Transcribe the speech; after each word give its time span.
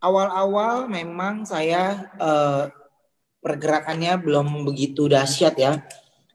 awal-awal 0.00 0.88
memang 0.88 1.44
saya 1.44 2.10
uh, 2.16 2.72
pergerakannya 3.44 4.16
belum 4.20 4.64
begitu 4.64 5.06
dahsyat 5.06 5.54
ya. 5.56 5.72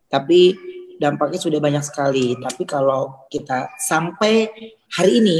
Tapi 0.09 0.55
dampaknya 1.01 1.39
sudah 1.41 1.59
banyak 1.59 1.83
sekali. 1.83 2.37
Tapi 2.39 2.63
kalau 2.63 3.27
kita 3.27 3.73
sampai 3.81 4.49
hari 4.93 5.19
ini, 5.19 5.37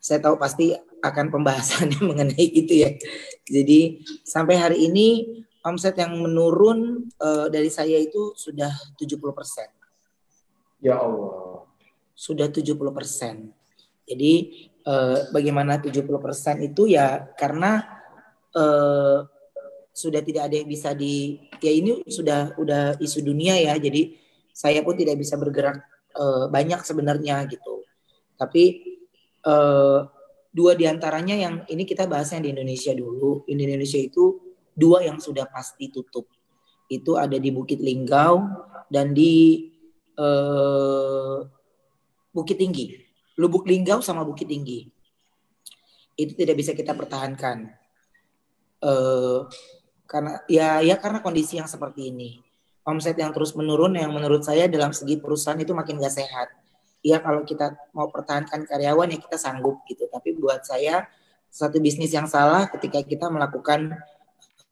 saya 0.00 0.18
tahu 0.24 0.40
pasti 0.40 0.74
akan 1.00 1.26
pembahasannya 1.32 2.00
mengenai 2.10 2.46
itu 2.48 2.84
ya. 2.84 2.90
Jadi 3.48 4.04
sampai 4.24 4.56
hari 4.56 4.78
ini 4.88 5.40
omset 5.64 5.96
yang 6.00 6.16
menurun 6.16 7.08
uh, 7.20 7.46
dari 7.52 7.68
saya 7.68 8.00
itu 8.00 8.32
sudah 8.36 8.72
70%. 8.96 9.20
Ya 10.80 10.96
Allah. 10.96 11.68
Sudah 12.16 12.48
70%. 12.48 12.76
Jadi 14.08 14.34
uh, 14.86 15.28
bagaimana 15.34 15.80
70% 15.80 16.06
itu 16.64 16.82
ya 16.90 17.30
karena 17.36 17.84
uh, 18.54 19.26
sudah 19.90 20.22
tidak 20.22 20.48
ada 20.48 20.54
yang 20.62 20.68
bisa 20.70 20.94
di 20.94 21.36
ya 21.60 21.72
ini 21.72 22.06
sudah 22.06 22.56
udah 22.56 22.96
isu 23.02 23.20
dunia 23.20 23.58
ya. 23.58 23.74
Jadi 23.76 24.16
saya 24.54 24.80
pun 24.80 24.96
tidak 24.96 25.20
bisa 25.20 25.36
bergerak 25.36 25.82
uh, 26.16 26.46
banyak 26.48 26.80
sebenarnya 26.86 27.44
gitu. 27.50 27.84
Tapi 28.38 28.96
uh, 29.44 30.08
dua 30.50 30.72
di 30.74 30.88
antaranya 30.88 31.36
yang 31.36 31.54
ini 31.68 31.84
kita 31.84 32.08
bahasnya 32.08 32.48
di 32.48 32.50
Indonesia 32.56 32.94
dulu. 32.96 33.44
Di 33.44 33.52
Indonesia 33.52 34.00
itu 34.00 34.40
dua 34.72 35.04
yang 35.04 35.20
sudah 35.20 35.44
pasti 35.50 35.92
tutup. 35.92 36.26
Itu 36.90 37.14
ada 37.20 37.38
di 37.38 37.50
Bukit 37.54 37.78
Linggau 37.78 38.42
dan 38.90 39.14
di 39.14 39.68
uh, 40.18 41.38
Bukit 42.30 42.58
Tinggi. 42.58 43.09
Lubuk 43.40 43.64
Linggau 43.64 44.04
sama 44.04 44.20
Bukit 44.20 44.44
Tinggi. 44.44 44.84
Itu 46.12 46.36
tidak 46.36 46.60
bisa 46.60 46.76
kita 46.76 46.92
pertahankan. 46.92 47.72
Uh, 48.84 49.48
karena 50.04 50.44
ya 50.44 50.84
ya 50.84 51.00
karena 51.00 51.24
kondisi 51.24 51.56
yang 51.56 51.64
seperti 51.64 52.12
ini. 52.12 52.36
Omset 52.84 53.16
yang 53.16 53.32
terus 53.32 53.56
menurun 53.56 53.96
yang 53.96 54.12
menurut 54.12 54.44
saya 54.44 54.68
dalam 54.68 54.92
segi 54.92 55.16
perusahaan 55.16 55.56
itu 55.56 55.72
makin 55.72 55.96
gak 55.96 56.12
sehat. 56.12 56.48
Ya 57.00 57.16
kalau 57.24 57.48
kita 57.48 57.72
mau 57.96 58.12
pertahankan 58.12 58.68
karyawan 58.68 59.08
ya 59.08 59.18
kita 59.20 59.40
sanggup 59.40 59.80
gitu. 59.88 60.04
Tapi 60.12 60.36
buat 60.36 60.60
saya 60.68 61.08
satu 61.48 61.80
bisnis 61.80 62.12
yang 62.12 62.28
salah 62.28 62.68
ketika 62.68 63.00
kita 63.00 63.32
melakukan 63.32 63.96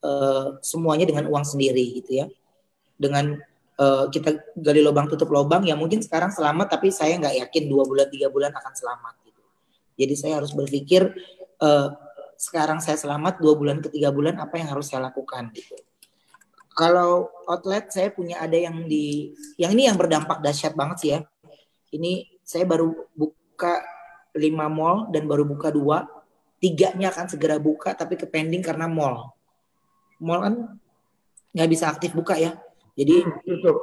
uh, 0.05 0.61
semuanya 0.61 1.09
dengan 1.09 1.25
uang 1.33 1.45
sendiri 1.49 2.05
gitu 2.05 2.21
ya. 2.25 2.27
Dengan 3.01 3.41
uh, 3.79 4.05
kita 4.11 4.53
gali 4.59 4.83
lubang 4.83 5.07
tutup 5.07 5.31
lubang 5.31 5.65
ya 5.65 5.79
mungkin 5.79 6.03
sekarang 6.03 6.35
selamat 6.35 6.79
tapi 6.79 6.91
saya 6.93 7.17
nggak 7.17 7.49
yakin 7.49 7.65
dua 7.71 7.87
bulan 7.87 8.07
tiga 8.11 8.29
bulan 8.29 8.53
akan 8.53 8.73
selamat 8.75 9.15
gitu. 9.25 9.43
Jadi 9.99 10.15
saya 10.15 10.33
harus 10.43 10.53
berpikir 10.53 11.09
uh, 11.63 11.89
sekarang 12.39 12.79
saya 12.79 12.95
selamat 12.95 13.43
dua 13.43 13.59
bulan 13.59 13.83
ke 13.83 13.91
tiga 13.91 14.15
bulan 14.15 14.39
apa 14.39 14.59
yang 14.63 14.71
harus 14.71 14.91
saya 14.91 15.11
lakukan 15.11 15.51
gitu. 15.55 15.75
Kalau 16.79 17.27
outlet 17.51 17.91
saya 17.91 18.15
punya 18.15 18.39
ada 18.39 18.55
yang 18.55 18.87
di 18.87 19.35
yang 19.59 19.75
ini 19.75 19.91
yang 19.91 19.99
berdampak 19.99 20.39
dahsyat 20.39 20.79
banget 20.79 20.97
sih 21.03 21.11
ya. 21.19 21.21
Ini 21.91 22.39
saya 22.47 22.63
baru 22.63 22.95
buka 23.19 23.83
lima 24.39 24.71
mall 24.71 25.11
dan 25.11 25.27
baru 25.27 25.43
buka 25.43 25.75
dua, 25.75 26.07
tiganya 26.63 27.11
akan 27.11 27.27
segera 27.27 27.59
buka 27.59 27.99
tapi 27.99 28.15
ke 28.15 28.31
pending 28.31 28.63
karena 28.63 28.87
mall. 28.87 29.35
Mall 30.23 30.41
kan 30.47 30.55
nggak 31.51 31.69
bisa 31.75 31.91
aktif 31.91 32.15
buka 32.15 32.39
ya. 32.39 32.55
Jadi 32.99 33.23
hmm, 33.23 33.39
tutup. 33.47 33.79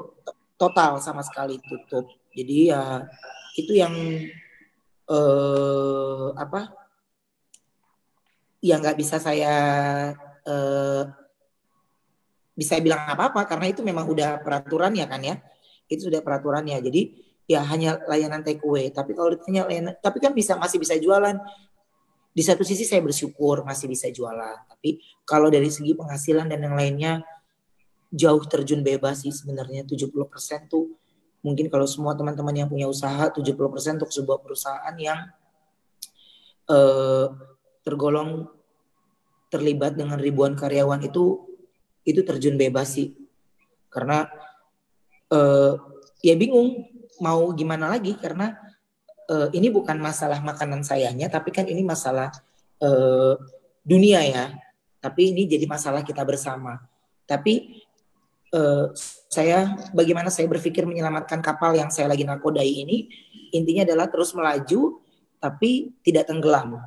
total 0.60 1.00
sama 1.00 1.24
sekali 1.24 1.56
tutup. 1.64 2.04
Jadi 2.36 2.68
ya 2.68 3.08
itu 3.56 3.72
yang 3.72 3.96
eh, 5.08 6.28
apa 6.36 6.76
ya 8.60 8.76
nggak 8.82 8.98
bisa 8.98 9.22
saya 9.22 9.54
uh, 10.50 11.04
bisa 12.56 12.80
bilang 12.82 13.04
apa-apa 13.06 13.46
karena 13.46 13.70
itu 13.70 13.86
memang 13.86 14.10
udah 14.10 14.42
peraturan 14.42 14.96
ya 14.98 15.06
kan 15.06 15.22
ya. 15.22 15.38
Itu 15.86 16.10
sudah 16.10 16.26
peraturannya. 16.26 16.82
Jadi 16.82 17.02
ya 17.46 17.62
hanya 17.62 18.02
layanan 18.10 18.42
take 18.42 18.64
away. 18.66 18.90
Tapi 18.90 19.14
kalau 19.14 19.38
ditanya 19.38 19.70
layanan 19.70 19.94
tapi 20.02 20.18
kan 20.18 20.34
bisa 20.34 20.58
masih 20.58 20.82
bisa 20.82 20.98
jualan. 20.98 21.38
Di 22.36 22.44
satu 22.44 22.68
sisi 22.68 22.84
saya 22.84 23.00
bersyukur 23.00 23.64
masih 23.64 23.88
bisa 23.88 24.12
jualan. 24.12 24.66
Tapi 24.68 25.00
kalau 25.24 25.48
dari 25.48 25.72
segi 25.72 25.96
penghasilan 25.96 26.52
dan 26.52 26.60
yang 26.68 26.76
lainnya 26.76 27.24
jauh 28.16 28.44
terjun 28.48 28.80
bebas 28.80 29.28
sih 29.28 29.36
sebenarnya. 29.36 29.84
70% 29.84 30.72
tuh 30.72 30.96
mungkin 31.44 31.68
kalau 31.70 31.86
semua 31.86 32.16
teman-teman 32.16 32.56
yang 32.56 32.70
punya 32.72 32.88
usaha 32.88 33.30
70% 33.30 34.02
untuk 34.02 34.10
sebuah 34.10 34.40
perusahaan 34.42 34.96
yang 34.98 35.30
uh, 36.72 37.30
tergolong 37.86 38.50
terlibat 39.54 39.94
dengan 39.94 40.18
ribuan 40.18 40.58
karyawan 40.58 41.06
itu 41.06 41.46
itu 42.08 42.24
terjun 42.26 42.58
bebas 42.58 42.98
sih. 42.98 43.14
Karena 43.94 44.26
uh, 45.30 45.78
ya 46.26 46.34
bingung 46.34 46.88
mau 47.22 47.54
gimana 47.54 47.94
lagi 47.94 48.18
karena 48.18 48.58
uh, 49.30 49.48
ini 49.54 49.70
bukan 49.70 50.02
masalah 50.02 50.42
makanan 50.44 50.84
sayanya 50.84 51.32
tapi 51.32 51.54
kan 51.54 51.70
ini 51.70 51.86
masalah 51.86 52.34
uh, 52.82 53.38
dunia 53.86 54.26
ya. 54.26 54.46
Tapi 54.98 55.30
ini 55.30 55.46
jadi 55.46 55.70
masalah 55.70 56.02
kita 56.02 56.26
bersama. 56.26 56.82
Tapi 57.30 57.85
uh, 58.56 58.96
saya 59.28 59.76
bagaimana 59.92 60.32
saya 60.32 60.48
berpikir 60.48 60.88
menyelamatkan 60.88 61.44
kapal 61.44 61.76
yang 61.76 61.92
saya 61.92 62.08
lagi 62.08 62.24
nakodai 62.24 62.88
ini 62.88 63.12
intinya 63.52 63.84
adalah 63.84 64.08
terus 64.08 64.32
melaju 64.32 65.04
tapi 65.44 65.92
tidak 66.02 66.32
tenggelam 66.32 66.80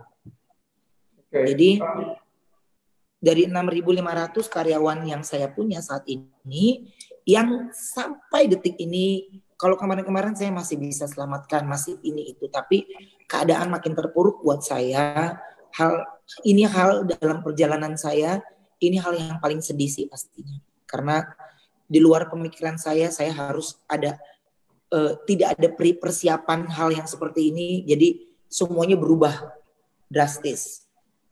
Okay. 1.28 1.52
Jadi 1.52 1.70
dari 3.20 3.42
6.500 3.50 4.48
karyawan 4.48 4.98
yang 5.04 5.20
saya 5.20 5.52
punya 5.52 5.84
saat 5.84 6.08
ini, 6.08 6.88
yang 7.28 7.68
sampai 7.74 8.48
detik 8.48 8.80
ini, 8.80 9.42
kalau 9.60 9.76
kemarin-kemarin 9.76 10.32
saya 10.32 10.54
masih 10.54 10.80
bisa 10.80 11.04
selamatkan, 11.04 11.68
masih 11.68 12.00
ini 12.00 12.32
itu, 12.32 12.48
tapi 12.48 12.88
keadaan 13.28 13.68
makin 13.68 13.92
terpuruk 13.92 14.40
buat 14.40 14.64
saya. 14.64 15.36
Hal 15.76 15.92
ini 16.48 16.64
hal 16.64 17.04
dalam 17.04 17.44
perjalanan 17.44 17.98
saya, 18.00 18.40
ini 18.80 18.96
hal 18.96 19.12
yang 19.18 19.36
paling 19.42 19.60
sedih 19.60 19.90
sih 19.90 20.08
pastinya, 20.08 20.56
karena 20.88 21.28
di 21.88 21.98
luar 21.98 22.28
pemikiran 22.28 22.76
saya, 22.76 23.08
saya 23.08 23.32
harus 23.32 23.80
ada 23.88 24.20
uh, 24.92 25.16
tidak 25.24 25.56
ada 25.56 25.68
persiapan 25.72 26.68
hal 26.68 26.92
yang 26.92 27.08
seperti 27.08 27.50
ini, 27.50 27.82
jadi 27.88 28.28
semuanya 28.46 29.00
berubah 29.00 29.56
drastis 30.12 30.88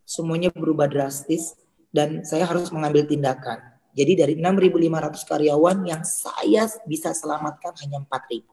semuanya 0.07 0.55
berubah 0.55 0.87
drastis 0.87 1.59
dan 1.91 2.23
saya 2.23 2.47
harus 2.47 2.71
mengambil 2.71 3.05
tindakan. 3.05 3.59
Jadi 3.93 4.13
dari 4.15 4.35
6.500 4.39 5.27
karyawan 5.27 5.79
yang 5.85 6.03
saya 6.07 6.71
bisa 6.87 7.11
selamatkan 7.11 7.75
hanya 7.83 7.99
4.000. 8.07 8.47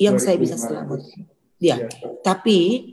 Yang 0.00 0.16
saya 0.24 0.36
bisa 0.40 0.56
selamatkan. 0.56 1.28
Ya, 1.62 1.78
ya, 1.78 1.86
tapi 2.26 2.90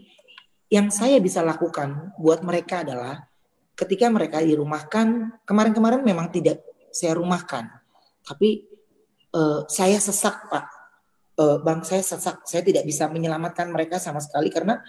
yang 0.70 0.94
saya 0.94 1.18
bisa 1.18 1.42
lakukan 1.42 2.14
buat 2.22 2.46
mereka 2.46 2.86
adalah 2.86 3.26
ketika 3.74 4.06
mereka 4.14 4.46
dirumahkan, 4.46 5.42
kemarin-kemarin 5.42 6.06
memang 6.06 6.30
tidak 6.30 6.62
saya 6.92 7.18
rumahkan. 7.18 7.70
Tapi 8.26 8.66
uh, 9.34 9.66
saya 9.70 9.98
sesak, 9.98 10.50
Pak. 10.50 10.66
Uh, 11.40 11.58
bang, 11.64 11.82
saya 11.88 12.04
sesak. 12.04 12.44
Saya 12.46 12.62
tidak 12.62 12.84
bisa 12.84 13.08
menyelamatkan 13.08 13.72
mereka 13.72 13.96
sama 13.98 14.20
sekali 14.20 14.52
karena 14.52 14.84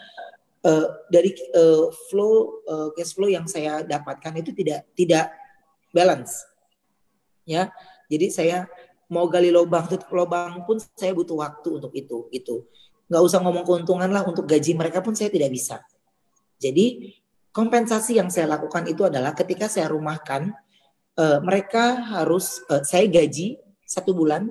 uh, 0.64 0.86
dari 1.08 1.32
uh, 1.56 1.88
flow 2.08 2.64
uh, 2.68 2.88
cash 2.96 3.16
flow 3.16 3.30
yang 3.30 3.48
saya 3.48 3.84
dapatkan 3.84 4.32
itu 4.40 4.50
tidak 4.52 4.88
tidak 4.92 5.32
balance 5.90 6.44
ya 7.48 7.72
jadi 8.06 8.26
saya 8.30 8.58
mau 9.10 9.26
gali 9.26 9.50
lubang 9.50 9.88
tutup 9.90 10.10
lubang 10.12 10.62
pun 10.68 10.78
saya 10.78 11.12
butuh 11.16 11.40
waktu 11.40 11.68
untuk 11.82 11.92
itu 11.96 12.30
itu 12.30 12.62
nggak 13.10 13.22
usah 13.26 13.42
ngomong 13.42 13.66
keuntungan 13.66 14.10
lah 14.10 14.22
untuk 14.22 14.46
gaji 14.46 14.76
mereka 14.78 15.02
pun 15.02 15.16
saya 15.18 15.32
tidak 15.32 15.50
bisa 15.50 15.82
jadi 16.60 17.10
kompensasi 17.50 18.20
yang 18.22 18.30
saya 18.30 18.46
lakukan 18.46 18.86
itu 18.86 19.02
adalah 19.02 19.34
ketika 19.34 19.66
saya 19.66 19.90
rumahkan 19.90 20.54
uh, 21.20 21.38
mereka 21.44 22.00
harus 22.00 22.64
uh, 22.72 22.80
saya 22.80 23.04
gaji 23.04 23.60
satu 23.84 24.16
bulan 24.16 24.48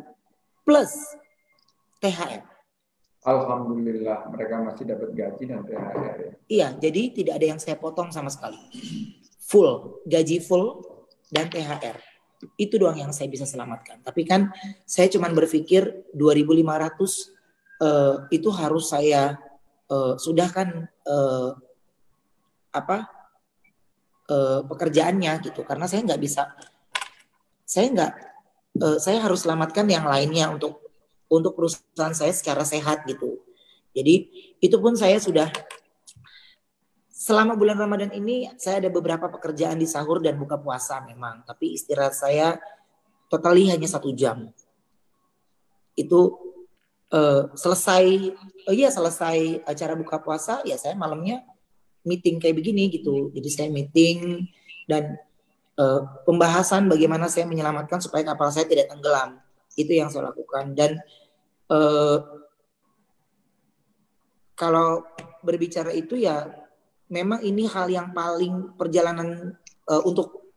plus 0.61 0.93
THR 1.97 2.45
Alhamdulillah 3.19 4.31
mereka 4.31 4.63
masih 4.63 4.87
dapat 4.87 5.11
gaji 5.11 5.43
dan 5.43 5.59
THR 5.67 6.15
ya. 6.23 6.31
Iya, 6.47 6.67
jadi 6.79 7.01
tidak 7.11 7.33
ada 7.35 7.45
yang 7.51 7.59
saya 7.59 7.75
potong 7.75 8.15
sama 8.15 8.31
sekali. 8.31 8.55
Full, 9.43 10.01
gaji 10.07 10.39
full 10.39 10.79
dan 11.27 11.51
THR. 11.51 11.99
Itu 12.55 12.79
doang 12.79 12.95
yang 12.95 13.11
saya 13.11 13.27
bisa 13.27 13.43
selamatkan. 13.43 13.99
Tapi 14.07 14.23
kan 14.23 14.55
saya 14.87 15.11
cuma 15.11 15.27
berpikir 15.35 16.07
2500 16.15 16.23
uh, 17.83 18.23
itu 18.31 18.49
harus 18.55 18.87
saya 18.87 19.35
uh, 19.91 20.15
sudah 20.15 20.47
kan 20.47 20.87
uh, 21.03 21.59
apa 22.71 23.18
uh, 24.29 24.61
pekerjaannya 24.69 25.33
gitu. 25.43 25.65
Karena 25.65 25.89
saya 25.89 26.05
nggak 26.05 26.21
bisa, 26.21 26.53
saya 27.65 27.87
nggak, 27.89 28.11
uh, 28.79 28.97
saya 29.01 29.19
harus 29.25 29.43
selamatkan 29.43 29.89
yang 29.89 30.05
lainnya 30.05 30.47
untuk 30.53 30.85
untuk 31.29 31.53
perusahaan 31.57 32.13
saya 32.13 32.33
secara 32.33 32.65
sehat 32.65 33.05
gitu. 33.05 33.41
Jadi 33.93 34.29
itu 34.61 34.77
pun 34.77 34.93
saya 34.97 35.17
sudah 35.17 35.49
selama 37.09 37.53
bulan 37.53 37.77
Ramadan 37.77 38.09
ini 38.15 38.49
saya 38.57 38.81
ada 38.81 38.89
beberapa 38.89 39.29
pekerjaan 39.29 39.77
di 39.77 39.85
sahur 39.85 40.23
dan 40.23 40.39
buka 40.39 40.57
puasa 40.57 41.03
memang, 41.05 41.45
tapi 41.45 41.77
istirahat 41.77 42.15
saya 42.17 42.57
totally 43.29 43.69
hanya 43.69 43.85
satu 43.85 44.09
jam. 44.15 44.49
Itu 45.93 46.39
uh, 47.13 47.53
selesai, 47.53 48.33
oh 48.65 48.73
iya 48.73 48.89
selesai 48.89 49.67
acara 49.67 49.93
buka 49.99 50.17
puasa, 50.23 50.65
ya 50.65 50.79
saya 50.79 50.97
malamnya 50.97 51.45
meeting 52.05 52.39
kayak 52.39 52.55
begini 52.57 52.91
gitu. 52.91 53.31
Jadi 53.35 53.49
saya 53.49 53.69
meeting 53.71 54.47
dan 54.89 55.17
uh, 55.79 56.23
pembahasan 56.23 56.87
bagaimana 56.87 57.27
saya 57.31 57.45
menyelamatkan 57.45 57.99
supaya 58.03 58.23
kapal 58.27 58.49
saya 58.51 58.67
tidak 58.67 58.91
tenggelam. 58.91 59.39
Itu 59.75 59.91
yang 59.95 60.11
saya 60.11 60.31
lakukan 60.33 60.75
dan 60.75 60.99
uh, 61.71 62.17
kalau 64.59 65.07
berbicara 65.39 65.95
itu 65.95 66.19
ya 66.19 66.51
memang 67.07 67.39
ini 67.41 67.63
hal 67.63 67.87
yang 67.87 68.11
paling 68.11 68.75
perjalanan 68.75 69.55
uh, 69.87 70.03
untuk 70.03 70.51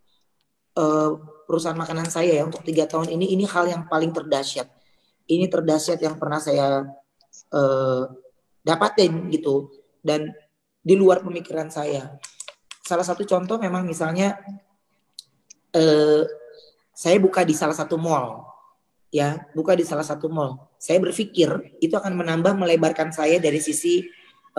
uh, 0.74 1.16
perusahaan 1.46 1.78
makanan 1.78 2.10
saya 2.10 2.42
ya 2.42 2.42
untuk 2.42 2.66
tiga 2.66 2.90
tahun 2.90 3.14
ini 3.14 3.30
ini 3.30 3.46
hal 3.46 3.70
yang 3.70 3.86
paling 3.86 4.10
terdahsyat 4.10 4.66
ini 5.30 5.46
terdahsyat 5.46 6.02
yang 6.02 6.18
pernah 6.18 6.42
saya 6.42 6.82
uh, 7.54 8.02
dapatin 8.66 9.30
gitu 9.30 9.70
dan 10.02 10.34
di 10.82 10.98
luar 10.98 11.22
pemikiran 11.22 11.70
saya. 11.70 12.18
Salah 12.82 13.06
satu 13.06 13.22
contoh 13.22 13.56
memang 13.62 13.86
misalnya 13.86 14.42
uh, 15.72 16.26
saya 16.92 17.16
buka 17.22 17.46
di 17.46 17.54
salah 17.54 17.72
satu 17.72 17.94
mall 17.96 18.52
ya 19.12 19.44
buka 19.54 19.78
di 19.78 19.86
salah 19.86 20.02
satu 20.02 20.26
mall. 20.26 20.72
Saya 20.80 20.98
berpikir 20.98 21.78
itu 21.78 21.94
akan 21.94 22.18
menambah 22.18 22.58
melebarkan 22.58 23.14
saya 23.14 23.38
dari 23.38 23.62
sisi 23.62 24.02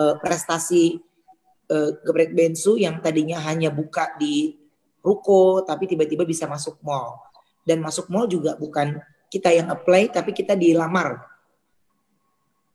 uh, 0.00 0.16
prestasi 0.16 0.96
uh, 1.68 1.90
geprek 2.00 2.32
bensu 2.32 2.80
yang 2.80 3.02
tadinya 3.04 3.42
hanya 3.44 3.68
buka 3.68 4.16
di 4.16 4.56
ruko 5.04 5.60
tapi 5.66 5.84
tiba-tiba 5.84 6.24
bisa 6.24 6.48
masuk 6.48 6.80
mall. 6.80 7.20
Dan 7.66 7.84
masuk 7.84 8.08
mall 8.08 8.24
juga 8.24 8.56
bukan 8.56 8.96
kita 9.28 9.52
yang 9.52 9.68
apply 9.68 10.14
tapi 10.14 10.30
kita 10.32 10.56
dilamar 10.56 11.33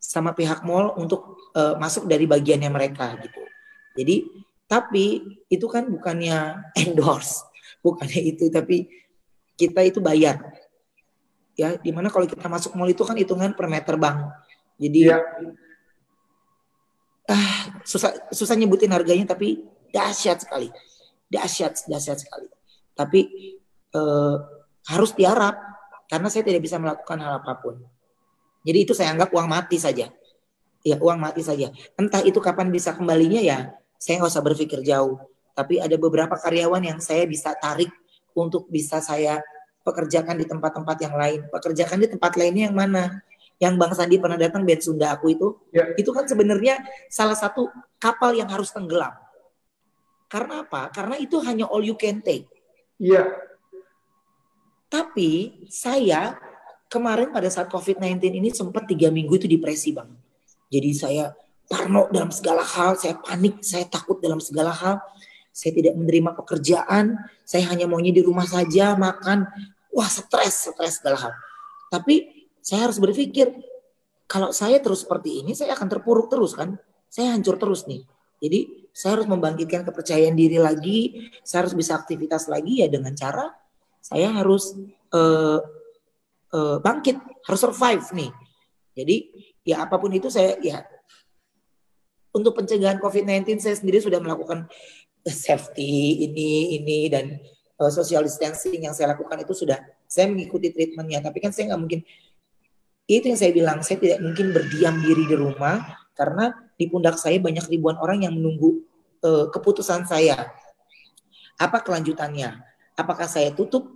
sama 0.10 0.34
pihak 0.34 0.66
mall 0.66 0.98
untuk 0.98 1.38
uh, 1.54 1.78
masuk 1.78 2.10
dari 2.10 2.26
bagiannya 2.26 2.74
mereka 2.74 3.14
gitu. 3.22 3.46
Jadi 3.94 4.26
tapi 4.66 5.22
itu 5.54 5.66
kan 5.70 5.86
bukannya 5.86 6.58
endorse 6.82 7.46
bukannya 7.86 8.34
itu 8.34 8.50
tapi 8.50 8.90
kita 9.54 9.86
itu 9.86 10.02
bayar. 10.02 10.42
Ya 11.54 11.78
di 11.78 11.94
mana 11.94 12.10
kalau 12.10 12.26
kita 12.26 12.50
masuk 12.50 12.74
mall 12.74 12.90
itu 12.90 13.06
kan 13.06 13.14
hitungan 13.14 13.54
per 13.54 13.70
meter 13.70 14.02
bang. 14.02 14.34
Jadi 14.82 15.14
ya 15.14 15.22
ah, 17.30 17.62
susah 17.86 18.34
susah 18.34 18.58
nyebutin 18.58 18.90
harganya 18.90 19.30
tapi 19.30 19.62
dahsyat 19.94 20.42
sekali. 20.42 20.74
Dahsyat 21.30 21.86
dahsyat 21.86 22.18
sekali. 22.18 22.50
Tapi 22.98 23.22
eh, 23.94 24.36
harus 24.90 25.12
tiarap 25.14 25.54
karena 26.10 26.28
saya 26.34 26.42
tidak 26.50 26.66
bisa 26.66 26.82
melakukan 26.82 27.22
hal 27.22 27.44
apa 27.44 27.54
pun 27.62 27.78
jadi 28.64 28.80
itu 28.84 28.94
saya 28.96 29.16
anggap 29.16 29.30
uang 29.32 29.48
mati 29.48 29.78
saja 29.80 30.12
ya 30.84 30.96
uang 31.00 31.20
mati 31.20 31.44
saja 31.44 31.72
entah 32.00 32.24
itu 32.24 32.40
kapan 32.40 32.72
bisa 32.72 32.96
kembalinya 32.96 33.40
ya 33.40 33.74
saya 34.00 34.24
nggak 34.24 34.32
usah 34.32 34.44
berpikir 34.44 34.80
jauh 34.84 35.20
tapi 35.54 35.80
ada 35.80 35.96
beberapa 36.00 36.40
karyawan 36.40 36.84
yang 36.84 37.00
saya 37.04 37.28
bisa 37.28 37.52
tarik 37.60 37.92
untuk 38.32 38.72
bisa 38.72 39.04
saya 39.04 39.44
pekerjakan 39.84 40.40
di 40.40 40.46
tempat-tempat 40.48 40.98
yang 41.04 41.16
lain 41.20 41.40
pekerjakan 41.52 42.00
di 42.00 42.08
tempat 42.08 42.32
lainnya 42.40 42.72
yang 42.72 42.78
mana 42.78 43.20
yang 43.60 43.76
Bang 43.76 43.92
Sandi 43.92 44.16
pernah 44.16 44.40
datang 44.40 44.64
band 44.64 44.80
Sunda 44.80 45.12
aku 45.12 45.36
itu, 45.36 45.48
ya. 45.76 45.92
itu 46.00 46.16
kan 46.16 46.24
sebenarnya 46.24 46.80
salah 47.12 47.36
satu 47.36 47.68
kapal 48.00 48.32
yang 48.32 48.48
harus 48.48 48.72
tenggelam. 48.72 49.12
Karena 50.32 50.64
apa? 50.64 50.88
Karena 50.96 51.20
itu 51.20 51.36
hanya 51.44 51.68
all 51.68 51.84
you 51.84 52.00
can 52.00 52.24
take. 52.24 52.48
Iya. 52.96 53.28
Tapi 54.88 55.64
saya 55.68 56.40
kemarin 56.90 57.30
pada 57.30 57.48
saat 57.48 57.70
COVID-19 57.70 58.20
ini 58.42 58.50
sempat 58.50 58.90
tiga 58.90 59.14
minggu 59.14 59.38
itu 59.38 59.48
depresi 59.48 59.94
bang. 59.94 60.10
Jadi 60.70 60.90
saya 60.98 61.32
parno 61.70 62.10
dalam 62.10 62.34
segala 62.34 62.66
hal, 62.66 62.98
saya 62.98 63.16
panik, 63.22 63.62
saya 63.62 63.86
takut 63.86 64.18
dalam 64.18 64.42
segala 64.42 64.74
hal. 64.74 64.98
Saya 65.54 65.76
tidak 65.76 65.94
menerima 65.98 66.34
pekerjaan, 66.34 67.20
saya 67.46 67.68
hanya 67.70 67.86
maunya 67.86 68.14
di 68.14 68.26
rumah 68.26 68.46
saja, 68.46 68.98
makan. 68.98 69.46
Wah 69.94 70.10
stres, 70.10 70.72
stres 70.72 71.02
segala 71.02 71.30
hal. 71.30 71.34
Tapi 71.90 72.40
saya 72.60 72.90
harus 72.90 72.98
berpikir 73.02 73.50
kalau 74.30 74.54
saya 74.54 74.78
terus 74.78 75.02
seperti 75.02 75.42
ini 75.42 75.58
saya 75.58 75.74
akan 75.74 75.90
terpuruk 75.90 76.30
terus 76.30 76.54
kan 76.54 76.78
saya 77.10 77.34
hancur 77.34 77.58
terus 77.58 77.90
nih 77.90 78.06
jadi 78.38 78.70
saya 78.94 79.18
harus 79.18 79.26
membangkitkan 79.26 79.82
kepercayaan 79.90 80.38
diri 80.38 80.62
lagi 80.62 81.34
saya 81.42 81.66
harus 81.66 81.74
bisa 81.74 81.98
aktivitas 81.98 82.46
lagi 82.46 82.86
ya 82.86 82.88
dengan 82.88 83.18
cara 83.18 83.50
saya 84.06 84.30
harus 84.30 84.78
uh, 85.18 85.60
uh, 86.54 86.78
bangkit 86.82 87.18
harus 87.20 87.62
survive 87.62 88.06
nih 88.16 88.32
jadi 88.96 89.16
ya 89.66 89.76
apa 89.86 89.96
pun 89.98 90.12
itu 90.14 90.28
saya 90.32 90.58
ya 90.60 90.84
untuk 92.30 92.54
pencegahan 92.54 93.02
COVID-19 93.02 93.58
saya 93.58 93.76
sendiri 93.78 94.00
sudah 94.02 94.22
melakukan 94.22 94.70
safety 95.26 96.26
ini 96.30 96.80
ini 96.82 97.10
dan 97.10 97.38
uh, 97.82 97.92
social 97.92 98.24
distancing 98.24 98.86
yang 98.86 98.94
saya 98.94 99.18
lakukan 99.18 99.42
itu 99.42 99.54
sudah 99.54 99.82
saya 100.06 100.30
mengikuti 100.30 100.70
treatmentnya 100.74 101.26
tapi 101.26 101.42
kan 101.42 101.54
saya 101.54 101.74
nggak 101.74 101.82
mungkin 101.82 102.02
itu 103.10 103.26
yang 103.26 103.40
saya 103.42 103.50
bilang, 103.50 103.82
saya 103.82 103.98
tidak 103.98 104.22
mungkin 104.22 104.54
berdiam 104.54 105.02
diri 105.02 105.26
di 105.26 105.34
rumah 105.34 105.82
karena 106.14 106.54
di 106.78 106.86
pundak 106.86 107.18
saya 107.18 107.42
banyak 107.42 107.66
ribuan 107.66 107.98
orang 107.98 108.22
yang 108.22 108.38
menunggu 108.38 108.86
uh, 109.26 109.50
keputusan 109.50 110.06
saya. 110.06 110.54
Apa 111.58 111.82
kelanjutannya? 111.82 112.54
Apakah 112.94 113.26
saya 113.26 113.50
tutup 113.50 113.90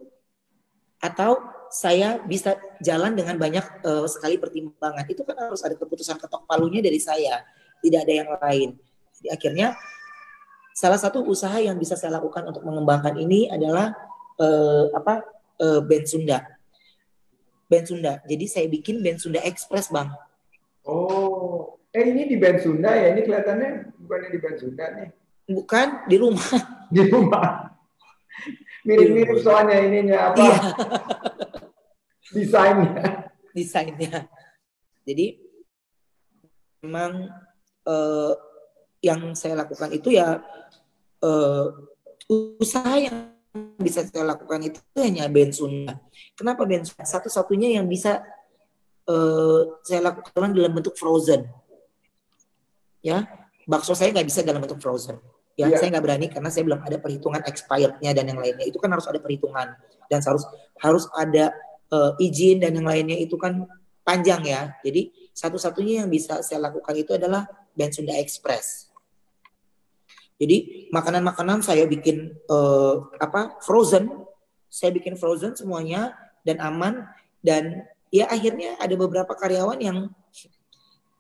atau 0.98 1.46
saya 1.74 2.22
bisa 2.22 2.54
jalan 2.80 3.18
dengan 3.18 3.42
banyak 3.42 3.66
uh, 3.82 4.06
sekali 4.06 4.38
pertimbangan? 4.38 5.10
Itu 5.10 5.26
kan 5.26 5.50
harus 5.50 5.66
ada 5.66 5.74
keputusan 5.74 6.22
ketok 6.22 6.46
palunya 6.46 6.86
dari 6.86 7.02
saya, 7.02 7.42
tidak 7.82 8.06
ada 8.06 8.14
yang 8.14 8.30
lain. 8.30 8.70
Jadi 9.18 9.28
akhirnya 9.34 9.68
salah 10.78 11.02
satu 11.02 11.26
usaha 11.26 11.58
yang 11.58 11.82
bisa 11.82 11.98
saya 11.98 12.22
lakukan 12.22 12.46
untuk 12.46 12.62
mengembangkan 12.62 13.18
ini 13.18 13.50
adalah 13.50 13.98
uh, 14.38 14.94
apa 14.94 15.26
uh, 15.58 15.82
band 15.82 16.06
Sunda 16.06 16.54
band 17.74 17.86
Sunda. 17.90 18.14
Jadi 18.30 18.46
saya 18.46 18.70
bikin 18.70 19.02
band 19.02 19.18
Sunda 19.18 19.42
Express, 19.42 19.90
Bang. 19.90 20.14
Oh, 20.86 21.82
eh 21.90 22.06
ini 22.06 22.30
di 22.30 22.38
band 22.38 22.62
Sunda 22.62 22.94
ya? 22.94 23.18
Ini 23.18 23.26
kelihatannya 23.26 23.98
bukannya 23.98 24.30
di 24.30 24.40
band 24.40 24.58
Sunda 24.62 24.86
nih. 24.94 25.10
Bukan, 25.50 25.88
di 26.06 26.16
rumah. 26.22 26.50
Di 26.94 27.10
rumah. 27.10 27.74
Mirip-mirip 28.86 29.42
soalnya 29.42 29.82
ininya 29.82 30.30
apa? 30.30 30.38
Iya. 30.38 30.58
Desainnya. 32.34 33.30
Desainnya. 33.54 34.28
Jadi 35.06 35.38
memang 36.84 37.30
uh, 37.88 38.34
yang 39.00 39.36
saya 39.36 39.64
lakukan 39.64 39.92
itu 39.94 40.16
ya 40.16 40.40
uh, 41.24 41.66
usaha 42.60 42.96
yang 42.98 43.32
bisa 43.78 44.02
saya 44.08 44.26
lakukan 44.26 44.66
itu 44.66 44.80
hanya 44.98 45.30
band 45.30 45.54
Sunda. 45.54 46.02
Kenapa 46.34 46.66
band 46.66 46.90
Sunda? 46.90 47.06
Satu-satunya 47.06 47.78
yang 47.78 47.86
bisa 47.86 48.26
uh, 49.06 49.78
saya 49.86 50.02
lakukan 50.02 50.52
dalam 50.56 50.74
bentuk 50.74 50.98
frozen. 50.98 51.46
Ya, 53.04 53.28
bakso 53.68 53.94
saya 53.94 54.16
nggak 54.16 54.28
bisa 54.28 54.42
dalam 54.42 54.64
bentuk 54.64 54.80
frozen. 54.80 55.20
Ya, 55.54 55.70
yeah. 55.70 55.78
saya 55.78 55.94
nggak 55.94 56.06
berani 56.08 56.28
karena 56.34 56.50
saya 56.50 56.66
belum 56.66 56.82
ada 56.82 56.98
perhitungan 56.98 57.44
expirednya 57.46 58.10
dan 58.16 58.26
yang 58.26 58.40
lainnya. 58.42 58.66
Itu 58.66 58.82
kan 58.82 58.90
harus 58.90 59.06
ada 59.06 59.22
perhitungan 59.22 59.76
dan 60.10 60.20
harus 60.24 60.48
harus 60.82 61.06
ada 61.14 61.54
uh, 61.94 62.18
izin 62.18 62.66
dan 62.66 62.74
yang 62.74 62.90
lainnya 62.90 63.18
itu 63.22 63.38
kan 63.38 63.70
panjang 64.02 64.42
ya. 64.50 64.74
Jadi 64.82 65.14
satu-satunya 65.38 66.04
yang 66.04 66.10
bisa 66.10 66.42
saya 66.42 66.66
lakukan 66.66 66.98
itu 66.98 67.14
adalah 67.14 67.46
band 67.78 67.94
Sunda 67.94 68.18
Express. 68.18 68.90
Jadi 70.42 70.90
makanan-makanan 70.90 71.62
saya 71.62 71.86
bikin 71.86 72.34
uh, 72.50 73.06
apa 73.22 73.62
frozen, 73.62 74.10
saya 74.68 74.90
bikin 74.90 75.14
frozen 75.14 75.54
semuanya 75.54 76.18
dan 76.42 76.58
aman 76.60 77.06
dan 77.46 77.86
ya 78.10 78.28
akhirnya 78.28 78.76
ada 78.82 78.98
beberapa 78.98 79.30
karyawan 79.38 79.80
yang 79.80 79.98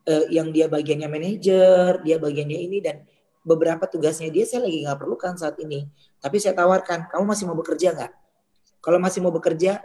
uh, 0.09 0.25
yang 0.33 0.49
dia 0.49 0.65
bagiannya 0.67 1.07
manajer, 1.07 2.01
dia 2.01 2.17
bagiannya 2.17 2.59
ini 2.67 2.77
dan 2.83 3.05
beberapa 3.45 3.85
tugasnya 3.85 4.31
dia 4.33 4.43
saya 4.49 4.65
lagi 4.65 4.83
nggak 4.83 4.99
perlukan 4.99 5.37
saat 5.39 5.55
ini. 5.61 5.87
Tapi 6.19 6.39
saya 6.39 6.57
tawarkan, 6.57 7.11
kamu 7.11 7.23
masih 7.23 7.45
mau 7.47 7.57
bekerja 7.59 7.95
nggak? 7.95 8.11
Kalau 8.83 8.99
masih 8.99 9.19
mau 9.23 9.31
bekerja, 9.31 9.79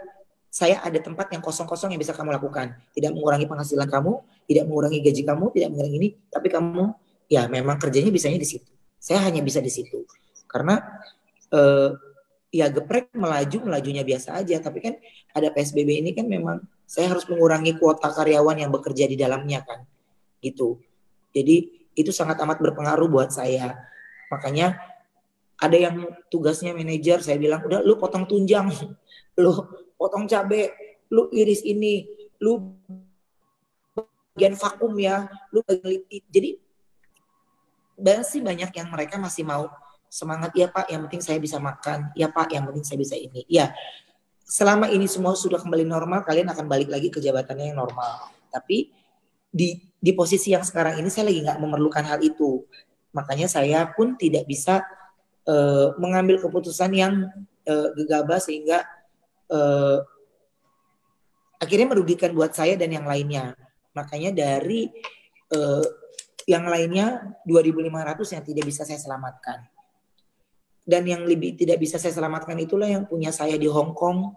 saya 0.49 0.81
ada 0.81 0.97
tempat 0.97 1.29
yang 1.29 1.45
kosong-kosong 1.45 1.93
yang 1.93 2.01
bisa 2.01 2.17
kamu 2.17 2.33
lakukan. 2.33 2.73
Tidak 2.97 3.13
mengurangi 3.13 3.45
penghasilan 3.45 3.85
kamu, 3.85 4.13
tidak 4.49 4.63
mengurangi 4.65 4.99
gaji 5.05 5.21
kamu, 5.21 5.45
tidak 5.53 5.69
mengurangi 5.69 5.97
ini, 6.01 6.09
tapi 6.33 6.47
kamu 6.49 6.83
ya 7.29 7.45
memang 7.45 7.77
kerjanya 7.77 8.09
bisanya 8.09 8.41
di 8.41 8.49
situ. 8.49 8.69
Saya 8.97 9.21
hanya 9.29 9.45
bisa 9.45 9.61
di 9.61 9.69
situ. 9.69 10.09
Karena 10.49 10.81
eh, 11.53 11.89
ya 12.49 12.65
geprek 12.73 13.13
melaju 13.13 13.69
melajunya 13.69 14.01
biasa 14.01 14.41
aja, 14.41 14.57
tapi 14.57 14.81
kan 14.81 14.97
ada 15.37 15.53
PSBB 15.53 16.01
ini 16.01 16.11
kan 16.17 16.25
memang 16.25 16.65
saya 16.89 17.13
harus 17.13 17.29
mengurangi 17.29 17.77
kuota 17.77 18.09
karyawan 18.09 18.57
yang 18.57 18.73
bekerja 18.73 19.05
di 19.05 19.13
dalamnya 19.13 19.61
kan. 19.61 19.85
Gitu. 20.41 20.81
Jadi 21.29 21.85
itu 21.93 22.09
sangat 22.09 22.41
amat 22.41 22.57
berpengaruh 22.57 23.05
buat 23.05 23.29
saya. 23.29 23.77
Makanya 24.33 24.81
ada 25.61 25.77
yang 25.77 26.09
tugasnya 26.33 26.73
manajer, 26.73 27.21
saya 27.21 27.37
bilang 27.37 27.61
udah 27.61 27.85
lu 27.85 28.01
potong 28.01 28.25
tunjang, 28.25 28.73
lu 29.43 29.53
potong 29.99 30.23
cabe, 30.31 30.71
lu 31.11 31.27
iris 31.35 31.59
ini, 31.67 32.07
lu 32.39 32.71
bagian 34.39 34.55
vakum 34.55 34.95
ya, 34.95 35.27
lu 35.51 35.59
bagian 35.67 36.07
jadi 36.31 36.55
sih 38.23 38.39
banyak 38.39 38.71
yang 38.71 38.87
mereka 38.87 39.19
masih 39.19 39.43
mau 39.43 39.67
semangat 40.07 40.55
ya 40.55 40.71
Pak, 40.71 40.87
yang 40.87 41.03
penting 41.05 41.19
saya 41.19 41.37
bisa 41.37 41.59
makan, 41.59 42.15
ya 42.15 42.31
Pak, 42.31 42.55
yang 42.55 42.63
penting 42.63 42.87
saya 42.87 42.97
bisa 42.97 43.19
ini. 43.19 43.43
Ya, 43.51 43.75
selama 44.47 44.89
ini 44.89 45.05
semua 45.05 45.35
sudah 45.35 45.59
kembali 45.59 45.85
normal, 45.85 46.23
kalian 46.23 46.49
akan 46.49 46.65
balik 46.65 46.89
lagi 46.89 47.11
ke 47.11 47.19
jabatannya 47.19 47.75
yang 47.75 47.77
normal. 47.83 48.31
Tapi 48.49 48.89
di 49.51 49.77
di 49.99 50.11
posisi 50.15 50.55
yang 50.55 50.63
sekarang 50.63 50.97
ini 50.97 51.11
saya 51.11 51.29
lagi 51.29 51.43
nggak 51.43 51.59
memerlukan 51.59 52.03
hal 52.07 52.19
itu. 52.23 52.65
Makanya 53.13 53.51
saya 53.51 53.85
pun 53.91 54.15
tidak 54.15 54.47
bisa 54.47 54.81
uh, 55.45 55.93
mengambil 56.01 56.41
keputusan 56.41 56.89
yang 56.95 57.29
uh, 57.69 57.89
gegabah 57.93 58.41
sehingga 58.41 58.85
uh, 59.49 59.99
akhirnya 61.59 61.87
merugikan 61.91 62.31
buat 62.31 62.55
saya 62.55 62.79
dan 62.79 62.89
yang 62.89 63.05
lainnya. 63.05 63.53
Makanya 63.93 64.31
dari 64.31 64.87
uh, 65.53 65.85
yang 66.49 66.65
lainnya 66.65 67.37
2.500 67.45 68.35
yang 68.39 68.43
tidak 68.45 68.65
bisa 68.65 68.81
saya 68.87 68.97
selamatkan. 68.97 69.69
Dan 70.89 71.05
yang 71.05 71.21
lebih 71.21 71.53
tidak 71.53 71.77
bisa 71.77 72.01
saya 72.01 72.09
selamatkan 72.09 72.57
itulah 72.57 72.89
yang 72.89 73.05
punya 73.05 73.29
saya 73.29 73.53
di 73.61 73.69
Hong 73.69 73.93
Kong, 73.93 74.33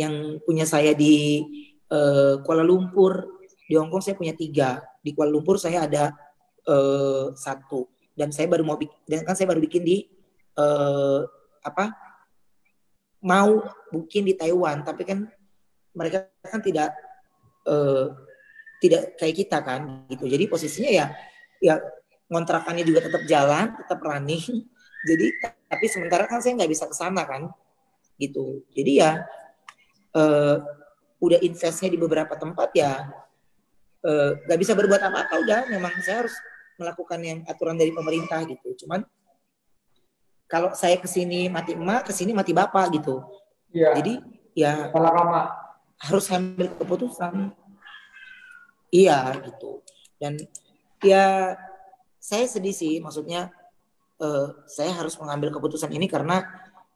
yang 0.00 0.40
punya 0.40 0.64
saya 0.64 0.96
di 0.96 1.44
uh, 1.92 2.40
Kuala 2.40 2.64
Lumpur. 2.64 3.36
Di 3.68 3.76
Hong 3.76 3.92
Kong 3.92 4.00
saya 4.00 4.16
punya 4.16 4.32
tiga, 4.32 4.80
di 5.04 5.12
Kuala 5.12 5.28
Lumpur 5.28 5.60
saya 5.60 5.84
ada 5.84 6.16
uh, 6.64 7.36
satu. 7.36 7.92
Dan 8.16 8.32
saya 8.32 8.48
baru 8.48 8.64
mau 8.64 8.80
bikin, 8.80 8.96
dan 9.04 9.20
kan 9.28 9.36
saya 9.36 9.52
baru 9.52 9.60
bikin 9.60 9.84
di 9.84 10.08
uh, 10.56 11.28
apa? 11.60 12.07
Mau 13.24 13.62
bikin 13.90 14.26
di 14.28 14.34
Taiwan, 14.38 14.86
tapi 14.86 15.02
kan 15.02 15.26
mereka 15.96 16.30
kan 16.46 16.62
tidak 16.62 16.94
uh, 17.66 18.14
tidak 18.78 19.18
kayak 19.18 19.34
kita 19.34 19.58
kan 19.62 20.06
gitu. 20.06 20.30
Jadi 20.30 20.44
posisinya 20.46 20.90
ya 20.90 21.06
ya 21.58 21.74
kontrakannya 22.30 22.86
juga 22.86 23.10
tetap 23.10 23.22
jalan, 23.26 23.74
tetap 23.74 23.98
running. 24.02 24.42
Jadi 25.08 25.26
tapi 25.68 25.86
sementara 25.90 26.26
kan 26.30 26.42
saya 26.42 26.58
nggak 26.58 26.70
bisa 26.70 26.86
ke 26.86 26.94
sana 26.94 27.26
kan 27.26 27.50
gitu. 28.18 28.62
Jadi 28.74 29.02
ya 29.02 29.22
uh, 30.14 30.56
udah 31.18 31.38
investnya 31.42 31.90
di 31.90 31.98
beberapa 31.98 32.38
tempat 32.38 32.70
ya 32.78 33.10
eh, 34.06 34.30
nggak 34.38 34.54
uh, 34.54 34.62
bisa 34.62 34.78
berbuat 34.78 35.02
apa-apa 35.02 35.34
udah 35.42 35.60
memang 35.66 35.90
saya 35.98 36.22
harus 36.22 36.34
melakukan 36.78 37.18
yang 37.18 37.38
aturan 37.50 37.74
dari 37.74 37.90
pemerintah 37.90 38.46
gitu. 38.46 38.86
Cuman 38.86 39.02
kalau 40.48 40.72
saya 40.72 40.96
ke 40.96 41.06
sini 41.06 41.52
mati 41.52 41.76
emak, 41.76 42.08
ke 42.08 42.12
sini 42.16 42.32
mati 42.32 42.56
bapak 42.56 42.90
gitu. 42.96 43.22
Iya. 43.70 43.94
Jadi 44.00 44.14
ya 44.56 44.90
harus 45.98 46.24
ambil 46.32 46.72
keputusan 46.74 47.52
Iya 48.88 49.36
gitu. 49.44 49.84
Dan 50.16 50.40
ya 51.04 51.54
saya 52.18 52.44
sedih 52.48 52.72
sih, 52.72 52.98
maksudnya 53.04 53.52
uh, 54.20 54.64
saya 54.64 54.96
harus 54.96 55.14
mengambil 55.20 55.52
keputusan 55.52 55.92
ini 55.92 56.08
karena 56.08 56.44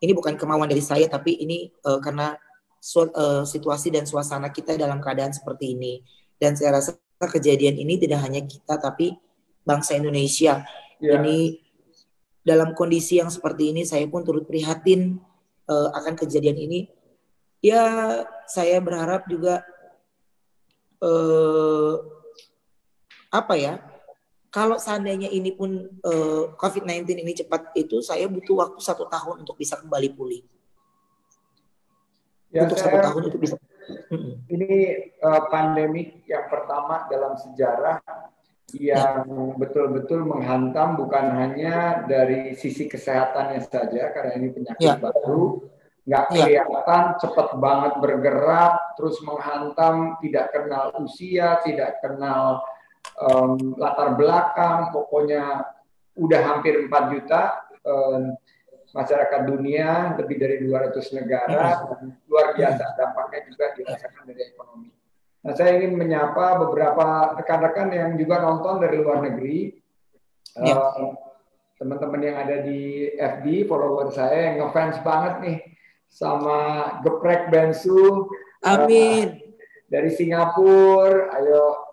ini 0.03 0.13
bukan 0.17 0.35
kemauan 0.35 0.67
dari 0.67 0.83
saya, 0.83 1.07
tapi 1.07 1.39
ini 1.39 1.71
uh, 1.87 2.01
karena 2.03 2.35
su 2.83 3.07
uh, 3.07 3.47
situasi 3.47 3.95
dan 3.95 4.09
suasana 4.09 4.51
kita 4.51 4.75
dalam 4.75 4.99
keadaan 4.99 5.31
seperti 5.31 5.79
ini. 5.79 6.03
Dan 6.41 6.59
saya 6.59 6.83
rasa 6.83 6.99
kejadian 7.23 7.79
ini 7.79 8.01
tidak 8.01 8.19
hanya 8.27 8.43
kita, 8.43 8.81
tapi 8.81 9.15
bangsa 9.63 9.95
Indonesia. 9.95 10.67
Yeah. 10.99 11.23
Ini 11.23 11.62
dalam 12.43 12.75
kondisi 12.75 13.23
yang 13.23 13.31
seperti 13.31 13.71
ini, 13.71 13.83
saya 13.87 14.07
pun 14.11 14.27
turut 14.27 14.47
prihatin 14.47 15.19
uh, 15.71 15.89
akan 15.95 16.15
kejadian 16.19 16.59
ini. 16.59 16.81
Ya, 17.63 17.87
saya 18.51 18.83
berharap 18.83 19.31
juga 19.31 19.63
eh, 20.99 21.95
apa 23.31 23.55
ya? 23.55 23.79
Kalau 24.51 24.83
seandainya 24.83 25.31
ini 25.31 25.55
pun 25.55 25.87
eh, 25.87 26.45
COVID-19 26.59 27.23
ini 27.23 27.33
cepat 27.39 27.71
itu, 27.79 28.03
saya 28.03 28.27
butuh 28.27 28.67
waktu 28.67 28.83
satu 28.83 29.07
tahun 29.07 29.47
untuk 29.47 29.55
bisa 29.63 29.79
kembali 29.79 30.11
pulih. 30.11 30.43
Ya, 32.53 32.69
untuk 32.69 32.77
satu 32.77 32.99
tahun 33.01 33.23
itu 33.33 33.39
bisa. 33.41 33.55
Ini 34.47 34.71
uh, 35.25 35.43
pandemik 35.51 36.23
yang 36.29 36.47
pertama 36.47 37.09
dalam 37.11 37.35
sejarah 37.35 37.99
yang 38.73 39.27
betul-betul 39.61 40.25
menghantam 40.25 40.97
bukan 40.97 41.27
hanya 41.37 42.07
dari 42.09 42.57
sisi 42.57 42.89
kesehatannya 42.89 43.61
saja 43.69 44.15
karena 44.17 44.33
ini 44.41 44.49
penyakit 44.55 44.97
ya. 44.97 44.97
baru, 44.97 45.61
nggak 46.09 46.25
iya. 46.33 46.65
kelihatan, 46.65 47.05
ya. 47.13 47.17
cepat 47.21 47.49
banget 47.61 47.93
bergerak, 48.01 48.97
terus 48.97 49.21
menghantam, 49.21 50.17
tidak 50.25 50.57
kenal 50.57 50.95
usia, 51.05 51.61
tidak 51.67 52.01
kenal 52.01 52.65
um, 53.21 53.77
latar 53.77 54.17
belakang, 54.17 54.89
pokoknya 54.95 55.69
udah 56.17 56.41
hampir 56.41 56.89
4 56.89 57.13
juta 57.13 57.61
um, 57.85 58.33
masyarakat 58.93 59.41
dunia, 59.49 60.17
lebih 60.17 60.37
dari 60.41 60.57
200 60.65 61.17
negara, 61.21 61.53
ya. 61.53 61.85
dan 61.93 62.17
luar 62.25 62.57
biasa 62.57 62.85
dampaknya 62.97 63.41
juga 63.53 63.65
dirasakan 63.77 64.23
dari 64.33 64.43
ekonomi. 64.49 65.02
Nah, 65.43 65.53
saya 65.59 65.83
ingin 65.83 65.99
menyapa 65.99 66.55
beberapa 66.63 67.35
rekan-rekan 67.35 67.91
yang 67.91 68.11
juga 68.15 68.39
nonton 68.39 68.79
dari 68.79 68.97
luar 69.03 69.27
negeri. 69.27 69.75
Ya. 70.59 70.79
Um, 70.79 71.19
teman-teman 71.83 72.23
yang 72.23 72.37
ada 72.39 72.63
di 72.63 73.11
FB, 73.19 73.67
follower 73.67 74.15
saya 74.15 74.55
yang 74.55 74.63
ngefans 74.63 75.03
banget 75.03 75.35
nih 75.43 75.59
sama 76.07 76.59
Geprek 77.03 77.51
Bensu. 77.51 78.31
Amin. 78.63 79.43
Uh, 79.43 79.43
dari 79.93 80.09
Singapura, 80.15 81.37
ayo 81.37 81.93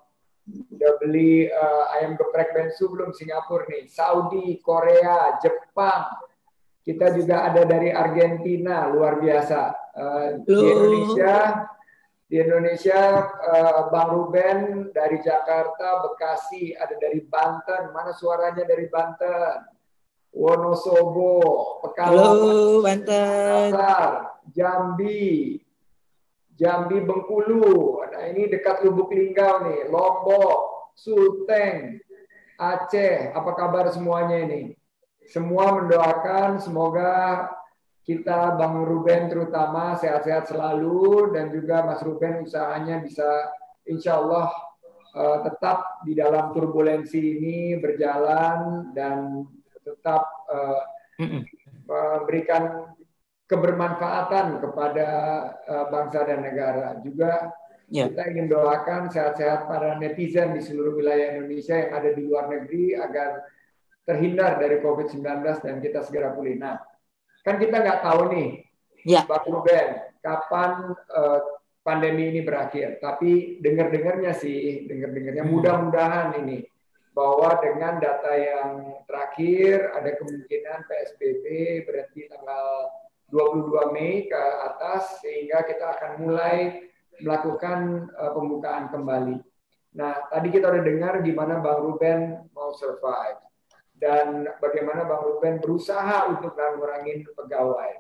udah 0.50 0.94
beli 1.04 1.46
uh, 1.52 1.94
ayam 2.00 2.16
geprek 2.16 2.56
bensu 2.56 2.88
belum 2.90 3.12
Singapura 3.12 3.68
nih, 3.68 3.92
Saudi, 3.92 4.58
Korea, 4.64 5.36
Jepang. 5.44 6.08
Kita 6.80 7.12
juga 7.14 7.52
ada 7.52 7.68
dari 7.68 7.92
Argentina, 7.92 8.88
luar 8.88 9.20
biasa. 9.20 9.62
Uh, 9.94 10.28
di 10.48 10.56
Indonesia, 10.56 11.68
di 12.30 12.38
Indonesia 12.38 13.26
uh, 13.26 13.90
Bang 13.90 14.14
Ruben 14.14 14.94
dari 14.94 15.18
Jakarta, 15.18 16.06
Bekasi, 16.06 16.78
ada 16.78 16.94
dari 17.02 17.26
Banten. 17.26 17.90
Mana 17.90 18.14
suaranya 18.14 18.62
dari 18.70 18.86
Banten? 18.86 19.66
Wonosobo, 20.30 21.82
Pekalongan, 21.82 22.86
Banten, 22.86 23.70
Jambi, 24.54 25.58
Jambi 26.54 27.02
Bengkulu. 27.02 27.98
Nah 28.06 28.24
ini 28.30 28.46
dekat 28.46 28.86
Lubuk 28.86 29.10
Linggau 29.10 29.66
nih, 29.66 29.90
Lombok, 29.90 30.94
Sulteng, 30.94 31.98
Aceh. 32.62 33.34
Apa 33.34 33.58
kabar 33.58 33.90
semuanya 33.90 34.38
ini? 34.38 34.78
Semua 35.26 35.82
mendoakan 35.82 36.62
semoga 36.62 37.50
kita 38.10 38.58
Bang 38.58 38.90
Ruben 38.90 39.30
terutama 39.30 39.94
sehat-sehat 39.94 40.50
selalu 40.50 41.30
dan 41.30 41.54
juga 41.54 41.86
Mas 41.86 42.02
Ruben 42.02 42.42
usahanya 42.42 43.06
bisa 43.06 43.54
insya 43.86 44.18
Allah 44.18 44.50
uh, 45.14 45.46
tetap 45.46 46.02
di 46.02 46.18
dalam 46.18 46.50
turbulensi 46.50 47.22
ini 47.22 47.78
berjalan 47.78 48.90
dan 48.98 49.46
tetap 49.86 50.26
uh, 50.50 50.82
memberikan 51.86 52.98
kebermanfaatan 53.46 54.58
kepada 54.58 55.08
uh, 55.70 55.86
bangsa 55.94 56.26
dan 56.26 56.42
negara. 56.42 56.98
Juga 57.06 57.54
yeah. 57.94 58.10
kita 58.10 58.26
ingin 58.26 58.50
doakan 58.50 59.14
sehat-sehat 59.14 59.70
para 59.70 60.02
netizen 60.02 60.58
di 60.58 60.66
seluruh 60.66 60.98
wilayah 60.98 61.38
Indonesia 61.38 61.78
yang 61.78 61.94
ada 61.94 62.10
di 62.10 62.22
luar 62.26 62.50
negeri 62.50 62.98
agar 62.98 63.46
terhindar 64.02 64.58
dari 64.58 64.82
COVID-19 64.82 65.22
dan 65.62 65.78
kita 65.78 66.02
segera 66.02 66.34
pulih. 66.34 66.58
Nah, 66.58 66.89
kan 67.50 67.58
kita 67.58 67.82
nggak 67.82 68.02
tahu 68.06 68.22
nih, 68.30 68.50
yeah. 69.10 69.26
Pak 69.26 69.50
Ruben, 69.50 69.90
kapan 70.22 70.94
uh, 71.10 71.42
pandemi 71.82 72.30
ini 72.30 72.46
berakhir. 72.46 73.02
Tapi 73.02 73.58
dengar-dengarnya 73.58 74.38
sih, 74.38 74.86
dengar-dengarnya 74.86 75.42
hmm. 75.42 75.54
mudah-mudahan 75.58 76.38
ini 76.46 76.62
bahwa 77.18 77.58
dengan 77.58 77.98
data 77.98 78.32
yang 78.38 78.70
terakhir 79.10 79.98
ada 79.98 80.14
kemungkinan 80.14 80.86
PSBB 80.86 81.46
berhenti 81.90 82.30
tanggal 82.30 82.94
22 83.34 83.98
Mei 83.98 84.30
ke 84.30 84.44
atas 84.70 85.18
sehingga 85.26 85.66
kita 85.66 85.98
akan 85.98 86.12
mulai 86.22 86.86
melakukan 87.18 88.14
uh, 88.14 88.32
pembukaan 88.38 88.94
kembali. 88.94 89.42
Nah, 89.98 90.30
tadi 90.30 90.54
kita 90.54 90.70
udah 90.70 90.86
dengar 90.86 91.26
gimana 91.26 91.58
Bang 91.66 91.82
Ruben 91.82 92.46
mau 92.54 92.70
survive 92.78 93.49
dan 94.00 94.48
bagaimana 94.64 95.04
Bang 95.04 95.28
Ruben 95.28 95.60
berusaha 95.60 96.32
untuk 96.32 96.56
mengurangi 96.56 97.28
pegawai. 97.36 97.94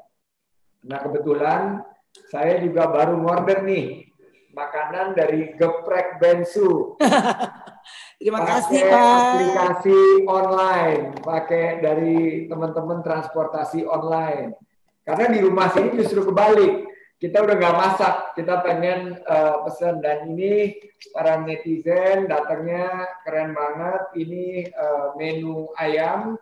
Nah, 0.87 0.99
kebetulan 1.03 1.83
saya 2.31 2.63
juga 2.63 2.87
baru 2.87 3.19
order 3.19 3.67
nih 3.67 4.07
makanan 4.55 5.13
dari 5.13 5.53
Geprek 5.59 6.17
Bensu. 6.17 6.95
Terima 8.19 8.43
kasih 8.43 8.79
Pak. 8.91 9.15
Aplikasi 9.31 9.99
online, 10.27 11.03
pakai 11.23 11.79
dari 11.79 12.47
teman-teman 12.51 12.99
transportasi 12.99 13.87
online. 13.87 14.55
Karena 15.07 15.31
di 15.31 15.39
rumah 15.39 15.71
sini 15.71 15.95
justru 15.95 16.27
kebalik. 16.27 16.88
Kita 17.19 17.43
udah 17.43 17.51
nggak 17.59 17.75
masak, 17.75 18.15
kita 18.39 18.63
pengen 18.63 19.19
uh, 19.27 19.67
pesan 19.67 19.99
dan 19.99 20.23
ini 20.31 20.79
para 21.11 21.35
netizen 21.43 22.31
datangnya 22.31 23.11
keren 23.27 23.51
banget. 23.51 24.07
Ini 24.15 24.71
uh, 24.71 25.19
menu 25.19 25.67
ayam 25.75 26.39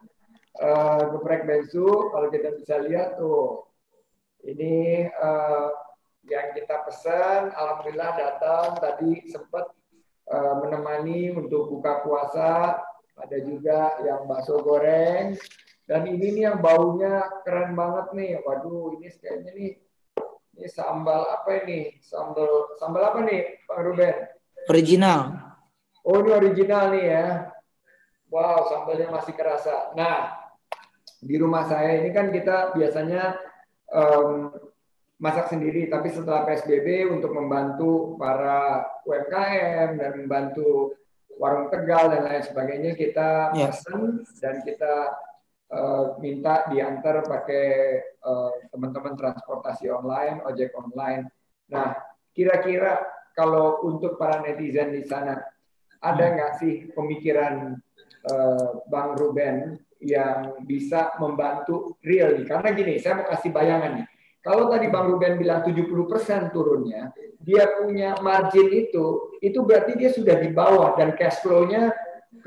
uh, 0.62 1.02
geprek 1.18 1.50
bensu. 1.50 2.14
Kalau 2.14 2.30
kita 2.30 2.54
bisa 2.62 2.78
lihat 2.86 3.18
tuh, 3.18 3.66
ini 4.46 5.10
uh, 5.18 5.74
yang 6.30 6.54
kita 6.54 6.86
pesan. 6.86 7.58
Alhamdulillah 7.58 8.14
datang 8.14 8.78
tadi 8.78 9.26
sempat 9.34 9.74
uh, 10.30 10.62
menemani 10.62 11.34
untuk 11.34 11.74
buka 11.74 12.06
puasa. 12.06 12.78
Ada 13.18 13.38
juga 13.42 13.98
yang 14.06 14.30
bakso 14.30 14.62
goreng. 14.62 15.34
Dan 15.90 16.06
ini 16.06 16.38
nih 16.38 16.54
yang 16.54 16.62
baunya 16.62 17.26
keren 17.42 17.74
banget 17.74 18.14
nih. 18.14 18.32
Waduh, 18.46 18.94
ini 19.02 19.10
kayaknya 19.18 19.52
nih 19.58 19.72
ini 20.58 20.68
sambal 20.68 21.30
apa 21.30 21.50
ini? 21.64 21.94
Sambal 22.02 22.74
sambal 22.82 23.14
apa 23.14 23.20
nih, 23.24 23.62
Pak 23.70 23.80
Ruben? 23.86 24.16
Original. 24.68 25.20
Oh, 26.02 26.20
ini 26.26 26.32
original 26.34 26.92
nih 26.92 27.06
ya. 27.14 27.28
Wow, 28.28 28.68
sambalnya 28.68 29.08
masih 29.14 29.34
kerasa. 29.38 29.96
Nah, 29.96 30.36
di 31.22 31.36
rumah 31.40 31.64
saya 31.70 32.02
ini 32.04 32.12
kan 32.12 32.34
kita 32.34 32.76
biasanya 32.76 33.40
um, 33.94 34.52
masak 35.22 35.54
sendiri, 35.54 35.88
tapi 35.88 36.12
setelah 36.12 36.44
PSBB 36.44 37.08
untuk 37.08 37.32
membantu 37.32 38.20
para 38.20 38.84
UMKM 39.08 39.98
dan 39.98 40.12
membantu 40.20 40.98
warung 41.38 41.70
Tegal 41.70 42.10
dan 42.12 42.26
lain 42.26 42.44
sebagainya 42.44 42.92
kita 42.98 43.54
yeah. 43.54 43.70
pesan 43.70 44.26
dan 44.42 44.66
kita 44.66 45.14
uh, 45.72 46.18
minta 46.20 46.68
diantar 46.72 47.24
pakai 47.26 47.68
uh, 48.24 48.52
teman-teman 48.72 49.16
transportasi 49.16 49.92
online, 49.92 50.44
ojek 50.46 50.72
online. 50.76 51.28
Nah, 51.72 51.96
kira-kira 52.32 53.04
kalau 53.36 53.84
untuk 53.86 54.18
para 54.18 54.42
netizen 54.42 54.94
di 54.96 55.06
sana 55.06 55.38
ada 56.02 56.26
hmm. 56.26 56.34
nggak 56.38 56.54
sih 56.62 56.74
pemikiran 56.94 57.78
uh, 58.30 58.82
Bang 58.90 59.18
Ruben 59.18 59.78
yang 60.00 60.62
bisa 60.66 61.18
membantu 61.18 61.98
real 62.06 62.38
nih? 62.38 62.46
Karena 62.46 62.70
gini, 62.74 62.94
saya 63.02 63.24
mau 63.24 63.28
kasih 63.28 63.50
bayangan 63.50 64.02
nih 64.02 64.08
kalau 64.48 64.72
tadi 64.72 64.88
Bang 64.88 65.12
Ruben 65.12 65.36
bilang 65.36 65.60
70% 65.60 66.56
turunnya, 66.56 67.12
dia 67.44 67.68
punya 67.84 68.16
margin 68.24 68.72
itu, 68.72 69.36
itu 69.44 69.60
berarti 69.60 70.00
dia 70.00 70.08
sudah 70.08 70.40
di 70.40 70.56
bawah 70.56 70.96
dan 70.96 71.20
cash 71.20 71.44
flow-nya 71.44 71.92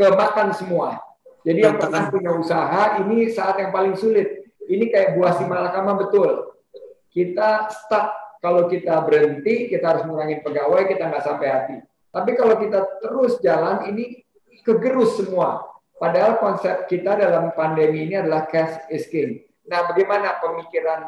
kemakan 0.00 0.56
semua. 0.56 0.96
Jadi 1.40 1.60
yang 1.64 1.76
pernah 1.80 2.12
punya 2.12 2.32
usaha, 2.36 3.00
ini 3.00 3.32
saat 3.32 3.56
yang 3.60 3.72
paling 3.72 3.96
sulit. 3.96 4.44
Ini 4.68 4.92
kayak 4.92 5.16
buah 5.16 5.32
si 5.40 5.44
malakama 5.48 5.96
betul. 5.96 6.52
Kita 7.10 7.66
stuck 7.72 8.38
kalau 8.38 8.68
kita 8.68 9.02
berhenti, 9.02 9.68
kita 9.68 9.84
harus 9.84 10.02
ngurangin 10.06 10.40
pegawai, 10.44 10.86
kita 10.86 11.10
nggak 11.10 11.24
sampai 11.24 11.48
hati. 11.48 11.76
Tapi 12.10 12.30
kalau 12.36 12.54
kita 12.60 12.78
terus 13.02 13.40
jalan, 13.40 13.88
ini 13.90 14.24
kegerus 14.62 15.20
semua. 15.20 15.64
Padahal 16.00 16.40
konsep 16.40 16.88
kita 16.88 17.16
dalam 17.16 17.52
pandemi 17.52 18.08
ini 18.08 18.16
adalah 18.16 18.48
cash 18.48 18.88
is 18.88 19.04
king. 19.08 19.44
Nah, 19.68 19.84
bagaimana 19.84 20.40
pemikiran 20.40 21.00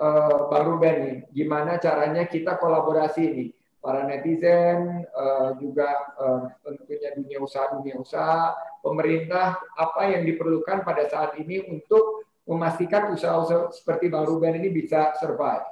uh, 0.00 0.48
Bang 0.48 0.64
Ruben 0.64 0.96
nih, 1.04 1.16
gimana 1.30 1.76
caranya 1.76 2.24
kita 2.24 2.56
kolaborasi 2.56 3.24
nih 3.36 3.48
para 3.80 4.04
netizen 4.04 5.08
uh, 5.16 5.56
juga 5.56 5.88
uh, 6.20 6.52
tentunya 6.60 7.16
dunia 7.16 7.38
usaha 7.40 7.72
dunia 7.72 7.96
usaha 7.96 8.52
pemerintah 8.84 9.56
apa 9.76 10.02
yang 10.12 10.28
diperlukan 10.28 10.84
pada 10.84 11.08
saat 11.08 11.36
ini 11.40 11.64
untuk 11.64 12.28
memastikan 12.44 13.12
usaha-usaha 13.12 13.72
seperti 13.72 14.12
Bang 14.12 14.28
Ruben 14.28 14.60
ini 14.60 14.68
bisa 14.68 15.16
survive. 15.16 15.64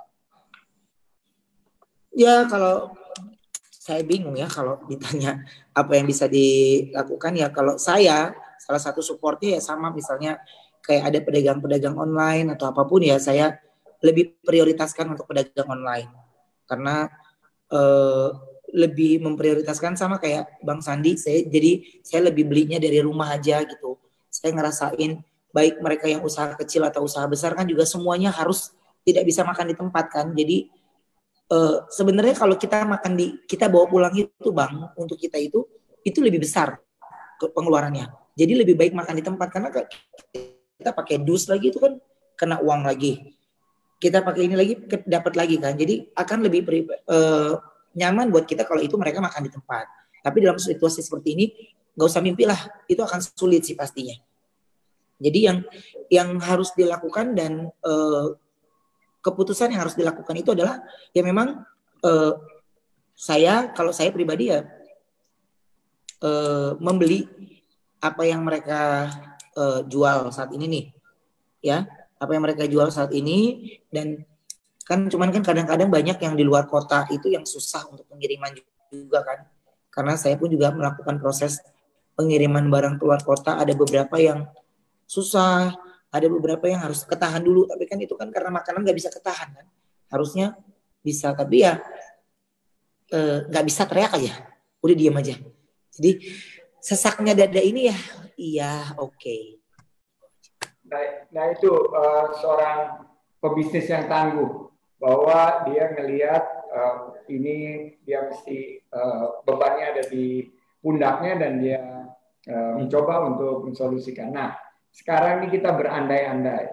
Ya 2.16 2.48
kalau 2.48 2.96
saya 3.88 4.04
bingung 4.04 4.36
ya 4.36 4.48
kalau 4.48 4.80
ditanya 4.84 5.44
apa 5.72 5.96
yang 5.96 6.04
bisa 6.04 6.28
dilakukan 6.28 7.32
ya 7.36 7.48
kalau 7.48 7.80
saya 7.80 8.36
salah 8.60 8.82
satu 8.82 9.00
supportnya 9.00 9.56
ya 9.56 9.62
sama 9.64 9.88
misalnya 9.88 10.40
kayak 10.84 11.08
ada 11.08 11.18
pedagang-pedagang 11.24 11.96
online 11.96 12.52
atau 12.52 12.68
apa 12.68 12.84
pun 12.84 13.00
ya 13.00 13.16
saya 13.16 13.56
lebih 14.04 14.38
prioritaskan 14.44 15.16
untuk 15.16 15.24
pedagang 15.28 15.72
online 15.72 16.10
karena 16.68 17.08
uh, 17.72 18.30
lebih 18.68 19.24
memprioritaskan 19.24 19.96
sama 19.96 20.20
kayak 20.20 20.60
Bang 20.60 20.84
Sandi 20.84 21.16
saya 21.16 21.40
jadi 21.48 21.80
saya 22.04 22.28
lebih 22.28 22.44
belinya 22.44 22.76
dari 22.76 23.00
rumah 23.00 23.32
aja 23.32 23.64
gitu. 23.64 23.96
Saya 24.28 24.52
ngerasain 24.52 25.24
baik 25.48 25.80
mereka 25.80 26.04
yang 26.04 26.20
usaha 26.20 26.52
kecil 26.52 26.84
atau 26.84 27.08
usaha 27.08 27.24
besar 27.24 27.56
kan 27.56 27.64
juga 27.64 27.88
semuanya 27.88 28.28
harus 28.28 28.76
tidak 29.08 29.24
bisa 29.24 29.40
makan 29.42 29.72
di 29.72 29.76
tempat 29.76 30.04
kan. 30.12 30.26
Jadi 30.36 30.68
uh, 31.48 31.88
sebenarnya 31.88 32.36
kalau 32.36 32.60
kita 32.60 32.84
makan 32.84 33.12
di 33.16 33.40
kita 33.48 33.72
bawa 33.72 33.88
pulang 33.88 34.14
itu 34.14 34.50
bang 34.52 34.92
untuk 35.00 35.16
kita 35.16 35.40
itu 35.40 35.64
itu 36.04 36.20
lebih 36.20 36.44
besar 36.44 36.76
pengeluarannya. 37.40 38.12
Jadi 38.36 38.52
lebih 38.52 38.76
baik 38.76 38.92
makan 38.94 39.14
di 39.16 39.24
tempat 39.24 39.48
karena 39.48 39.68
kita 40.78 40.90
pakai 40.92 41.18
dus 41.24 41.48
lagi 41.48 41.72
itu 41.72 41.80
kan 41.80 41.96
kena 42.38 42.62
uang 42.62 42.86
lagi 42.86 43.37
kita 43.98 44.22
pakai 44.22 44.46
ini 44.46 44.54
lagi 44.54 44.74
dapat 45.04 45.34
lagi 45.34 45.58
kan. 45.58 45.74
Jadi 45.74 46.14
akan 46.14 46.38
lebih 46.46 46.62
uh, 47.10 47.58
nyaman 47.98 48.30
buat 48.30 48.46
kita 48.46 48.62
kalau 48.62 48.78
itu 48.78 48.94
mereka 48.94 49.18
makan 49.18 49.46
di 49.46 49.50
tempat. 49.50 49.86
Tapi 50.22 50.38
dalam 50.42 50.58
situasi 50.58 51.02
seperti 51.02 51.28
ini 51.34 51.46
nggak 51.98 52.06
usah 52.06 52.22
mimpi 52.22 52.46
lah. 52.46 52.58
Itu 52.86 53.02
akan 53.02 53.18
sulit 53.20 53.66
sih 53.66 53.74
pastinya. 53.74 54.14
Jadi 55.18 55.38
yang 55.42 55.58
yang 56.14 56.38
harus 56.38 56.70
dilakukan 56.78 57.34
dan 57.34 57.66
uh, 57.82 58.38
keputusan 59.18 59.74
yang 59.74 59.82
harus 59.82 59.98
dilakukan 59.98 60.34
itu 60.38 60.54
adalah 60.54 60.78
ya 61.10 61.26
memang 61.26 61.66
uh, 62.06 62.32
saya 63.18 63.74
kalau 63.74 63.90
saya 63.90 64.14
pribadi 64.14 64.54
ya 64.54 64.62
uh, 66.22 66.78
membeli 66.78 67.26
apa 67.98 68.22
yang 68.22 68.46
mereka 68.46 69.10
uh, 69.58 69.82
jual 69.90 70.30
saat 70.30 70.54
ini 70.54 70.66
nih 70.70 70.84
ya 71.66 71.82
apa 72.18 72.30
yang 72.34 72.42
mereka 72.44 72.66
jual 72.66 72.90
saat 72.90 73.14
ini. 73.14 73.70
Dan 73.88 74.22
kan 74.84 75.06
cuman 75.06 75.30
kan 75.30 75.42
kadang-kadang 75.42 75.88
banyak 75.88 76.18
yang 76.18 76.34
di 76.34 76.44
luar 76.44 76.66
kota 76.66 77.06
itu 77.14 77.30
yang 77.30 77.46
susah 77.46 77.86
untuk 77.88 78.04
pengiriman 78.10 78.52
juga 78.90 79.22
kan. 79.24 79.38
Karena 79.88 80.14
saya 80.14 80.38
pun 80.38 80.50
juga 80.50 80.70
melakukan 80.74 81.18
proses 81.18 81.62
pengiriman 82.18 82.66
barang 82.66 82.98
keluar 82.98 83.22
kota. 83.22 83.56
Ada 83.58 83.72
beberapa 83.74 84.18
yang 84.18 84.46
susah 85.08 85.72
ada 86.08 86.26
beberapa 86.28 86.64
yang 86.68 86.80
harus 86.80 87.04
ketahan 87.04 87.40
dulu. 87.44 87.68
Tapi 87.68 87.84
kan 87.84 87.98
itu 88.00 88.14
kan 88.16 88.28
karena 88.32 88.50
makanan 88.52 88.84
nggak 88.84 88.98
bisa 88.98 89.10
ketahan 89.12 89.52
kan. 89.54 89.66
Harusnya 90.08 90.56
bisa 91.04 91.32
tapi 91.36 91.62
ya 91.62 91.78
eh, 93.12 93.38
nggak 93.48 93.64
e, 93.64 93.68
bisa 93.68 93.82
teriak 93.84 94.12
aja. 94.16 94.32
Udah 94.80 94.96
diam 94.96 95.16
aja. 95.20 95.36
Jadi 95.98 96.10
sesaknya 96.78 97.34
dada 97.34 97.60
ini 97.60 97.90
ya 97.90 97.98
iya 98.38 98.72
oke. 98.96 99.18
okay. 99.18 99.57
Nah, 100.88 101.02
nah 101.32 101.44
itu 101.52 101.68
uh, 101.70 102.32
seorang 102.40 103.04
pebisnis 103.38 103.86
yang 103.92 104.08
tangguh 104.08 104.72
bahwa 104.98 105.68
dia 105.68 105.94
ngelihat 105.94 106.44
uh, 106.72 107.14
ini 107.30 107.92
dia 108.02 108.26
mesti 108.26 108.82
uh, 108.90 109.44
bebannya 109.46 109.94
ada 109.94 110.04
di 110.08 110.48
pundaknya 110.82 111.32
dan 111.38 111.52
dia 111.62 111.82
uh, 112.48 112.72
mencoba 112.80 113.28
untuk 113.30 113.68
mensolusikan. 113.68 114.32
Nah, 114.32 114.56
sekarang 114.90 115.44
ini 115.44 115.60
kita 115.60 115.76
berandai-andai. 115.76 116.72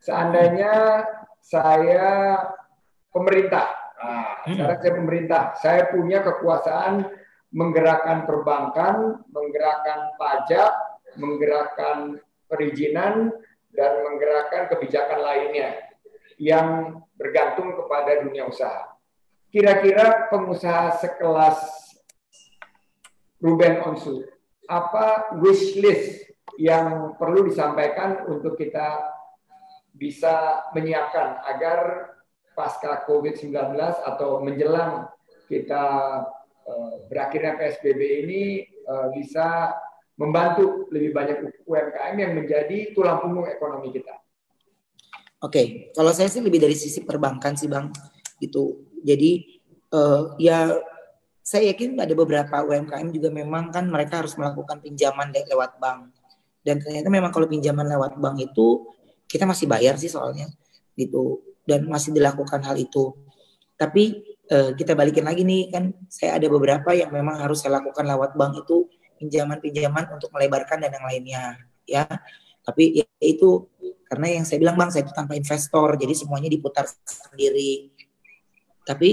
Seandainya 0.00 1.04
saya 1.44 2.40
pemerintah, 3.12 3.68
nah, 4.00 4.40
sekarang 4.48 4.78
saya 4.80 4.94
pemerintah, 4.96 5.42
saya 5.60 5.82
punya 5.92 6.24
kekuasaan 6.24 7.04
menggerakkan 7.52 8.24
perbankan, 8.24 9.20
menggerakkan 9.28 10.14
pajak, 10.16 10.72
menggerakkan 11.18 12.22
perizinan, 12.46 13.34
dan 13.74 14.02
menggerakkan 14.02 14.70
kebijakan 14.70 15.20
lainnya 15.22 15.90
yang 16.40 17.00
bergantung 17.20 17.76
kepada 17.76 18.24
dunia 18.24 18.48
usaha. 18.48 18.96
Kira-kira 19.50 20.30
pengusaha 20.30 20.96
sekelas 21.02 21.58
Ruben 23.40 23.82
Onsu, 23.82 24.24
apa 24.68 25.36
wish 25.40 25.74
list 25.80 26.28
yang 26.60 27.16
perlu 27.16 27.48
disampaikan 27.48 28.28
untuk 28.28 28.54
kita 28.54 29.00
bisa 29.96 30.68
menyiapkan 30.76 31.40
agar 31.48 31.78
pasca 32.54 33.04
COVID-19 33.08 33.74
atau 33.80 34.44
menjelang 34.44 35.08
kita 35.48 35.84
uh, 36.68 36.92
berakhirnya 37.08 37.58
PSBB 37.58 38.00
ini 38.28 38.44
uh, 38.86 39.10
bisa 39.10 39.74
membantu 40.20 40.84
lebih 40.92 41.16
banyak 41.16 41.64
UMKM 41.64 42.14
yang 42.20 42.32
menjadi 42.36 42.92
tulang 42.92 43.24
punggung 43.24 43.48
ekonomi 43.48 43.88
kita. 43.88 44.20
Oke, 45.40 45.48
okay. 45.48 45.66
kalau 45.96 46.12
saya 46.12 46.28
sih 46.28 46.44
lebih 46.44 46.60
dari 46.60 46.76
sisi 46.76 47.00
perbankan 47.00 47.56
sih 47.56 47.64
bang, 47.64 47.88
gitu. 48.36 48.84
Jadi 49.00 49.60
uh, 49.96 50.36
ya 50.36 50.76
saya 51.40 51.72
yakin 51.72 51.96
ada 51.96 52.12
beberapa 52.12 52.60
UMKM 52.60 53.08
juga 53.16 53.32
memang 53.32 53.72
kan 53.72 53.88
mereka 53.88 54.20
harus 54.20 54.36
melakukan 54.36 54.84
pinjaman 54.84 55.32
lewat 55.32 55.80
bank. 55.80 56.12
Dan 56.60 56.84
ternyata 56.84 57.08
memang 57.08 57.32
kalau 57.32 57.48
pinjaman 57.48 57.88
lewat 57.88 58.20
bank 58.20 58.36
itu 58.44 58.92
kita 59.24 59.48
masih 59.48 59.64
bayar 59.64 59.96
sih 59.96 60.12
soalnya 60.12 60.52
gitu 60.92 61.40
dan 61.64 61.88
masih 61.88 62.12
dilakukan 62.12 62.60
hal 62.60 62.76
itu. 62.76 63.16
Tapi 63.80 64.20
eh, 64.52 64.70
kita 64.76 64.92
balikin 64.92 65.24
lagi 65.24 65.40
nih 65.40 65.72
kan 65.72 65.96
saya 66.12 66.36
ada 66.36 66.44
beberapa 66.52 66.92
yang 66.92 67.08
memang 67.08 67.40
harus 67.40 67.64
saya 67.64 67.80
lakukan 67.80 68.04
lewat 68.04 68.36
bank 68.36 68.60
itu 68.60 68.84
pinjaman-pinjaman 69.20 70.16
untuk 70.16 70.32
melebarkan 70.32 70.80
dan 70.80 70.96
yang 70.96 71.06
lainnya 71.06 71.42
ya. 71.84 72.08
Tapi 72.64 73.04
ya 73.04 73.06
itu 73.20 73.68
karena 74.08 74.40
yang 74.40 74.44
saya 74.48 74.58
bilang 74.58 74.74
bang 74.74 74.90
saya 74.90 75.04
itu 75.04 75.14
tanpa 75.14 75.36
investor 75.36 75.94
jadi 76.00 76.14
semuanya 76.16 76.48
diputar 76.48 76.88
sendiri. 77.04 77.92
Tapi 78.82 79.10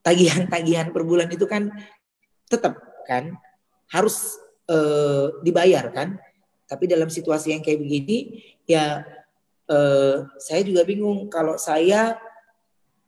tagihan-tagihan 0.00 0.94
per 0.94 1.02
bulan 1.02 1.28
itu 1.28 1.44
kan 1.44 1.68
tetap 2.46 2.78
kan 3.04 3.34
harus 3.90 4.38
uh, 4.70 5.42
dibayar 5.42 5.90
kan. 5.90 6.16
Tapi 6.64 6.88
dalam 6.88 7.12
situasi 7.12 7.52
yang 7.52 7.60
kayak 7.60 7.82
begini 7.82 8.40
ya 8.64 9.04
uh, 9.68 10.16
saya 10.40 10.60
juga 10.64 10.88
bingung 10.88 11.28
kalau 11.28 11.60
saya 11.60 12.16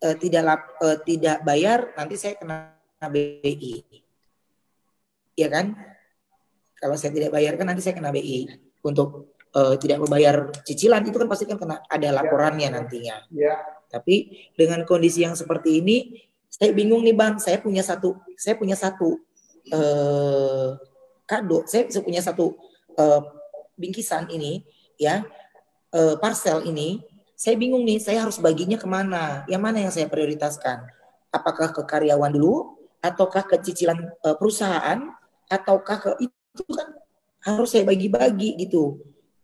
uh, 0.05 0.17
tidak 0.21 0.43
lap, 0.45 0.63
uh, 0.85 0.99
tidak 1.01 1.41
bayar 1.45 1.97
nanti 1.97 2.21
saya 2.21 2.37
kena 2.37 2.77
BI. 3.09 3.85
Ya 5.37 5.49
kan? 5.53 5.77
Kalau 6.77 6.97
saya 6.97 7.13
tidak 7.13 7.33
bayar 7.33 7.57
kan 7.57 7.73
nanti 7.73 7.81
saya 7.81 7.97
kena 7.97 8.13
BI 8.13 8.47
untuk 8.85 9.35
uh, 9.57 9.75
tidak 9.81 10.05
membayar 10.05 10.53
cicilan 10.63 11.03
itu 11.09 11.17
kan 11.17 11.29
pasti 11.29 11.45
kan 11.49 11.57
kena 11.57 11.81
ada 11.89 12.09
laporannya 12.13 12.69
nantinya. 12.69 13.25
Ya. 13.33 13.57
Tapi 13.89 14.49
dengan 14.53 14.85
kondisi 14.85 15.25
yang 15.25 15.33
seperti 15.33 15.81
ini 15.81 16.27
saya 16.57 16.73
bingung 16.73 17.05
nih 17.05 17.13
bang, 17.13 17.37
saya 17.37 17.61
punya 17.61 17.85
satu, 17.85 18.17
saya 18.41 18.57
punya 18.57 18.73
satu 18.73 19.21
uh, 19.77 20.73
kado, 21.29 21.69
saya 21.69 21.85
punya 22.01 22.25
satu 22.25 22.57
uh, 22.97 23.21
bingkisan 23.77 24.33
ini, 24.33 24.65
ya 24.97 25.21
uh, 25.93 26.17
parcel 26.17 26.65
ini, 26.65 27.05
saya 27.37 27.61
bingung 27.61 27.85
nih, 27.85 28.01
saya 28.01 28.25
harus 28.25 28.41
baginya 28.41 28.81
ke 28.81 28.89
mana? 28.89 29.45
Yang 29.53 29.63
mana 29.63 29.79
yang 29.85 29.93
saya 29.93 30.09
prioritaskan? 30.09 30.89
Apakah 31.29 31.77
ke 31.77 31.85
karyawan 31.85 32.33
dulu, 32.33 32.81
ataukah 33.05 33.45
ke 33.45 33.61
cicilan 33.61 34.09
uh, 34.25 34.33
perusahaan, 34.41 35.13
ataukah 35.53 35.99
ke 36.01 36.11
itu 36.57 36.65
kan 36.73 36.89
harus 37.45 37.69
saya 37.69 37.85
bagi-bagi 37.85 38.57
gitu. 38.57 38.97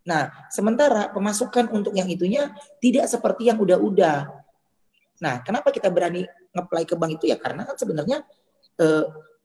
Nah, 0.09 0.33
sementara 0.51 1.13
pemasukan 1.13 1.71
untuk 1.71 1.93
yang 1.95 2.09
itunya 2.11 2.51
tidak 2.81 3.07
seperti 3.07 3.53
yang 3.53 3.61
udah-udah. 3.61 4.33
Nah, 5.23 5.35
kenapa 5.47 5.71
kita 5.71 5.87
berani 5.93 6.27
ngeplay 6.51 6.83
ke 6.89 6.99
bank 6.99 7.23
itu 7.23 7.31
ya 7.31 7.39
karena 7.39 7.63
kan 7.63 7.77
sebenarnya 7.79 8.27
uh, 8.83 9.05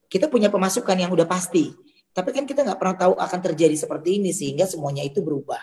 kita 0.09 0.31
punya 0.31 0.49
pemasukan 0.49 0.97
yang 0.97 1.11
udah 1.13 1.29
pasti. 1.29 1.75
Tapi 2.15 2.33
kan 2.33 2.49
kita 2.49 2.65
nggak 2.65 2.79
pernah 2.81 2.97
tahu 2.97 3.13
akan 3.13 3.39
terjadi 3.51 3.77
seperti 3.77 4.17
ini 4.17 4.33
sehingga 4.33 4.65
semuanya 4.65 5.05
itu 5.05 5.21
berubah. 5.21 5.61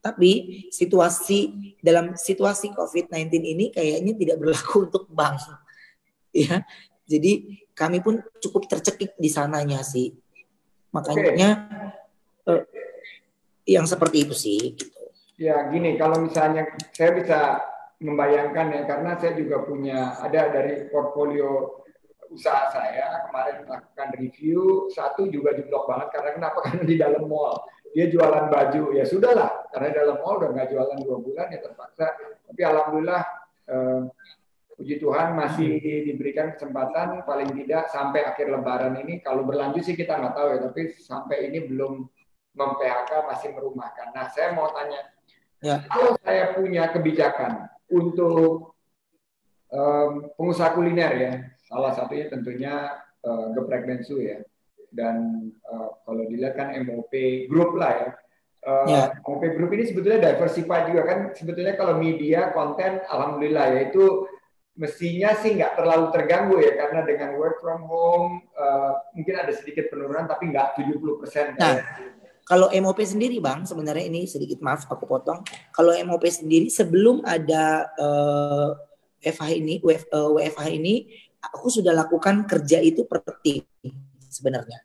Tapi 0.00 0.64
situasi 0.72 1.76
dalam 1.84 2.16
situasi 2.16 2.72
COVID-19 2.72 3.30
ini 3.38 3.64
kayaknya 3.70 4.16
tidak 4.16 4.36
berlaku 4.40 4.74
untuk 4.90 5.06
bank. 5.12 5.38
Ya. 6.34 6.66
Jadi 7.06 7.62
kami 7.78 8.02
pun 8.02 8.18
cukup 8.42 8.66
tercekik 8.66 9.14
di 9.14 9.30
sananya 9.30 9.86
sih. 9.86 10.14
Makanya 10.90 11.50
okay. 12.46 12.50
uh, 12.50 12.62
yang 13.66 13.86
seperti 13.86 14.26
itu 14.26 14.34
sih 14.34 14.60
gitu. 14.74 15.00
Ya, 15.40 15.72
gini 15.72 15.96
kalau 15.96 16.20
misalnya 16.20 16.68
saya 16.92 17.16
bisa 17.16 17.38
membayangkan 18.00 18.66
ya 18.72 18.80
karena 18.88 19.16
saya 19.16 19.32
juga 19.36 19.64
punya 19.64 20.16
ada 20.20 20.52
dari 20.52 20.88
portfolio 20.88 21.80
usaha 22.30 22.70
saya 22.70 23.26
kemarin 23.28 23.66
melakukan 23.66 24.08
review 24.16 24.86
satu 24.94 25.26
juga 25.28 25.52
di 25.52 25.66
blok 25.66 25.90
banget 25.90 26.08
karena 26.14 26.30
kenapa 26.38 26.58
karena 26.66 26.82
di 26.86 26.96
dalam 26.96 27.26
mall 27.26 27.60
dia 27.90 28.06
jualan 28.06 28.46
baju 28.46 28.94
ya 28.94 29.04
sudahlah 29.04 29.66
karena 29.74 29.88
dalam 29.90 30.16
mall 30.22 30.38
udah 30.38 30.50
nggak 30.54 30.68
jualan 30.70 30.98
dua 31.02 31.18
bulan 31.18 31.46
ya 31.50 31.58
terpaksa 31.58 32.06
tapi 32.46 32.62
alhamdulillah 32.62 33.22
eh, 33.66 34.00
puji 34.80 34.96
Tuhan 34.96 35.36
masih 35.36 35.76
diberikan 36.08 36.56
kesempatan 36.56 37.20
paling 37.28 37.52
tidak 37.52 37.92
sampai 37.92 38.24
akhir 38.24 38.48
Lebaran 38.48 38.96
ini 39.04 39.20
kalau 39.20 39.44
berlanjut 39.44 39.84
sih 39.84 39.92
kita 39.92 40.16
nggak 40.16 40.32
tahu 40.32 40.46
ya 40.56 40.58
tapi 40.64 40.82
sampai 40.96 41.52
ini 41.52 41.68
belum 41.68 42.08
mem 42.56 42.70
PHK 42.80 43.12
masih 43.28 43.48
merumahkan. 43.52 44.16
Nah 44.16 44.32
saya 44.32 44.56
mau 44.56 44.72
tanya 44.72 45.04
ya. 45.60 45.84
kalau 45.84 46.16
saya 46.24 46.56
punya 46.56 46.88
kebijakan 46.96 47.68
untuk 47.92 48.72
um, 49.68 50.32
pengusaha 50.40 50.72
kuliner 50.72 51.12
ya, 51.12 51.32
salah 51.68 51.92
satunya 51.92 52.32
tentunya 52.32 53.04
uh, 53.20 53.52
Geprek 53.52 53.84
Bensu 53.84 54.16
ya. 54.16 54.40
Dan 54.90 55.46
uh, 55.68 55.92
kalau 56.02 56.24
dilihat 56.24 56.56
kan 56.56 56.72
MOP 56.88 57.12
Group 57.52 57.76
lah 57.76 57.92
ya. 57.94 58.10
Uh, 58.60 58.86
yeah. 58.88 59.06
MOP 59.28 59.44
Group 59.54 59.70
ini 59.76 59.84
sebetulnya 59.92 60.32
diversified 60.32 60.90
juga 60.90 61.02
kan. 61.04 61.18
Sebetulnya 61.36 61.78
kalau 61.78 62.00
media 62.00 62.50
konten, 62.50 62.98
alhamdulillah 63.06 63.78
ya 63.78 63.80
itu 63.92 64.26
mestinya 64.80 65.36
sih 65.36 65.60
nggak 65.60 65.76
terlalu 65.76 66.08
terganggu 66.08 66.56
ya 66.56 66.72
karena 66.72 67.04
dengan 67.04 67.36
work 67.36 67.60
from 67.60 67.84
home 67.84 68.48
uh, 68.56 68.96
mungkin 69.12 69.36
ada 69.36 69.52
sedikit 69.52 69.92
penurunan 69.92 70.24
tapi 70.24 70.48
nggak 70.48 70.80
70 70.80 71.20
persen. 71.20 71.46
Nah, 71.60 71.84
kalau 72.48 72.72
MOP 72.72 72.98
sendiri 73.04 73.38
bang, 73.38 73.68
sebenarnya 73.68 74.08
ini 74.08 74.24
sedikit 74.24 74.58
maaf 74.64 74.88
aku 74.88 75.04
potong. 75.04 75.44
Kalau 75.70 75.92
MOP 76.08 76.24
sendiri 76.26 76.72
sebelum 76.72 77.20
ada 77.22 77.86
uh, 78.00 78.74
eh, 79.20 79.30
WFH 79.30 79.48
ini, 79.54 79.74
WF, 79.84 80.04
uh, 80.10 80.34
eh, 80.40 80.48
WFH 80.48 80.66
ini, 80.72 80.94
aku 81.44 81.68
sudah 81.68 81.92
lakukan 81.92 82.48
kerja 82.48 82.80
itu 82.80 83.04
per 83.04 83.20
tim 83.44 83.62
sebenarnya. 84.32 84.80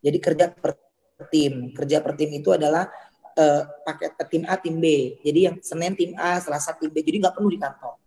Jadi 0.00 0.18
kerja 0.18 0.48
per 0.48 0.80
tim, 1.28 1.76
kerja 1.76 2.00
per 2.00 2.16
tim 2.16 2.30
itu 2.32 2.50
adalah 2.56 2.88
uh, 3.36 3.62
paket 3.84 4.16
tim 4.32 4.42
A, 4.48 4.56
tim 4.56 4.80
B. 4.80 5.20
Jadi 5.20 5.40
yang 5.46 5.56
Senin 5.60 5.94
tim 5.94 6.16
A, 6.16 6.40
Selasa 6.40 6.72
tim 6.74 6.88
B. 6.88 7.04
Jadi 7.04 7.20
nggak 7.20 7.36
penuh 7.36 7.52
di 7.52 7.60
kantor. 7.60 8.05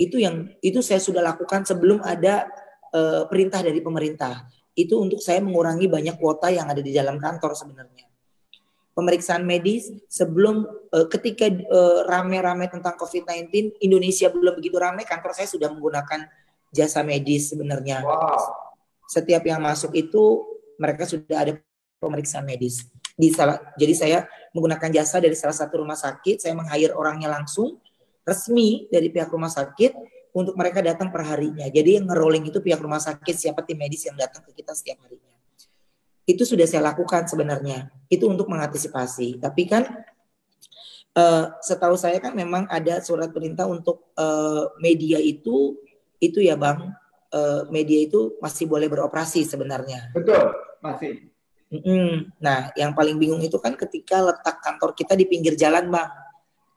Itu 0.00 0.16
yang 0.16 0.48
itu 0.64 0.80
saya 0.80 0.96
sudah 0.96 1.20
lakukan 1.20 1.68
sebelum 1.68 2.00
ada 2.00 2.48
uh, 2.96 3.28
perintah 3.28 3.60
dari 3.60 3.84
pemerintah. 3.84 4.48
Itu 4.72 4.96
untuk 5.04 5.20
saya 5.20 5.44
mengurangi 5.44 5.92
banyak 5.92 6.16
kuota 6.16 6.48
yang 6.48 6.72
ada 6.72 6.80
di 6.80 6.96
dalam 6.96 7.20
kantor 7.20 7.52
sebenarnya 7.52 8.10
pemeriksaan 9.00 9.46
medis 9.46 9.88
sebelum 10.12 10.66
uh, 10.92 11.06
ketika 11.08 11.48
uh, 11.48 12.04
rame-rame 12.04 12.68
tentang 12.68 12.98
COVID-19 12.98 13.80
Indonesia 13.80 14.28
belum 14.28 14.58
begitu 14.58 14.76
rame 14.76 15.06
kantor 15.08 15.32
saya 15.32 15.48
sudah 15.48 15.72
menggunakan 15.72 16.28
jasa 16.68 17.00
medis 17.00 17.48
sebenarnya. 17.48 18.04
Wow. 18.04 18.76
Setiap 19.08 19.42
yang 19.42 19.64
masuk 19.64 19.96
itu 19.96 20.44
mereka 20.78 21.08
sudah 21.08 21.48
ada 21.48 21.52
pemeriksaan 21.98 22.46
medis. 22.46 22.86
Di 23.16 23.32
salah, 23.32 23.60
jadi 23.76 23.92
saya 23.96 24.18
menggunakan 24.56 25.02
jasa 25.02 25.20
dari 25.20 25.36
salah 25.36 25.52
satu 25.52 25.82
rumah 25.82 25.98
sakit, 25.98 26.40
saya 26.40 26.56
meng-hire 26.56 26.94
orangnya 26.96 27.28
langsung 27.28 27.80
resmi 28.24 28.86
dari 28.92 29.08
pihak 29.08 29.30
rumah 29.32 29.50
sakit 29.50 29.92
untuk 30.36 30.54
mereka 30.54 30.80
datang 30.84 31.10
per 31.10 31.26
harinya. 31.26 31.66
Jadi 31.66 31.98
yang 32.00 32.06
nge-rolling 32.06 32.46
itu 32.48 32.62
pihak 32.62 32.78
rumah 32.78 33.02
sakit 33.02 33.34
siapa 33.34 33.66
tim 33.66 33.78
medis 33.78 34.06
yang 34.06 34.14
datang 34.14 34.46
ke 34.46 34.54
kita 34.54 34.72
setiap 34.76 35.02
harinya 35.06 35.30
itu 36.30 36.46
sudah 36.46 36.66
saya 36.70 36.86
lakukan 36.86 37.26
sebenarnya. 37.26 37.90
Itu 38.06 38.30
untuk 38.30 38.46
mengantisipasi. 38.46 39.42
Tapi 39.42 39.62
kan 39.66 39.82
uh, 41.18 41.44
setahu 41.58 41.98
saya 41.98 42.22
kan 42.22 42.32
memang 42.38 42.70
ada 42.70 43.02
surat 43.02 43.34
perintah 43.34 43.66
untuk 43.66 44.14
uh, 44.14 44.70
media 44.78 45.18
itu 45.18 45.78
itu 46.22 46.38
ya 46.44 46.54
Bang, 46.54 46.94
uh, 47.34 47.62
media 47.72 48.06
itu 48.06 48.38
masih 48.38 48.70
boleh 48.70 48.86
beroperasi 48.86 49.42
sebenarnya. 49.42 50.14
Betul, 50.14 50.54
masih. 50.84 51.32
Mm-mm. 51.70 52.34
Nah, 52.42 52.74
yang 52.74 52.92
paling 52.98 53.14
bingung 53.14 53.40
itu 53.40 53.56
kan 53.62 53.78
ketika 53.78 54.18
letak 54.20 54.58
kantor 54.58 54.90
kita 54.92 55.14
di 55.14 55.24
pinggir 55.26 55.54
jalan, 55.54 55.90
Bang. 55.90 56.10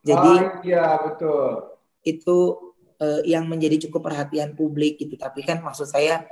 Jadi 0.04 0.32
oh, 0.36 0.60
iya, 0.68 1.00
betul. 1.00 1.80
Itu 2.04 2.38
uh, 3.00 3.22
yang 3.24 3.48
menjadi 3.48 3.88
cukup 3.88 4.12
perhatian 4.12 4.52
publik 4.54 5.00
gitu. 5.00 5.16
Tapi 5.16 5.48
kan 5.48 5.64
maksud 5.64 5.88
saya 5.88 6.28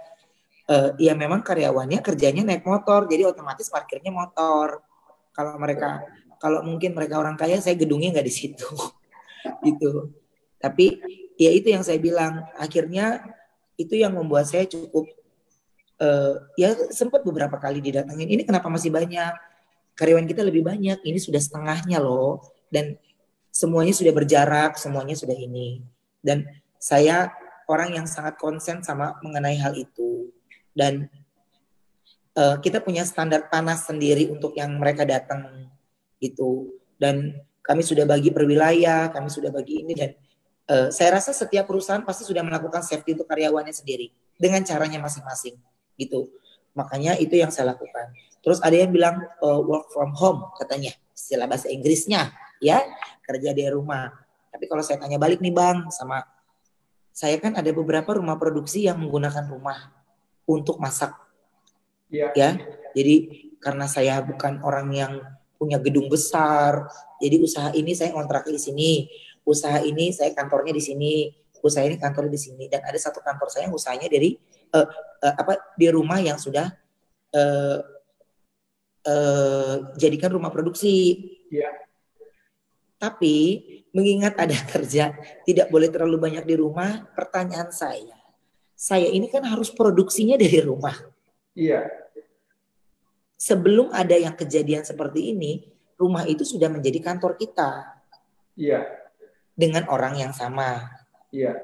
uh, 0.68 0.92
ya 1.00 1.16
memang 1.16 1.40
karyawannya 1.42 2.04
kerjanya 2.04 2.44
naik 2.44 2.68
motor, 2.68 3.08
jadi 3.08 3.32
otomatis 3.32 3.72
parkirnya 3.72 4.12
motor. 4.12 4.84
Kalau 5.32 5.56
mereka, 5.56 6.04
kalau 6.44 6.68
mungkin 6.68 6.92
mereka 6.92 7.16
orang 7.16 7.40
kaya, 7.40 7.64
saya 7.64 7.80
gedungnya 7.80 8.12
nggak 8.12 8.28
di 8.28 8.34
situ, 8.34 8.68
gitu. 9.66 10.12
Tapi 10.60 11.00
ya 11.40 11.50
itu 11.56 11.72
yang 11.72 11.82
saya 11.88 11.98
bilang, 11.98 12.44
akhirnya 12.60 13.24
itu 13.80 13.96
yang 13.96 14.14
membuat 14.14 14.52
saya 14.52 14.68
cukup 14.68 15.08
uh, 16.04 16.36
ya 16.60 16.76
sempat 16.92 17.24
beberapa 17.24 17.56
kali 17.56 17.80
didatengin. 17.80 18.28
Ini 18.28 18.44
kenapa 18.44 18.68
masih 18.68 18.92
banyak? 18.92 19.32
Karyawan 19.96 20.28
kita 20.28 20.44
lebih 20.44 20.68
banyak, 20.68 21.04
ini 21.04 21.20
sudah 21.20 21.40
setengahnya 21.40 22.04
loh, 22.04 22.44
dan 22.68 23.00
semuanya 23.52 23.92
sudah 23.92 24.16
berjarak, 24.16 24.80
semuanya 24.80 25.14
sudah 25.14 25.36
ini. 25.36 25.84
Dan 26.24 26.48
saya 26.80 27.30
orang 27.68 27.94
yang 27.94 28.08
sangat 28.08 28.40
konsen 28.40 28.82
sama 28.82 29.20
mengenai 29.22 29.56
hal 29.60 29.76
itu 29.78 30.32
dan 30.76 31.08
uh, 32.36 32.58
kita 32.60 32.80
punya 32.84 33.04
standar 33.04 33.48
panas 33.52 33.88
sendiri 33.88 34.32
untuk 34.32 34.56
yang 34.56 34.76
mereka 34.76 35.08
datang 35.08 35.72
itu 36.20 36.72
dan 37.00 37.38
kami 37.62 37.86
sudah 37.86 38.10
bagi 38.10 38.34
per 38.34 38.44
wilayah, 38.50 39.14
kami 39.14 39.30
sudah 39.30 39.54
bagi 39.54 39.86
ini 39.86 39.94
dan 39.94 40.12
uh, 40.72 40.88
saya 40.90 41.22
rasa 41.22 41.32
setiap 41.32 41.70
perusahaan 41.70 42.02
pasti 42.02 42.26
sudah 42.26 42.42
melakukan 42.42 42.82
safety 42.82 43.14
untuk 43.14 43.30
karyawannya 43.30 43.76
sendiri. 43.76 44.10
dengan 44.42 44.66
caranya 44.66 44.98
masing-masing 44.98 45.54
gitu. 46.02 46.34
Makanya 46.74 47.14
itu 47.22 47.38
yang 47.38 47.54
saya 47.54 47.78
lakukan. 47.78 48.10
Terus 48.42 48.58
ada 48.58 48.74
yang 48.74 48.90
bilang 48.90 49.22
uh, 49.38 49.62
work 49.62 49.94
from 49.94 50.18
home 50.18 50.50
katanya 50.58 50.98
istilah 51.14 51.46
bahasa 51.46 51.70
Inggrisnya 51.70 52.34
ya 52.58 52.82
kerja 53.32 53.56
di 53.56 53.64
rumah. 53.72 54.12
Tapi 54.52 54.68
kalau 54.68 54.84
saya 54.84 55.00
tanya 55.00 55.16
balik 55.16 55.40
nih 55.40 55.56
bang 55.56 55.88
sama 55.88 56.20
saya 57.12 57.36
kan 57.40 57.56
ada 57.56 57.72
beberapa 57.76 58.16
rumah 58.16 58.40
produksi 58.40 58.88
yang 58.88 59.00
menggunakan 59.00 59.48
rumah 59.48 59.92
untuk 60.48 60.80
masak. 60.80 61.12
Ya. 62.12 62.32
ya. 62.36 62.60
Jadi 62.92 63.48
karena 63.60 63.88
saya 63.88 64.20
bukan 64.24 64.64
orang 64.64 64.88
yang 64.92 65.14
punya 65.56 65.78
gedung 65.78 66.10
besar, 66.10 66.90
jadi 67.22 67.38
usaha 67.38 67.70
ini 67.78 67.94
saya 67.94 68.10
kontrak 68.10 68.50
di 68.50 68.58
sini, 68.58 68.92
usaha 69.46 69.78
ini 69.86 70.10
saya 70.10 70.34
kantornya 70.34 70.74
di 70.74 70.82
sini, 70.82 71.14
usaha 71.62 71.86
ini 71.86 72.02
kantornya 72.02 72.34
di 72.34 72.42
sini, 72.42 72.66
dan 72.66 72.82
ada 72.82 72.98
satu 72.98 73.22
kantor 73.22 73.48
saya 73.54 73.70
yang 73.70 73.76
usahanya 73.78 74.10
dari 74.10 74.34
uh, 74.74 74.88
uh, 75.22 75.34
apa 75.38 75.78
di 75.78 75.88
rumah 75.94 76.18
yang 76.18 76.42
sudah 76.42 76.74
uh, 77.38 77.80
uh, 79.06 79.76
jadikan 80.02 80.34
rumah 80.34 80.50
produksi. 80.50 81.22
Ya. 81.54 81.70
Tapi 83.02 83.36
mengingat 83.90 84.38
ada 84.38 84.54
kerja 84.78 85.18
tidak 85.42 85.74
boleh 85.74 85.90
terlalu 85.90 86.22
banyak 86.22 86.46
di 86.46 86.54
rumah, 86.54 87.10
pertanyaan 87.18 87.74
saya, 87.74 88.22
saya 88.78 89.10
ini 89.10 89.26
kan 89.26 89.42
harus 89.42 89.74
produksinya 89.74 90.38
dari 90.38 90.62
rumah. 90.62 90.94
Iya 91.58 92.02
sebelum 93.42 93.90
ada 93.90 94.14
yang 94.14 94.38
kejadian 94.38 94.86
seperti 94.86 95.34
ini, 95.34 95.66
rumah 95.98 96.30
itu 96.30 96.46
sudah 96.46 96.70
menjadi 96.70 97.02
kantor 97.02 97.34
kita. 97.42 97.98
Iya. 98.54 98.86
Dengan 99.58 99.90
orang 99.90 100.22
yang 100.22 100.30
sama. 100.30 100.86
Iya. 101.34 101.58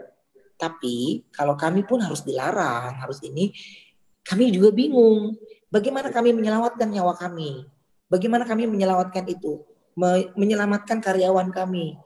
Tapi 0.57 1.29
kalau 1.29 1.53
kami 1.53 1.85
pun 1.85 2.01
harus 2.01 2.25
dilarang, 2.25 2.97
harus 2.97 3.21
ini, 3.21 3.53
kami 4.25 4.49
juga 4.49 4.73
bingung. 4.73 5.37
Bagaimana 5.69 6.09
kami 6.09 6.33
menyelamatkan 6.33 6.89
nyawa 6.89 7.13
kami? 7.13 7.69
Bagaimana 8.09 8.49
kami 8.49 8.65
menyelamatkan 8.65 9.29
itu? 9.29 9.61
Menyelamatkan 10.37 11.01
karyawan 11.01 11.49
kami. 11.49 11.97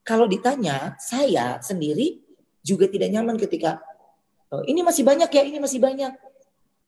Kalau 0.00 0.24
ditanya, 0.24 0.96
saya 0.96 1.60
sendiri 1.60 2.24
juga 2.64 2.88
tidak 2.88 3.12
nyaman 3.12 3.36
ketika 3.36 3.84
oh, 4.48 4.64
ini 4.64 4.80
masih 4.80 5.04
banyak 5.04 5.28
ya, 5.28 5.42
ini 5.44 5.60
masih 5.60 5.80
banyak. 5.80 6.12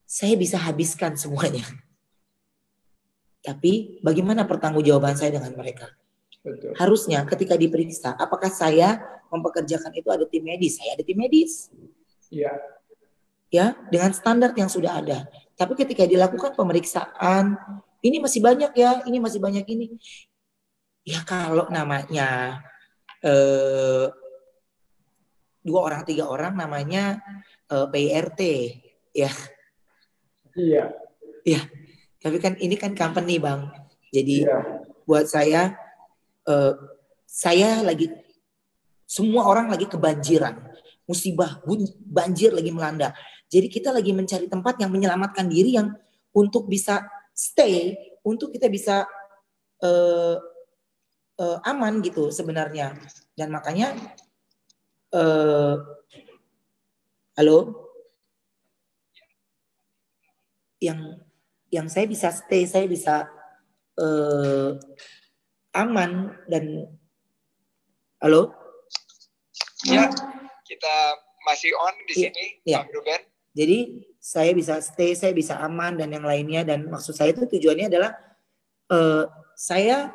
Saya 0.09 0.35
bisa 0.41 0.57
habiskan 0.57 1.13
semuanya. 1.21 1.65
Tapi 3.45 4.01
bagaimana 4.01 4.49
pertanggungjawaban 4.49 5.15
saya 5.15 5.37
dengan 5.37 5.53
mereka? 5.55 5.93
Betul. 6.41 6.73
Harusnya 6.79 7.23
ketika 7.29 7.55
diperiksa, 7.55 8.17
apakah 8.17 8.51
saya 8.51 9.03
mempekerjakan 9.29 9.93
itu 9.93 10.09
ada 10.09 10.25
tim 10.27 10.43
medis? 10.47 10.79
Saya 10.81 10.97
ada 10.97 11.05
tim 11.05 11.19
medis. 11.19 11.69
Iya. 12.33 12.55
Ya, 13.51 13.79
dengan 13.93 14.11
standar 14.11 14.51
yang 14.59 14.67
sudah 14.67 14.99
ada. 14.99 15.31
Tapi 15.55 15.79
ketika 15.79 16.03
dilakukan 16.05 16.59
pemeriksaan, 16.59 17.55
ini 18.03 18.19
masih 18.19 18.43
banyak 18.43 18.73
ya, 18.75 19.07
ini 19.07 19.19
masih 19.23 19.39
banyak 19.39 19.65
ini. 19.71 19.97
Ya 21.07 21.23
kalau 21.23 21.71
namanya 21.71 22.61
eh, 23.23 24.11
dua 25.63 25.81
orang 25.87 26.03
tiga 26.03 26.27
orang 26.27 26.59
namanya 26.59 27.23
eh, 27.71 27.87
PRT 27.87 28.41
ya. 29.15 29.33
Iya. 30.59 30.85
Iya 31.47 31.63
tapi 32.27 32.43
kan 32.43 32.59
ini 32.59 32.75
kan 32.75 32.91
company 32.99 33.39
bang. 33.39 33.71
Jadi 34.11 34.43
yeah. 34.43 34.83
buat 35.07 35.31
saya, 35.31 35.79
uh, 36.51 36.75
saya 37.23 37.87
lagi 37.87 38.11
semua 39.07 39.47
orang 39.47 39.71
lagi 39.71 39.87
kebanjiran, 39.87 40.59
musibah, 41.07 41.63
banjir 42.03 42.51
lagi 42.51 42.75
melanda. 42.75 43.15
Jadi 43.47 43.71
kita 43.71 43.95
lagi 43.95 44.11
mencari 44.11 44.51
tempat 44.51 44.75
yang 44.83 44.91
menyelamatkan 44.91 45.47
diri 45.47 45.79
yang 45.79 45.95
untuk 46.35 46.67
bisa 46.67 47.07
stay, 47.31 47.95
untuk 48.27 48.51
kita 48.51 48.67
bisa 48.67 49.07
uh, 49.87 50.35
uh, 51.41 51.59
aman 51.65 52.01
gitu 52.05 52.29
sebenarnya. 52.33 52.97
Dan 53.37 53.53
makanya, 53.53 53.93
uh, 55.13 55.77
halo, 57.37 57.59
yang 60.81 61.21
yang 61.73 61.87
saya 61.89 62.07
bisa 62.09 62.33
stay, 62.33 62.65
saya 62.65 62.89
bisa 62.89 63.29
uh, 64.01 64.77
aman 65.77 66.33
dan 66.49 66.89
halo. 68.21 68.53
Ya, 69.85 70.09
kita 70.65 70.95
masih 71.45 71.71
on 71.77 71.95
di 72.09 72.15
ya, 72.17 72.23
sini, 72.33 72.47
ya. 72.65 72.81
Bang 72.83 72.91
Ruben. 72.97 73.23
Jadi 73.57 73.79
saya 74.21 74.53
bisa 74.53 74.83
stay, 74.85 75.17
saya 75.17 75.33
bisa 75.33 75.57
aman 75.57 75.97
dan 75.97 76.13
yang 76.13 76.27
lainnya 76.29 76.61
dan 76.67 76.93
maksud 76.93 77.17
saya 77.17 77.33
itu 77.33 77.49
tujuannya 77.49 77.89
adalah 77.89 78.13
uh, 78.93 79.25
saya 79.57 80.13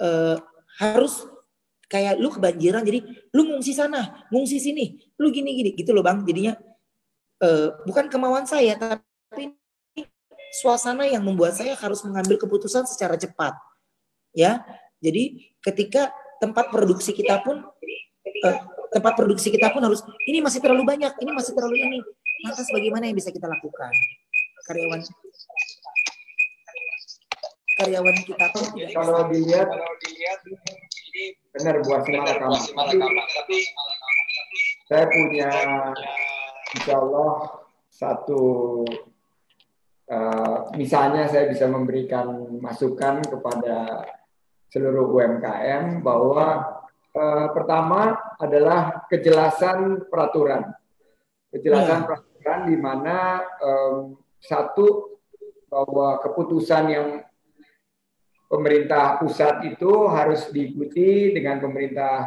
uh, 0.00 0.36
harus 0.80 1.28
kayak 1.90 2.22
lu 2.22 2.30
kebanjiran 2.30 2.86
jadi 2.86 3.02
lu 3.34 3.42
ngungsi 3.50 3.72
sana, 3.74 4.26
ngungsi 4.30 4.56
sini, 4.62 4.98
lu 5.18 5.28
gini 5.34 5.54
gini 5.58 5.70
gitu 5.76 5.90
loh 5.92 6.02
bang. 6.02 6.22
Jadinya 6.24 6.54
uh, 7.44 7.68
bukan 7.84 8.08
kemauan 8.08 8.46
saya 8.48 8.78
tapi 8.78 9.54
suasana 10.50 11.06
yang 11.06 11.22
membuat 11.22 11.54
saya 11.54 11.78
harus 11.78 12.02
mengambil 12.02 12.38
keputusan 12.38 12.86
secara 12.86 13.14
cepat. 13.18 13.54
Ya. 14.34 14.62
Jadi 15.00 15.54
ketika 15.64 16.12
tempat 16.38 16.68
produksi 16.68 17.16
kita 17.16 17.40
pun 17.40 17.64
uh, 17.64 18.58
tempat 18.92 19.12
produksi 19.16 19.48
kita 19.48 19.72
pun 19.72 19.80
harus 19.80 20.04
ini 20.28 20.44
masih 20.44 20.60
terlalu 20.60 20.84
banyak, 20.84 21.12
ini 21.22 21.30
masih 21.32 21.52
terlalu 21.56 21.76
ini. 21.80 21.98
Lantas 22.44 22.68
bagaimana 22.72 23.08
yang 23.08 23.16
bisa 23.16 23.32
kita 23.32 23.48
lakukan? 23.48 23.92
Karyawan 24.68 25.00
karyawan 27.80 28.16
kita 28.28 28.46
tidak 28.52 28.90
kalau 28.92 29.20
dilihat 29.32 29.66
kalau 29.72 29.94
dilihat 30.04 30.38
ini 30.44 31.24
benar 31.56 31.74
buat 31.80 32.00
Simalakama 32.04 32.58
tapi 32.60 33.58
saya 34.86 35.04
punya 35.08 35.50
insya 36.76 36.94
Allah 37.00 37.32
satu 37.90 38.42
Eh, 40.10 40.58
misalnya 40.74 41.30
saya 41.30 41.46
bisa 41.46 41.70
memberikan 41.70 42.58
masukan 42.58 43.22
kepada 43.22 44.02
seluruh 44.66 45.06
UMKM 45.06 46.02
bahwa 46.02 46.66
uh, 47.14 47.46
pertama 47.54 48.18
adalah 48.38 49.06
kejelasan 49.06 50.10
peraturan, 50.10 50.66
kejelasan 51.54 52.02
ya. 52.02 52.06
peraturan 52.06 52.60
di 52.70 52.76
mana 52.78 53.38
um, 53.62 54.18
satu 54.42 55.14
bahwa 55.70 56.18
keputusan 56.26 56.84
yang 56.90 57.08
pemerintah 58.50 59.22
pusat 59.22 59.62
itu 59.62 60.10
harus 60.10 60.50
diikuti 60.50 61.30
dengan 61.30 61.62
pemerintah 61.62 62.26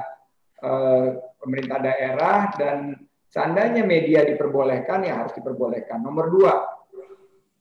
uh, 0.64 1.20
pemerintah 1.44 1.78
daerah 1.84 2.48
dan 2.56 2.96
seandainya 3.28 3.84
media 3.84 4.24
diperbolehkan 4.24 5.04
ya 5.04 5.20
harus 5.20 5.36
diperbolehkan. 5.36 6.00
Nomor 6.00 6.32
dua, 6.32 6.56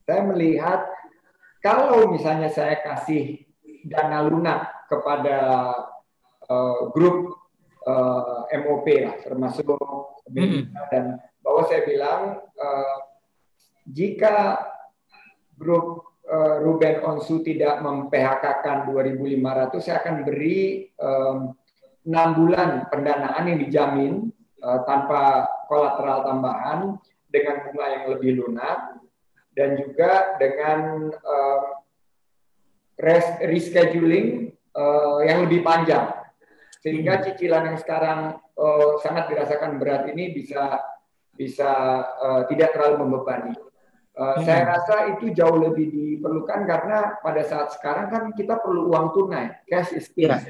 saya 0.06 0.22
melihat 0.30 0.86
kalau 1.58 2.06
misalnya 2.14 2.46
saya 2.54 2.78
kasih 2.78 3.42
dana 3.82 4.22
lunak 4.22 4.86
kepada 4.86 5.38
uh, 6.46 6.86
grup 6.94 7.34
uh, 7.82 8.46
eh, 8.46 8.62
MOP 8.62 8.86
lah, 9.02 9.18
termasuk 9.18 9.74
hmm. 10.30 10.70
dan 10.94 11.18
bahwa 11.42 11.66
saya 11.66 11.82
bilang 11.82 12.38
uh, 12.38 12.96
jika 13.90 14.62
grup 15.58 16.11
Ruben 16.30 17.02
Onsu 17.02 17.42
tidak 17.42 17.82
mem-PHK-kan 17.82 18.88
2.500, 18.88 19.82
saya 19.82 20.00
akan 20.00 20.22
beri 20.22 20.86
enam 22.02 22.28
bulan 22.34 22.90
pendanaan 22.90 23.46
yang 23.46 23.58
dijamin 23.62 24.12
uh, 24.62 24.82
tanpa 24.86 25.46
kolateral 25.70 26.26
tambahan 26.26 26.78
dengan 27.30 27.66
bunga 27.66 27.86
yang 27.88 28.04
lebih 28.16 28.32
lunak 28.42 28.98
dan 29.54 29.78
juga 29.78 30.36
dengan 30.36 31.10
uh, 31.12 31.62
rescheduling 33.40 34.52
uh, 34.74 35.20
yang 35.24 35.46
lebih 35.48 35.62
panjang 35.64 36.12
sehingga 36.82 37.22
cicilan 37.22 37.72
yang 37.72 37.78
sekarang 37.78 38.20
uh, 38.58 38.98
sangat 39.00 39.30
dirasakan 39.30 39.78
berat 39.78 40.10
ini 40.10 40.34
bisa 40.34 40.82
bisa 41.32 41.70
uh, 42.20 42.42
tidak 42.50 42.76
terlalu 42.76 43.08
membebani. 43.08 43.54
Uh, 44.12 44.36
hmm. 44.36 44.44
Saya 44.44 44.62
rasa 44.68 44.96
itu 45.16 45.32
jauh 45.32 45.56
lebih 45.56 45.88
diperlukan 45.88 46.68
karena 46.68 47.16
pada 47.24 47.42
saat 47.48 47.72
sekarang 47.72 48.12
kan 48.12 48.22
kita 48.36 48.60
perlu 48.60 48.92
uang 48.92 49.16
tunai, 49.16 49.64
cash 49.64 49.96
is 49.96 50.12
king, 50.12 50.28
yeah. 50.28 50.44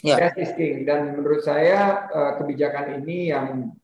Yeah. 0.00 0.18
cash 0.24 0.40
is 0.40 0.52
king. 0.56 0.88
Dan 0.88 1.20
menurut 1.20 1.44
saya 1.44 2.08
uh, 2.08 2.32
kebijakan 2.40 3.04
ini 3.04 3.28
yang 3.28 3.76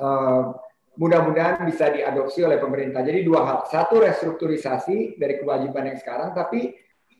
uh, 0.00 0.56
mudah-mudahan 0.96 1.68
bisa 1.68 1.92
diadopsi 1.92 2.48
oleh 2.48 2.56
pemerintah. 2.56 3.04
Jadi 3.04 3.20
dua 3.28 3.44
hal. 3.44 3.58
Satu 3.68 4.00
restrukturisasi 4.00 5.20
dari 5.20 5.36
kewajiban 5.36 5.92
yang 5.92 6.00
sekarang, 6.00 6.32
tapi 6.32 6.72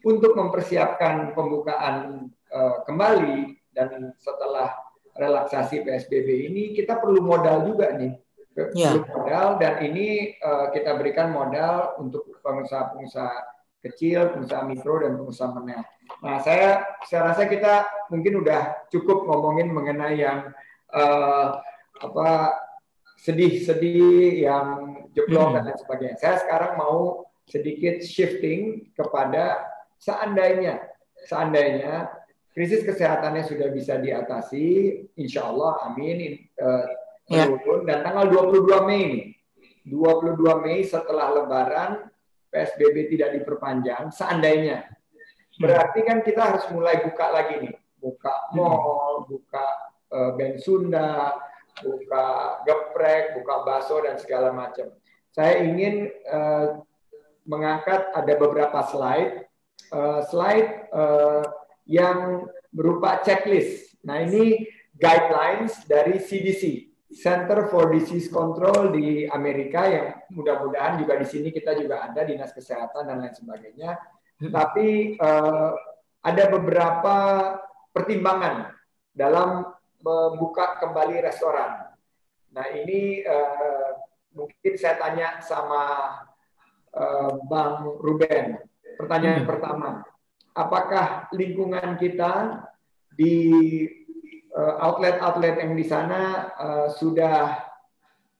untuk 0.08 0.32
mempersiapkan 0.32 1.36
pembukaan 1.36 2.28
uh, 2.48 2.80
kembali 2.88 3.60
dan 3.76 4.16
setelah 4.16 4.72
relaksasi 5.16 5.84
PSBB 5.84 6.48
ini 6.52 6.62
kita 6.72 6.96
perlu 6.96 7.20
modal 7.20 7.68
juga 7.68 7.92
nih. 7.92 8.16
Ya. 8.72 8.96
modal 9.04 9.60
dan 9.60 9.84
ini 9.84 10.36
uh, 10.40 10.72
kita 10.72 10.96
berikan 10.96 11.28
modal 11.30 11.96
untuk 12.00 12.40
pengusaha-pengusaha 12.40 13.34
kecil, 13.84 14.34
pengusaha 14.34 14.64
mikro 14.64 15.04
dan 15.04 15.14
pengusaha 15.20 15.52
menengah. 15.52 15.86
Nah, 16.24 16.40
saya 16.40 16.82
saya 17.06 17.32
rasa 17.32 17.46
kita 17.46 17.86
mungkin 18.08 18.40
udah 18.42 18.88
cukup 18.88 19.28
ngomongin 19.28 19.70
mengenai 19.70 20.18
yang 20.18 20.50
uh, 20.90 21.60
apa 22.00 22.30
sedih-sedih 23.20 24.44
yang 24.44 24.66
jeblok 25.12 25.52
hmm. 25.52 25.54
dan 25.60 25.62
lain 25.70 25.78
sebagainya. 25.80 26.16
Saya 26.18 26.36
sekarang 26.40 26.72
mau 26.80 27.28
sedikit 27.46 28.02
shifting 28.02 28.90
kepada 28.96 29.62
seandainya 30.02 30.82
seandainya 31.24 32.10
krisis 32.56 32.84
kesehatannya 32.88 33.44
sudah 33.44 33.68
bisa 33.68 34.00
diatasi, 34.00 34.96
insya 35.20 35.44
Allah, 35.44 35.76
amin, 35.92 36.40
uh, 36.56 36.88
Ya. 37.26 37.50
Dan 37.82 37.98
tanggal 38.06 38.30
22 38.30 38.86
Mei 38.86 39.00
ini, 39.02 39.20
22 39.90 40.62
Mei 40.62 40.86
setelah 40.86 41.34
Lebaran, 41.34 42.06
PSBB 42.54 43.10
tidak 43.10 43.34
diperpanjang, 43.42 44.14
seandainya. 44.14 44.86
Berarti 45.58 46.06
kan 46.06 46.22
kita 46.22 46.54
harus 46.54 46.64
mulai 46.70 47.02
buka 47.02 47.26
lagi 47.34 47.54
nih. 47.66 47.74
Buka 47.98 48.52
mall, 48.54 49.26
buka 49.26 49.66
uh, 50.14 50.30
Ben 50.38 50.60
Sunda, 50.62 51.34
buka 51.82 52.24
geprek, 52.62 53.34
buka 53.40 53.54
bakso, 53.66 53.98
dan 54.04 54.20
segala 54.20 54.54
macam. 54.54 54.92
Saya 55.34 55.66
ingin 55.66 56.12
uh, 56.30 56.80
mengangkat 57.48 58.14
ada 58.14 58.32
beberapa 58.38 58.84
slide. 58.86 59.48
Uh, 59.90 60.22
slide 60.28 60.88
uh, 60.94 61.42
yang 61.88 62.46
berupa 62.70 63.22
checklist. 63.22 63.96
Nah 64.04 64.22
ini 64.22 64.66
guidelines 64.96 65.84
dari 65.88 66.20
CDC. 66.20 66.92
Center 67.06 67.70
for 67.70 67.94
Disease 67.94 68.26
Control 68.26 68.90
di 68.90 69.30
Amerika 69.30 69.86
yang 69.86 70.26
mudah-mudahan 70.34 70.98
juga 70.98 71.14
di 71.14 71.26
sini 71.26 71.48
kita 71.54 71.78
juga 71.78 72.02
ada 72.02 72.26
dinas 72.26 72.50
kesehatan 72.50 73.06
dan 73.06 73.22
lain 73.22 73.34
sebagainya. 73.34 73.94
Hmm. 74.42 74.50
Tapi 74.50 75.14
uh, 75.16 75.70
ada 76.26 76.44
beberapa 76.50 77.16
pertimbangan 77.94 78.74
dalam 79.14 79.70
membuka 80.02 80.82
kembali 80.82 81.22
restoran. 81.22 81.94
Nah 82.50 82.66
ini 82.74 83.22
uh, 83.22 84.02
mungkin 84.34 84.74
saya 84.74 84.98
tanya 84.98 85.38
sama 85.40 85.82
uh, 86.90 87.38
Bang 87.46 87.86
Ruben. 88.02 88.58
Pertanyaan 88.98 89.46
hmm. 89.46 89.50
pertama, 89.50 89.90
apakah 90.58 91.30
lingkungan 91.30 91.94
kita 92.02 92.66
di 93.14 93.44
Eh, 93.46 94.05
outlet-outlet 94.56 95.60
yang 95.60 95.72
di 95.76 95.84
sana 95.84 96.48
uh, 96.56 96.86
sudah 96.88 97.60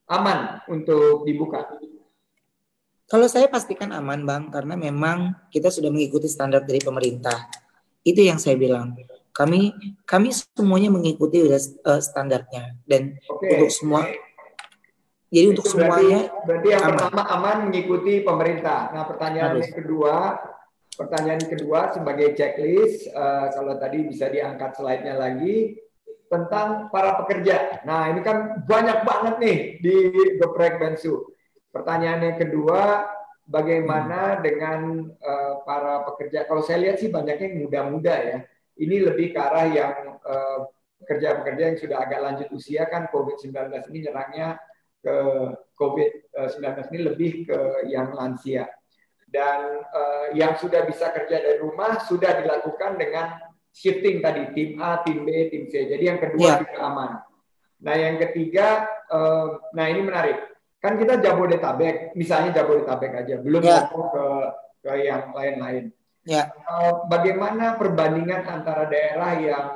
aman 0.09 0.65
untuk 0.73 1.29
dibuka? 1.29 1.77
Kalau 3.07 3.31
saya 3.31 3.47
pastikan 3.47 3.95
aman, 3.95 4.27
Bang, 4.27 4.51
karena 4.51 4.75
memang 4.75 5.31
kita 5.53 5.71
sudah 5.71 5.95
mengikuti 5.95 6.27
standar 6.27 6.67
dari 6.67 6.83
pemerintah. 6.83 7.47
Itu 8.03 8.19
yang 8.25 8.41
saya 8.41 8.59
bilang. 8.59 8.99
Kami 9.31 9.71
kami 10.09 10.33
semuanya 10.33 10.89
mengikuti 10.89 11.45
uh, 11.45 12.01
standarnya 12.01 12.81
dan 12.89 13.21
okay. 13.29 13.61
untuk 13.61 13.69
semua 13.69 14.09
jadi 15.27 15.53
untuk 15.53 15.67
berarti, 15.69 15.77
semuanya 15.77 16.21
berarti 16.47 16.69
yang 16.71 16.83
aman. 16.87 16.93
pertama 16.95 17.23
aman 17.29 17.57
mengikuti 17.69 18.13
pemerintah. 18.23 18.81
Nah, 18.95 19.05
pertanyaan 19.05 19.59
Harus. 19.59 19.63
yang 19.69 19.75
kedua, 19.75 20.15
pertanyaan 20.97 21.43
kedua 21.45 21.81
sebagai 21.93 22.29
checklist 22.39 23.11
uh, 23.13 23.53
kalau 23.53 23.75
tadi 23.77 24.07
bisa 24.07 24.31
diangkat 24.31 24.71
slide-nya 24.79 25.15
lagi 25.19 25.77
tentang 26.27 26.91
para 26.91 27.19
pekerja. 27.23 27.83
Nah, 27.87 28.11
ini 28.11 28.21
kan 28.23 28.67
banyak 28.67 28.99
banget 29.07 29.35
nih 29.39 29.59
di 29.79 29.97
Geprek 30.43 30.83
Bensu. 30.83 31.23
Pertanyaan 31.71 32.33
yang 32.33 32.39
kedua, 32.41 33.07
bagaimana 33.47 34.43
dengan 34.43 35.07
uh, 35.07 35.55
para 35.63 36.03
pekerja? 36.09 36.45
Kalau 36.51 36.67
saya 36.67 36.83
lihat 36.83 36.99
sih 36.99 37.09
banyaknya 37.09 37.47
yang 37.47 37.59
muda-muda 37.63 38.15
ya. 38.19 38.39
Ini 38.77 39.09
lebih 39.09 39.33
ke 39.33 39.41
arah 39.41 39.67
yang 39.71 40.21
uh, 40.21 40.69
pekerja-pekerja 41.01 41.63
yang 41.73 41.79
sudah 41.79 41.99
agak 42.03 42.21
lanjut 42.21 42.49
usia 42.53 42.85
kan 42.91 43.09
COVID-19 43.09 43.73
ini 43.95 43.99
nyerangnya 44.11 44.61
ke 45.01 45.17
COVID-19 45.79 46.67
ini 46.93 47.01
lebih 47.07 47.33
ke 47.47 47.59
yang 47.89 48.13
lansia. 48.13 48.67
Dan 49.27 49.81
uh, 49.81 50.27
yang 50.35 50.59
sudah 50.59 50.85
bisa 50.85 51.11
kerja 51.15 51.41
dari 51.41 51.59
rumah 51.63 52.03
sudah 52.03 52.43
dilakukan 52.43 52.99
dengan 52.99 53.46
shifting 53.77 54.25
tadi 54.25 54.57
tim 54.57 54.81
A, 54.81 55.05
tim 55.05 55.21
B, 55.29 55.53
tim 55.53 55.69
C. 55.69 55.85
Jadi 55.85 56.05
yang 56.09 56.17
kedua 56.17 56.41
yeah. 56.41 56.59
juga 56.65 56.77
aman. 56.81 57.11
Nah 57.85 57.95
yang 57.95 58.17
ketiga, 58.17 58.89
uh, 59.13 59.61
nah 59.77 59.85
ini 59.85 60.01
menarik. 60.01 60.41
Kan 60.81 60.97
kita 60.97 61.21
Jabodetabek, 61.21 62.17
misalnya 62.17 62.57
Jabodetabek 62.57 63.13
aja, 63.13 63.37
belum 63.37 63.61
yeah. 63.61 63.85
ke 63.93 64.25
ke 64.81 64.93
yang 65.05 65.37
lain-lain. 65.37 65.93
Yeah. 66.25 66.49
Ya. 66.49 66.65
Uh, 66.65 67.05
bagaimana 67.13 67.77
perbandingan 67.77 68.49
antara 68.49 68.89
daerah 68.89 69.37
yang 69.37 69.67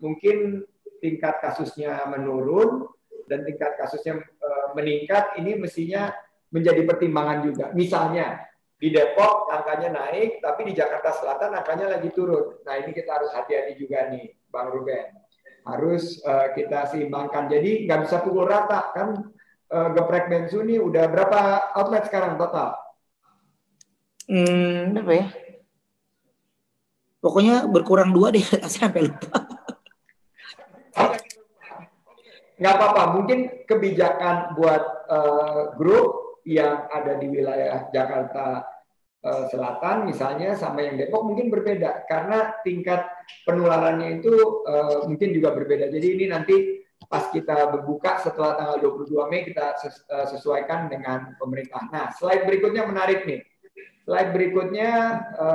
mungkin 0.00 0.64
tingkat 1.04 1.38
kasusnya 1.44 2.00
menurun 2.08 2.88
dan 3.28 3.44
tingkat 3.44 3.76
kasusnya 3.76 4.24
uh, 4.40 4.72
meningkat, 4.72 5.36
ini 5.36 5.60
mestinya 5.60 6.10
menjadi 6.50 6.82
pertimbangan 6.82 7.46
juga. 7.46 7.64
Misalnya 7.76 8.49
di 8.80 8.88
Depok 8.88 9.52
angkanya 9.52 9.92
naik, 9.92 10.40
tapi 10.40 10.64
di 10.64 10.72
Jakarta 10.72 11.12
Selatan 11.12 11.52
angkanya 11.52 12.00
lagi 12.00 12.08
turun. 12.16 12.64
Nah 12.64 12.80
ini 12.80 12.96
kita 12.96 13.12
harus 13.12 13.28
hati-hati 13.36 13.76
juga 13.76 14.08
nih, 14.08 14.32
Bang 14.48 14.72
Ruben. 14.72 15.12
Harus 15.68 16.16
uh, 16.24 16.48
kita 16.56 16.88
seimbangkan. 16.88 17.52
Jadi 17.52 17.84
nggak 17.84 18.08
bisa 18.08 18.24
pukul 18.24 18.48
rata 18.48 18.88
kan. 18.96 19.20
Uh, 19.70 19.94
geprek 19.94 20.26
bensu 20.26 20.66
nih 20.66 20.82
udah 20.82 21.06
berapa 21.12 21.70
outlet 21.78 22.08
sekarang 22.08 22.34
total? 22.40 22.74
Hmm, 24.26 24.96
berapa 24.96 25.12
ya? 25.12 25.26
Pokoknya 27.20 27.68
berkurang 27.68 28.16
dua 28.16 28.32
deh, 28.32 28.42
sampai 28.72 29.12
lupa. 29.12 29.44
Nggak 32.60 32.74
apa-apa, 32.76 33.02
mungkin 33.16 33.38
kebijakan 33.68 34.56
buat 34.56 34.82
uh, 35.08 35.76
grup 35.76 36.19
yang 36.46 36.88
ada 36.88 37.16
di 37.20 37.26
wilayah 37.28 37.88
Jakarta 37.92 38.64
uh, 39.24 39.44
Selatan 39.48 40.08
misalnya 40.08 40.56
sama 40.56 40.84
yang 40.84 40.96
Depok 40.96 41.26
mungkin 41.26 41.52
berbeda 41.52 42.08
karena 42.08 42.56
tingkat 42.64 43.04
penularannya 43.44 44.22
itu 44.22 44.32
uh, 44.64 45.04
mungkin 45.08 45.30
juga 45.36 45.52
berbeda. 45.52 45.92
Jadi 45.92 46.06
ini 46.16 46.24
nanti 46.30 46.56
pas 47.10 47.26
kita 47.32 47.72
berbuka 47.74 48.22
setelah 48.22 48.60
tanggal 48.60 48.76
22 49.02 49.30
Mei 49.32 49.42
kita 49.42 49.72
eh, 49.82 50.26
sesuaikan 50.30 50.86
dengan 50.86 51.34
pemerintah. 51.40 51.88
Nah, 51.90 52.12
slide 52.14 52.46
berikutnya 52.46 52.86
menarik 52.86 53.26
nih. 53.26 53.40
Slide 54.04 54.30
berikutnya 54.30 54.90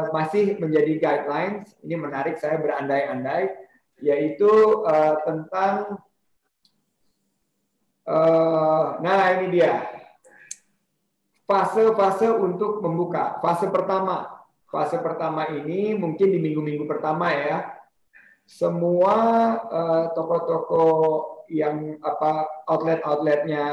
masih 0.09 0.57
menjadi 0.59 0.99
guidelines. 0.99 1.71
Ini 1.85 1.95
menarik 1.95 2.41
saya 2.41 2.59
berandai-andai 2.59 3.65
yaitu 4.03 4.49
uh, 4.83 5.15
tentang 5.23 5.99
uh, 8.07 8.99
nah 8.99 9.39
ini 9.39 9.55
dia 9.55 9.94
fase-fase 11.45 12.29
untuk 12.29 12.81
membuka. 12.81 13.37
Fase 13.41 13.69
pertama, 13.69 14.45
fase 14.69 14.97
pertama 15.01 15.49
ini 15.49 15.93
mungkin 15.93 16.33
di 16.33 16.39
minggu-minggu 16.41 16.85
pertama 16.89 17.31
ya, 17.31 17.57
semua 18.45 19.15
uh, 19.65 20.03
toko-toko 20.13 20.85
yang 21.49 21.97
apa 22.01 22.45
outlet-outletnya 22.69 23.65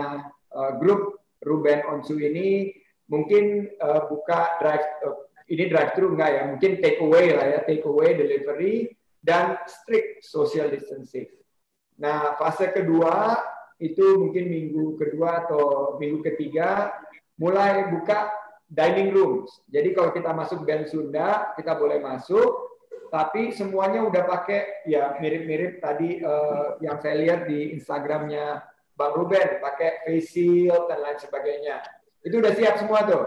uh, 0.52 0.72
grup 0.80 1.20
Ruben 1.44 1.84
Onsu 1.88 2.20
ini 2.20 2.72
mungkin 3.08 3.68
uh, 3.80 4.08
buka 4.08 4.56
drive 4.60 4.86
uh, 5.04 5.16
ini 5.48 5.68
drive 5.68 5.92
thru 5.92 6.16
enggak 6.16 6.30
ya 6.32 6.42
mungkin 6.48 6.80
take 6.80 7.00
away 7.04 7.36
lah 7.36 7.46
ya 7.48 7.58
take 7.68 7.84
away 7.84 8.16
delivery 8.16 8.96
dan 9.20 9.60
strict 9.68 10.24
social 10.24 10.72
distancing. 10.72 11.28
Nah 12.00 12.36
fase 12.40 12.72
kedua 12.72 13.36
itu 13.82 14.16
mungkin 14.16 14.48
minggu 14.48 14.96
kedua 14.96 15.44
atau 15.44 15.96
minggu 15.98 16.24
ketiga 16.32 16.94
mulai 17.42 17.90
buka 17.90 18.30
dining 18.70 19.10
rooms. 19.10 19.50
Jadi 19.66 19.90
kalau 19.98 20.14
kita 20.14 20.30
masuk 20.30 20.62
band 20.62 20.86
Sunda, 20.86 21.50
kita 21.58 21.74
boleh 21.74 21.98
masuk, 21.98 22.78
tapi 23.10 23.50
semuanya 23.50 24.06
udah 24.06 24.22
pakai 24.24 24.86
ya 24.86 25.18
mirip-mirip 25.18 25.82
tadi 25.82 26.22
uh, 26.22 26.78
yang 26.78 27.02
saya 27.02 27.18
lihat 27.18 27.40
di 27.50 27.74
Instagramnya 27.74 28.62
Bang 28.94 29.18
Ruben, 29.18 29.58
pakai 29.58 30.06
face 30.06 30.30
shield 30.30 30.86
dan 30.86 31.02
lain 31.02 31.18
sebagainya. 31.18 31.82
Itu 32.22 32.38
udah 32.38 32.54
siap 32.54 32.78
semua 32.78 33.02
tuh. 33.04 33.24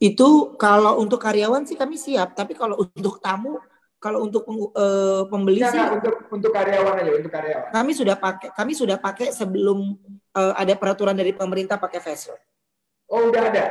Itu 0.00 0.56
kalau 0.56 0.98
untuk 0.98 1.20
karyawan 1.20 1.68
sih 1.68 1.76
kami 1.76 2.00
siap, 2.00 2.32
tapi 2.34 2.56
kalau 2.56 2.80
untuk 2.80 3.20
tamu 3.20 3.60
kalau 4.04 4.28
untuk 4.28 4.44
uh, 4.44 5.24
pembeli 5.32 5.64
sih 5.64 5.80
untuk 5.80 6.28
untuk 6.28 6.52
karyawan 6.52 7.00
aja 7.00 7.12
untuk 7.16 7.32
karyawan. 7.32 7.72
Kami 7.72 7.92
sudah 7.96 8.16
pakai 8.20 8.52
kami 8.52 8.72
sudah 8.76 9.00
pakai 9.00 9.32
sebelum 9.32 9.96
uh, 10.36 10.52
ada 10.60 10.76
peraturan 10.76 11.16
dari 11.16 11.32
pemerintah 11.32 11.80
pakai 11.80 12.04
face 12.04 12.28
shield. 12.28 12.40
Oh, 13.14 13.30
udah 13.30 13.42
ada. 13.54 13.64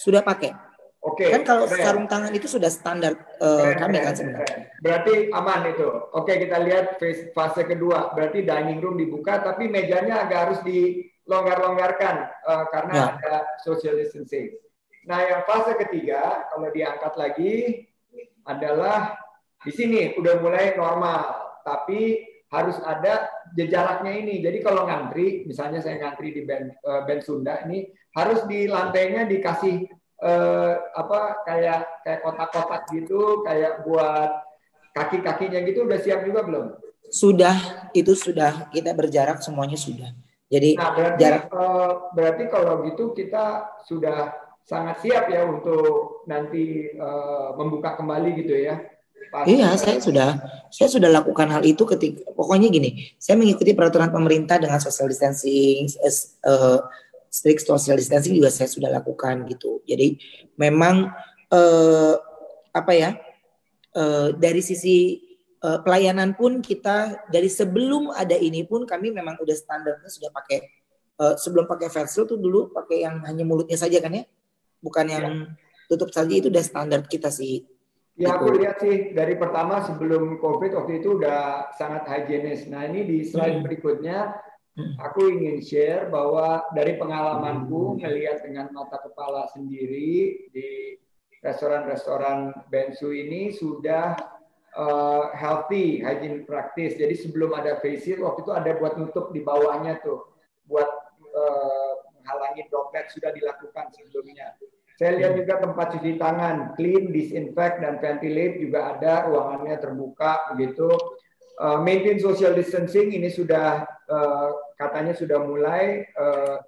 Sudah 0.00 0.24
pakai. 0.24 0.56
Oke. 1.04 1.28
Okay. 1.28 1.30
Kan 1.30 1.42
kalau 1.44 1.64
keren. 1.68 1.84
sarung 1.84 2.06
tangan 2.08 2.32
itu 2.32 2.48
sudah 2.48 2.72
standar 2.72 3.14
uh, 3.38 3.76
kami 3.76 4.00
kan 4.00 4.16
sebenarnya. 4.16 4.58
Berarti 4.80 5.14
aman 5.30 5.60
itu. 5.70 5.88
Oke, 6.16 6.32
kita 6.40 6.56
lihat 6.64 6.96
fase 7.36 7.62
kedua. 7.68 8.16
Berarti 8.16 8.42
dining 8.42 8.80
room 8.80 8.96
dibuka 8.96 9.44
tapi 9.44 9.68
mejanya 9.68 10.26
agak 10.26 10.38
harus 10.48 10.60
di 10.64 11.06
longgar-longgarkan 11.28 12.16
uh, 12.48 12.64
karena 12.72 12.94
ya. 12.96 13.06
ada 13.20 13.34
social 13.60 14.00
distancing. 14.00 14.56
Nah, 15.04 15.24
yang 15.24 15.44
fase 15.44 15.76
ketiga 15.76 16.48
kalau 16.52 16.68
diangkat 16.72 17.14
lagi 17.14 17.54
adalah 18.48 19.16
di 19.60 19.72
sini 19.72 20.16
udah 20.16 20.40
mulai 20.40 20.76
normal, 20.76 21.60
tapi 21.64 22.27
harus 22.48 22.76
ada 22.80 23.28
jaraknya 23.52 24.12
ini. 24.12 24.40
Jadi 24.40 24.58
kalau 24.64 24.88
ngantri, 24.88 25.44
misalnya 25.44 25.84
saya 25.84 26.00
ngantri 26.00 26.32
di 26.32 26.42
band, 26.48 26.72
uh, 26.84 27.04
band 27.04 27.22
Sunda 27.24 27.60
ini 27.68 27.92
harus 28.16 28.44
di 28.48 28.64
lantainya 28.64 29.28
dikasih 29.28 29.84
uh, 30.24 30.74
apa 30.96 31.44
kayak 31.44 32.04
kayak 32.04 32.20
kotak-kotak 32.24 32.82
gitu, 32.92 33.44
kayak 33.44 33.84
buat 33.84 34.44
kaki-kakinya 34.96 35.60
gitu 35.68 35.84
udah 35.84 36.00
siap 36.00 36.24
juga 36.24 36.40
belum? 36.44 36.66
Sudah, 37.08 37.88
itu 37.96 38.12
sudah 38.12 38.68
kita 38.72 38.92
berjarak 38.92 39.40
semuanya 39.40 39.76
sudah. 39.76 40.12
Jadi 40.48 40.80
nah, 40.80 40.96
berarti, 40.96 41.20
jarak 41.20 41.44
uh, 41.52 41.92
berarti 42.16 42.44
kalau 42.48 42.80
gitu 42.88 43.12
kita 43.12 43.68
sudah 43.84 44.32
sangat 44.64 45.00
siap 45.04 45.28
ya 45.28 45.44
untuk 45.44 46.24
nanti 46.24 46.92
uh, 46.96 47.52
membuka 47.56 47.96
kembali 47.96 48.40
gitu 48.40 48.56
ya. 48.56 48.80
Iya, 49.44 49.76
saya 49.76 50.00
sudah 50.00 50.30
saya 50.68 50.88
sudah 50.88 51.08
lakukan 51.12 51.48
hal 51.52 51.62
itu 51.64 51.84
ketika 51.84 52.32
pokoknya 52.32 52.68
gini, 52.72 53.12
saya 53.20 53.36
mengikuti 53.36 53.76
peraturan 53.76 54.08
pemerintah 54.08 54.56
dengan 54.56 54.80
social 54.80 55.08
distancing, 55.08 55.88
uh, 56.44 56.80
strict 57.28 57.64
social 57.64 57.96
distancing 57.96 58.36
juga 58.36 58.48
saya 58.48 58.68
sudah 58.68 58.88
lakukan 58.88 59.44
gitu. 59.52 59.84
Jadi 59.84 60.16
memang 60.56 61.12
uh, 61.52 62.14
apa 62.72 62.92
ya? 62.96 63.10
Uh, 63.96 64.36
dari 64.36 64.60
sisi 64.62 65.18
uh, 65.64 65.80
pelayanan 65.82 66.36
pun 66.36 66.62
kita 66.62 67.24
dari 67.32 67.50
sebelum 67.50 68.14
ada 68.14 68.36
ini 68.36 68.62
pun 68.62 68.86
kami 68.86 69.10
memang 69.10 69.40
udah 69.42 69.56
standarnya 69.56 70.06
sudah 70.06 70.30
pakai 70.30 70.58
uh, 71.18 71.34
sebelum 71.34 71.66
pakai 71.66 71.88
face 71.90 72.22
tuh 72.22 72.38
dulu 72.38 72.70
pakai 72.70 73.02
yang 73.02 73.22
hanya 73.26 73.42
mulutnya 73.42 73.74
saja 73.74 73.98
kan 73.98 74.14
ya 74.14 74.24
bukan 74.78 75.06
yang 75.10 75.26
ya. 75.26 75.88
tutup 75.90 76.14
saja 76.14 76.30
itu 76.30 76.46
udah 76.46 76.62
standar 76.62 77.02
kita 77.06 77.32
sih 77.32 77.66
Ya 78.18 78.34
aku 78.34 78.50
lihat 78.58 78.82
sih 78.82 79.14
dari 79.14 79.38
pertama 79.38 79.78
sebelum 79.86 80.42
COVID 80.42 80.74
waktu 80.74 80.98
itu 80.98 81.22
udah 81.22 81.70
sangat 81.78 82.02
higienis. 82.10 82.66
Nah 82.66 82.82
ini 82.90 83.06
di 83.06 83.22
slide 83.22 83.62
hmm. 83.62 83.64
berikutnya 83.64 84.34
hmm. 84.74 84.98
aku 84.98 85.30
ingin 85.30 85.62
share 85.62 86.10
bahwa 86.10 86.66
dari 86.74 86.98
pengalamanku 86.98 87.94
hmm. 87.94 88.02
melihat 88.02 88.42
dengan 88.42 88.74
mata 88.74 88.98
kepala 88.98 89.46
sendiri 89.54 90.50
di 90.50 90.98
restoran-restoran 91.46 92.50
Bensu 92.66 93.14
ini 93.14 93.54
sudah 93.54 94.18
uh, 94.74 95.30
healthy 95.38 96.02
hygiene 96.02 96.42
practice. 96.42 96.98
Jadi 96.98 97.14
sebelum 97.14 97.54
ada 97.54 97.78
face 97.78 98.02
shield 98.02 98.26
waktu 98.26 98.42
itu 98.42 98.50
ada 98.50 98.70
buat 98.82 98.98
nutup 98.98 99.30
di 99.30 99.46
bawahnya 99.46 100.02
tuh 100.02 100.26
buat 100.66 100.90
uh, 101.22 101.92
menghalangi 102.18 102.66
droplet 102.66 103.06
sudah 103.14 103.30
dilakukan 103.30 103.94
sebelumnya. 103.94 104.58
Saya 104.98 105.14
lihat 105.14 105.38
juga 105.38 105.62
tempat 105.62 105.94
cuci 105.94 106.18
tangan, 106.18 106.74
clean, 106.74 107.14
disinfect 107.14 107.86
dan 107.86 108.02
ventilate 108.02 108.58
juga 108.58 108.98
ada, 108.98 109.30
ruangannya 109.30 109.78
terbuka 109.78 110.50
begitu. 110.50 110.90
Uh, 111.54 111.78
maintain 111.78 112.18
social 112.18 112.50
distancing 112.50 113.14
ini 113.14 113.30
sudah 113.30 113.86
uh, 114.10 114.50
katanya 114.74 115.14
sudah 115.14 115.38
mulai 115.38 116.02
uh, 116.18 116.58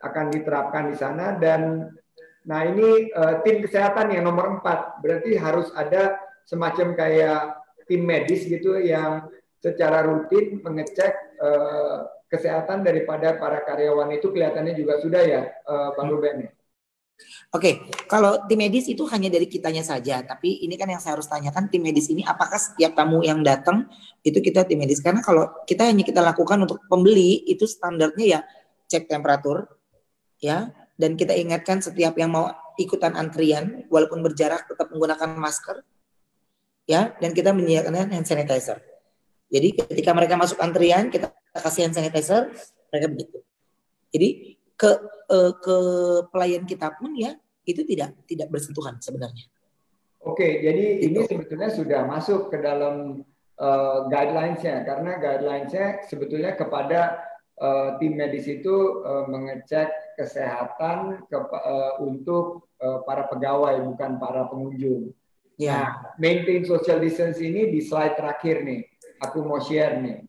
akan 0.00 0.32
diterapkan 0.32 0.88
di 0.88 0.96
sana. 0.96 1.36
Dan 1.36 1.92
nah 2.48 2.64
ini 2.64 3.12
uh, 3.12 3.44
tim 3.44 3.60
kesehatan 3.60 4.08
yang 4.08 4.24
nomor 4.24 4.56
empat. 4.56 5.04
Berarti 5.04 5.36
harus 5.36 5.68
ada 5.76 6.16
semacam 6.48 6.96
kayak 6.96 7.60
tim 7.84 8.08
medis 8.08 8.48
gitu 8.48 8.80
yang 8.80 9.28
secara 9.60 10.00
rutin 10.00 10.64
mengecek 10.64 11.12
uh, 11.44 12.08
kesehatan 12.32 12.88
daripada 12.88 13.36
para 13.36 13.60
karyawan. 13.68 14.16
Itu 14.16 14.32
kelihatannya 14.32 14.72
juga 14.72 14.96
sudah 14.96 15.22
ya, 15.28 15.44
uh, 15.68 15.92
Bang 15.92 16.08
Ruben. 16.08 16.55
Oke, 17.54 17.88
kalau 18.10 18.44
tim 18.44 18.60
medis 18.60 18.84
itu 18.90 19.06
hanya 19.08 19.32
dari 19.32 19.48
kitanya 19.48 19.80
saja, 19.80 20.20
tapi 20.20 20.60
ini 20.60 20.76
kan 20.76 20.90
yang 20.92 21.00
saya 21.00 21.16
harus 21.16 21.24
tanyakan 21.24 21.72
tim 21.72 21.80
medis 21.80 22.12
ini 22.12 22.20
apakah 22.20 22.60
setiap 22.60 22.92
tamu 22.92 23.24
yang 23.24 23.40
datang 23.40 23.88
itu 24.20 24.42
kita 24.44 24.68
tim 24.68 24.82
medis 24.82 25.00
karena 25.00 25.24
kalau 25.24 25.48
kita 25.64 25.88
hanya 25.88 26.04
kita 26.04 26.20
lakukan 26.20 26.68
untuk 26.68 26.84
pembeli 26.90 27.46
itu 27.48 27.64
standarnya 27.64 28.24
ya 28.26 28.40
cek 28.90 29.08
temperatur 29.08 29.64
ya 30.42 30.74
dan 31.00 31.16
kita 31.16 31.32
ingatkan 31.32 31.80
setiap 31.80 32.16
yang 32.20 32.34
mau 32.34 32.52
ikutan 32.76 33.16
antrian 33.16 33.88
walaupun 33.88 34.20
berjarak 34.20 34.68
tetap 34.68 34.92
menggunakan 34.92 35.32
masker 35.40 35.80
ya 36.84 37.16
dan 37.16 37.32
kita 37.32 37.56
menyediakan 37.56 38.12
hand 38.12 38.26
sanitizer. 38.28 38.80
Jadi 39.48 39.78
ketika 39.86 40.10
mereka 40.12 40.34
masuk 40.36 40.58
antrian 40.60 41.08
kita 41.08 41.32
kasih 41.56 41.88
hand 41.88 41.96
sanitizer 41.96 42.52
mereka 42.92 43.06
begitu. 43.12 43.38
Jadi 44.12 44.55
ke 44.76 44.90
uh, 45.32 45.52
ke 45.56 45.76
pelayan 46.30 46.68
kita 46.68 46.92
pun 46.96 47.16
ya 47.16 47.34
itu 47.66 47.82
tidak 47.82 48.14
tidak 48.28 48.48
bersentuhan 48.52 49.00
sebenarnya. 49.02 49.48
Oke, 50.22 50.62
jadi 50.62 51.02
gitu. 51.02 51.06
ini 51.06 51.20
sebetulnya 51.26 51.70
sudah 51.70 52.00
masuk 52.06 52.50
ke 52.50 52.58
dalam 52.58 53.22
uh, 53.58 53.98
guidelines-nya 54.10 54.82
karena 54.82 55.18
guidelines-nya 55.22 56.06
sebetulnya 56.06 56.58
kepada 56.58 57.22
uh, 57.62 57.96
tim 58.02 58.18
medis 58.18 58.46
itu 58.50 59.02
uh, 59.06 59.24
mengecek 59.30 60.18
kesehatan 60.18 61.24
ke, 61.30 61.38
uh, 61.38 62.02
untuk 62.02 62.68
uh, 62.82 63.06
para 63.06 63.30
pegawai 63.30 63.80
bukan 63.86 64.18
para 64.20 64.50
pengunjung. 64.50 65.14
Ya. 65.56 65.72
Nah, 65.72 65.88
maintain 66.20 66.68
social 66.68 67.00
distance 67.00 67.40
ini 67.40 67.72
di 67.72 67.80
slide 67.80 68.18
terakhir 68.20 68.60
nih. 68.60 68.84
Aku 69.24 69.40
mau 69.40 69.56
share 69.56 70.04
nih. 70.04 70.20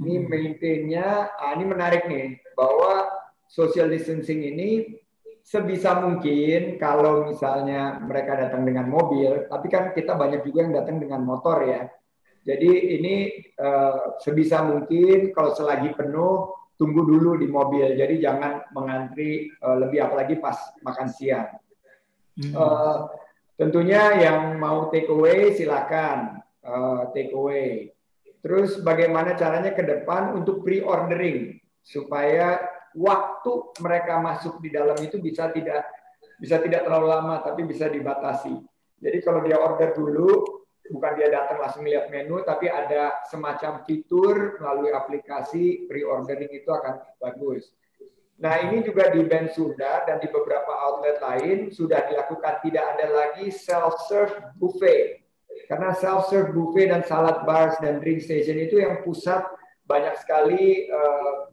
Ini 0.00 0.14
hmm. 0.16 0.26
maintainnya, 0.32 1.28
ah, 1.36 1.52
ini 1.52 1.68
menarik 1.68 2.08
nih 2.08 2.40
bahwa 2.56 3.11
social 3.52 3.92
distancing 3.92 4.40
ini 4.48 4.96
sebisa 5.44 6.00
mungkin 6.00 6.80
kalau 6.80 7.28
misalnya 7.28 8.00
mereka 8.00 8.40
datang 8.40 8.64
dengan 8.64 8.88
mobil, 8.88 9.44
tapi 9.52 9.68
kan 9.68 9.92
kita 9.92 10.16
banyak 10.16 10.40
juga 10.40 10.64
yang 10.64 10.72
datang 10.72 10.96
dengan 10.96 11.20
motor 11.20 11.68
ya. 11.68 11.84
Jadi 12.42 12.96
ini 12.96 13.14
uh, 13.60 14.16
sebisa 14.24 14.64
mungkin 14.64 15.36
kalau 15.36 15.52
selagi 15.52 15.92
penuh 15.92 16.48
tunggu 16.80 17.04
dulu 17.04 17.36
di 17.36 17.46
mobil. 17.46 17.92
Jadi 17.92 18.18
jangan 18.18 18.72
mengantri 18.72 19.52
uh, 19.60 19.76
lebih 19.76 20.00
apalagi 20.00 20.40
pas 20.40 20.56
makan 20.80 21.06
siang. 21.12 21.52
Hmm. 22.40 22.54
Uh, 22.56 22.98
Tentunya 23.62 24.16
yang 24.18 24.58
mau 24.58 24.90
take 24.90 25.06
away 25.06 25.54
silakan 25.54 26.42
uh, 26.64 27.12
take 27.14 27.30
away. 27.30 27.94
Terus 28.42 28.80
bagaimana 28.82 29.38
caranya 29.38 29.70
ke 29.70 29.86
depan 29.86 30.34
untuk 30.34 30.66
pre-ordering 30.66 31.62
supaya 31.78 32.58
waktu 32.96 33.52
mereka 33.80 34.20
masuk 34.20 34.60
di 34.60 34.72
dalam 34.72 34.96
itu 35.00 35.20
bisa 35.20 35.48
tidak 35.52 35.84
bisa 36.42 36.58
tidak 36.58 36.86
terlalu 36.86 37.06
lama 37.10 37.38
tapi 37.44 37.62
bisa 37.62 37.86
dibatasi. 37.86 38.52
Jadi 39.02 39.18
kalau 39.22 39.42
dia 39.42 39.58
order 39.58 39.94
dulu 39.94 40.62
bukan 40.90 41.12
dia 41.14 41.30
datang 41.30 41.62
langsung 41.62 41.86
lihat 41.86 42.10
menu 42.10 42.42
tapi 42.42 42.66
ada 42.66 43.22
semacam 43.30 43.86
fitur 43.86 44.58
melalui 44.58 44.90
aplikasi 44.90 45.86
pre-ordering 45.86 46.50
itu 46.50 46.68
akan 46.68 47.00
bagus. 47.22 47.70
Nah 48.42 48.58
ini 48.58 48.82
juga 48.82 49.06
di 49.14 49.22
band 49.22 49.54
Sunda 49.54 50.02
dan 50.02 50.18
di 50.18 50.26
beberapa 50.26 50.74
outlet 50.74 51.22
lain 51.22 51.58
sudah 51.70 52.10
dilakukan 52.10 52.58
tidak 52.66 52.84
ada 52.98 53.06
lagi 53.06 53.54
self-serve 53.54 54.34
buffet. 54.58 55.22
Karena 55.70 55.94
self-serve 55.94 56.50
buffet 56.50 56.90
dan 56.90 57.06
salad 57.06 57.46
bars 57.46 57.78
dan 57.78 58.02
drink 58.02 58.18
station 58.18 58.58
itu 58.58 58.82
yang 58.82 59.06
pusat 59.06 59.46
banyak 59.86 60.18
sekali 60.18 60.90
uh, 60.90 61.51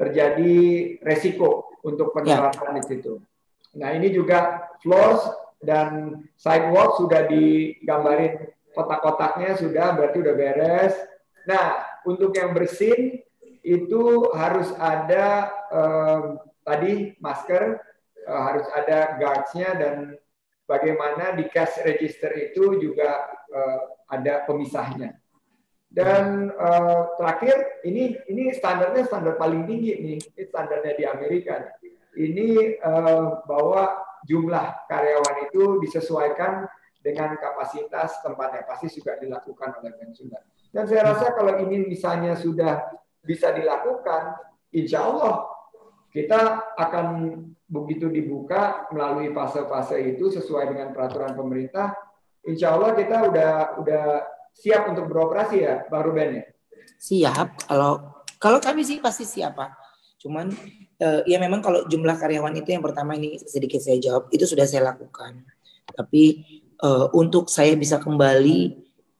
terjadi 0.00 0.56
resiko 1.04 1.76
untuk 1.84 2.16
penerapan 2.16 2.72
ya. 2.72 2.76
di 2.80 2.82
situ. 2.88 3.20
Nah 3.76 3.92
ini 3.92 4.08
juga 4.08 4.72
floors 4.80 5.28
dan 5.60 6.24
sidewalk 6.40 6.96
sudah 6.96 7.28
digambarin 7.28 8.48
kotak-kotaknya 8.72 9.60
sudah 9.60 9.92
berarti 9.92 10.16
udah 10.24 10.34
beres. 10.34 10.96
Nah 11.44 11.84
untuk 12.08 12.32
yang 12.32 12.56
bersin 12.56 13.20
itu 13.60 14.32
harus 14.32 14.72
ada 14.80 15.52
um, 15.68 16.40
tadi 16.64 17.12
masker, 17.20 17.76
uh, 18.24 18.42
harus 18.48 18.64
ada 18.72 19.20
guardsnya 19.20 19.76
dan 19.76 19.94
bagaimana 20.64 21.36
di 21.36 21.44
cash 21.52 21.76
register 21.84 22.32
itu 22.40 22.80
juga 22.80 23.28
uh, 23.52 23.80
ada 24.08 24.48
pemisahnya. 24.48 25.19
Dan 25.90 26.54
uh, 26.54 27.18
terakhir 27.18 27.82
ini 27.82 28.14
ini 28.30 28.54
standarnya 28.54 29.10
standar 29.10 29.34
paling 29.34 29.66
tinggi 29.66 29.98
nih, 29.98 30.16
ini 30.22 30.42
standarnya 30.46 30.94
di 30.94 31.02
Amerika. 31.02 31.66
Ini 32.14 32.78
uh, 32.78 33.42
bahwa 33.42 33.98
jumlah 34.22 34.86
karyawan 34.86 35.50
itu 35.50 35.82
disesuaikan 35.82 36.70
dengan 37.02 37.34
kapasitas 37.42 38.22
tempatnya 38.22 38.62
pasti 38.70 38.86
juga 38.92 39.18
dilakukan 39.18 39.82
oleh 39.82 39.98
Bensunda. 39.98 40.38
Dan 40.70 40.86
saya 40.86 41.10
rasa 41.10 41.34
kalau 41.34 41.58
ini 41.58 41.90
misalnya 41.90 42.38
sudah 42.38 42.86
bisa 43.26 43.50
dilakukan, 43.50 44.38
insya 44.70 45.02
Allah 45.10 45.48
kita 46.14 46.70
akan 46.78 47.06
begitu 47.70 48.06
dibuka 48.10 48.86
melalui 48.94 49.34
fase-fase 49.34 49.98
itu 50.14 50.30
sesuai 50.30 50.70
dengan 50.70 50.94
peraturan 50.94 51.34
pemerintah. 51.34 51.94
Insya 52.46 52.78
Allah 52.78 52.94
kita 52.94 53.16
udah 53.30 53.52
udah 53.82 54.04
siap 54.54 54.90
untuk 54.90 55.06
beroperasi 55.10 55.56
ya, 55.62 55.84
baru 55.88 56.10
Ben 56.14 56.30
ya. 56.40 56.44
Siap. 57.00 57.68
Kalau 57.70 58.24
kalau 58.40 58.58
kami 58.60 58.84
sih 58.84 59.00
pasti 59.00 59.28
siap 59.28 59.56
pak. 59.56 59.70
Cuman 60.20 60.52
uh, 61.00 61.20
ya 61.24 61.40
memang 61.40 61.64
kalau 61.64 61.88
jumlah 61.88 62.16
karyawan 62.20 62.52
itu 62.56 62.76
yang 62.76 62.84
pertama 62.84 63.16
ini 63.16 63.40
sedikit 63.40 63.80
saya 63.80 63.96
jawab 63.96 64.28
itu 64.28 64.44
sudah 64.44 64.68
saya 64.68 64.92
lakukan. 64.92 65.44
Tapi 65.92 66.44
uh, 66.84 67.08
untuk 67.16 67.48
saya 67.48 67.72
bisa 67.76 67.96
kembali 67.96 68.76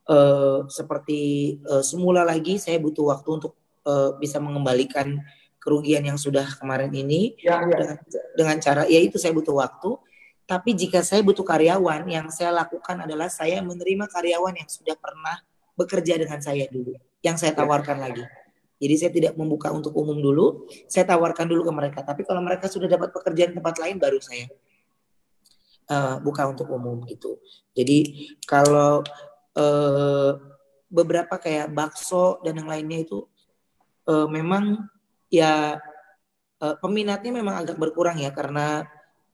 uh, 0.08 0.68
seperti 0.68 1.56
uh, 1.68 1.80
semula 1.80 2.24
lagi, 2.24 2.60
saya 2.60 2.76
butuh 2.76 3.16
waktu 3.16 3.28
untuk 3.32 3.56
uh, 3.88 4.16
bisa 4.20 4.36
mengembalikan 4.40 5.20
kerugian 5.60 6.04
yang 6.04 6.16
sudah 6.16 6.48
kemarin 6.56 6.88
ini 6.92 7.36
ya, 7.40 7.60
ya. 7.64 7.76
Dengan, 7.76 7.96
dengan 8.36 8.56
cara 8.60 8.82
ya 8.88 9.00
itu 9.00 9.16
saya 9.20 9.32
butuh 9.36 9.56
waktu. 9.56 9.96
Tapi 10.50 10.74
jika 10.74 10.98
saya 11.06 11.22
butuh 11.22 11.46
karyawan, 11.46 12.10
yang 12.10 12.26
saya 12.34 12.50
lakukan 12.50 13.06
adalah 13.06 13.30
saya 13.30 13.62
menerima 13.62 14.10
karyawan 14.10 14.58
yang 14.58 14.66
sudah 14.66 14.98
pernah 14.98 15.38
bekerja 15.78 16.18
dengan 16.18 16.42
saya 16.42 16.66
dulu, 16.66 16.98
yang 17.22 17.38
saya 17.38 17.54
ya. 17.54 17.62
tawarkan 17.62 18.02
lagi. 18.02 18.26
Jadi 18.82 18.94
saya 18.98 19.10
tidak 19.14 19.38
membuka 19.38 19.70
untuk 19.70 19.94
umum 19.94 20.18
dulu, 20.18 20.66
saya 20.90 21.06
tawarkan 21.06 21.46
dulu 21.46 21.62
ke 21.62 21.72
mereka. 21.72 21.98
Tapi 22.02 22.26
kalau 22.26 22.42
mereka 22.42 22.66
sudah 22.66 22.90
dapat 22.90 23.14
pekerjaan 23.14 23.54
tempat 23.54 23.78
lain, 23.78 24.02
baru 24.02 24.18
saya 24.18 24.50
uh, 25.86 26.18
buka 26.18 26.50
untuk 26.50 26.66
umum 26.66 26.98
gitu. 27.06 27.38
Jadi 27.70 28.26
kalau 28.42 29.06
uh, 29.54 30.32
beberapa 30.90 31.38
kayak 31.38 31.70
bakso 31.70 32.42
dan 32.42 32.58
yang 32.58 32.66
lainnya 32.66 33.06
itu 33.06 33.22
uh, 34.10 34.26
memang 34.26 34.82
ya 35.30 35.78
uh, 36.58 36.74
peminatnya 36.82 37.30
memang 37.30 37.62
agak 37.62 37.78
berkurang 37.78 38.18
ya 38.18 38.34
karena 38.34 38.90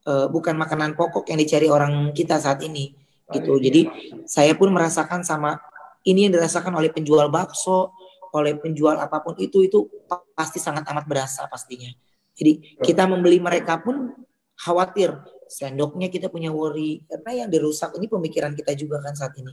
uh, 0.07 0.27
bukan 0.31 0.55
makanan 0.55 0.95
pokok 0.95 1.27
yang 1.27 1.37
dicari 1.37 1.67
orang 1.67 2.15
kita 2.15 2.39
saat 2.39 2.63
ini 2.63 2.95
gitu. 3.35 3.59
Jadi 3.59 3.91
saya 4.23 4.55
pun 4.55 4.71
merasakan 4.71 5.21
sama 5.27 5.59
ini 6.07 6.25
yang 6.27 6.33
dirasakan 6.39 6.71
oleh 6.71 6.87
penjual 6.87 7.27
bakso, 7.27 7.91
oleh 8.31 8.55
penjual 8.55 8.95
apa 8.95 9.19
pun 9.19 9.35
itu 9.35 9.67
itu 9.67 9.83
pasti 10.31 10.63
sangat 10.63 10.87
amat 10.87 11.03
berasa 11.03 11.43
pastinya. 11.51 11.91
Jadi 12.37 12.79
kita 12.79 13.03
membeli 13.03 13.43
mereka 13.43 13.81
pun 13.83 14.15
khawatir 14.55 15.11
sendoknya 15.47 16.11
kita 16.11 16.27
punya 16.27 16.51
worry 16.51 17.03
karena 17.07 17.45
yang 17.45 17.49
dirusak 17.51 17.95
ini 17.95 18.07
pemikiran 18.07 18.55
kita 18.55 18.71
juga 18.79 19.03
kan 19.03 19.15
saat 19.15 19.35
ini. 19.39 19.51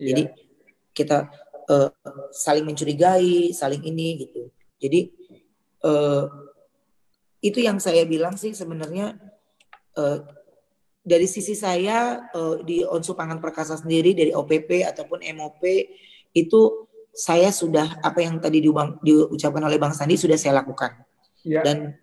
Iya. 0.00 0.06
Jadi 0.10 0.22
kita 0.94 1.28
uh, 1.68 1.90
saling 2.32 2.64
mencurigai, 2.68 3.52
saling 3.56 3.80
ini 3.84 4.24
gitu. 4.28 4.52
Jadi 4.80 5.00
uh, 5.84 6.26
itu 7.44 7.60
yang 7.60 7.76
saya 7.76 8.08
bilang 8.08 8.36
sih 8.40 8.56
sebenarnya 8.56 9.16
uh, 9.98 10.18
dari 11.04 11.28
sisi 11.28 11.52
saya 11.52 12.30
uh, 12.32 12.64
di 12.64 12.80
Onsu 12.80 13.12
Pangan 13.12 13.38
Perkasa 13.38 13.76
sendiri 13.76 14.16
dari 14.16 14.32
OPP 14.32 14.88
ataupun 14.88 15.20
MOP 15.36 15.62
itu 16.32 16.88
saya 17.14 17.54
sudah 17.54 18.02
apa 18.02 18.24
yang 18.24 18.42
tadi 18.42 18.58
diubang, 18.58 18.98
diucapkan 19.04 19.62
oleh 19.62 19.78
Bang 19.78 19.94
Sandi 19.94 20.18
sudah 20.18 20.34
saya 20.34 20.64
lakukan. 20.64 20.98
Ya. 21.46 21.62
Dan 21.62 21.94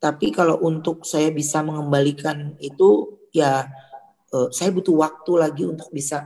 tapi 0.00 0.32
kalau 0.32 0.56
untuk 0.64 1.04
saya 1.04 1.28
bisa 1.28 1.60
mengembalikan 1.60 2.56
itu 2.56 3.20
ya 3.36 3.68
uh, 4.32 4.48
saya 4.48 4.72
butuh 4.72 4.96
waktu 4.96 5.32
lagi 5.36 5.68
untuk 5.68 5.92
bisa. 5.92 6.24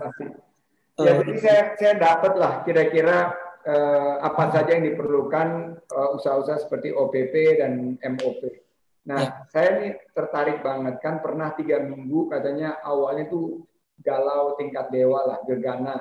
Uh, 0.94 1.02
ya, 1.02 1.12
jadi 1.18 1.34
saya 1.42 1.62
saya 1.74 1.94
dapat 1.98 2.32
lah 2.38 2.62
kira-kira 2.62 3.34
uh, 3.66 4.22
apa 4.22 4.54
saja 4.54 4.78
yang 4.78 4.86
diperlukan 4.94 5.74
usaha-usaha 5.90 6.62
seperti 6.62 6.94
OPP 6.94 7.58
dan 7.58 7.98
MOP. 7.98 8.63
Nah, 9.04 9.20
ya. 9.20 9.30
saya 9.52 9.68
ini 9.80 9.88
tertarik 10.16 10.64
banget 10.64 10.96
kan 11.04 11.20
pernah 11.20 11.52
tiga 11.52 11.84
minggu 11.84 12.32
katanya 12.32 12.80
awalnya 12.80 13.28
tuh 13.28 13.68
galau 14.00 14.56
tingkat 14.56 14.88
dewa 14.88 15.28
lah, 15.28 15.38
gegana. 15.44 16.00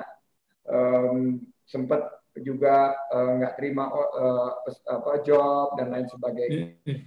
Um, 0.64 1.44
sempat 1.68 2.00
juga 2.40 2.96
eh, 3.12 3.30
nggak 3.40 3.54
uh, 3.54 3.56
terima 3.60 3.84
uh, 3.92 4.50
apa 4.90 5.22
job 5.22 5.76
dan 5.78 5.92
lain 5.92 6.08
sebagainya. 6.08 6.66
Hmm. 6.82 7.00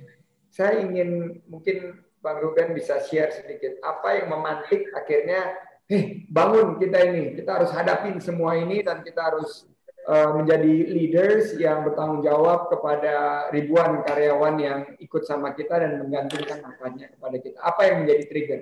Saya 0.47 0.85
ingin 0.85 1.41
mungkin 1.49 1.99
Bang 2.23 2.39
Ruben 2.41 2.73
bisa 2.73 3.01
share 3.03 3.33
sedikit 3.35 3.77
apa 3.83 4.21
yang 4.21 4.31
memantik 4.31 4.87
akhirnya, 4.95 5.53
eh 5.91 6.25
bangun 6.31 6.79
kita 6.79 6.97
ini, 7.11 7.37
kita 7.37 7.61
harus 7.61 7.71
hadapin 7.75 8.17
semua 8.23 8.55
ini 8.57 8.81
dan 8.81 9.03
kita 9.03 9.19
harus 9.19 9.67
menjadi 10.07 10.73
leaders 10.87 11.51
yang 11.59 11.83
bertanggung 11.83 12.23
jawab 12.23 12.71
kepada 12.71 13.47
ribuan 13.51 14.07
karyawan 14.07 14.55
yang 14.55 14.79
ikut 15.03 15.27
sama 15.27 15.51
kita 15.51 15.83
dan 15.83 15.99
menggantungkan 15.99 16.63
nafasnya 16.63 17.11
kepada 17.11 17.37
kita. 17.43 17.57
Apa 17.59 17.81
yang 17.91 18.07
menjadi 18.07 18.23
trigger? 18.31 18.59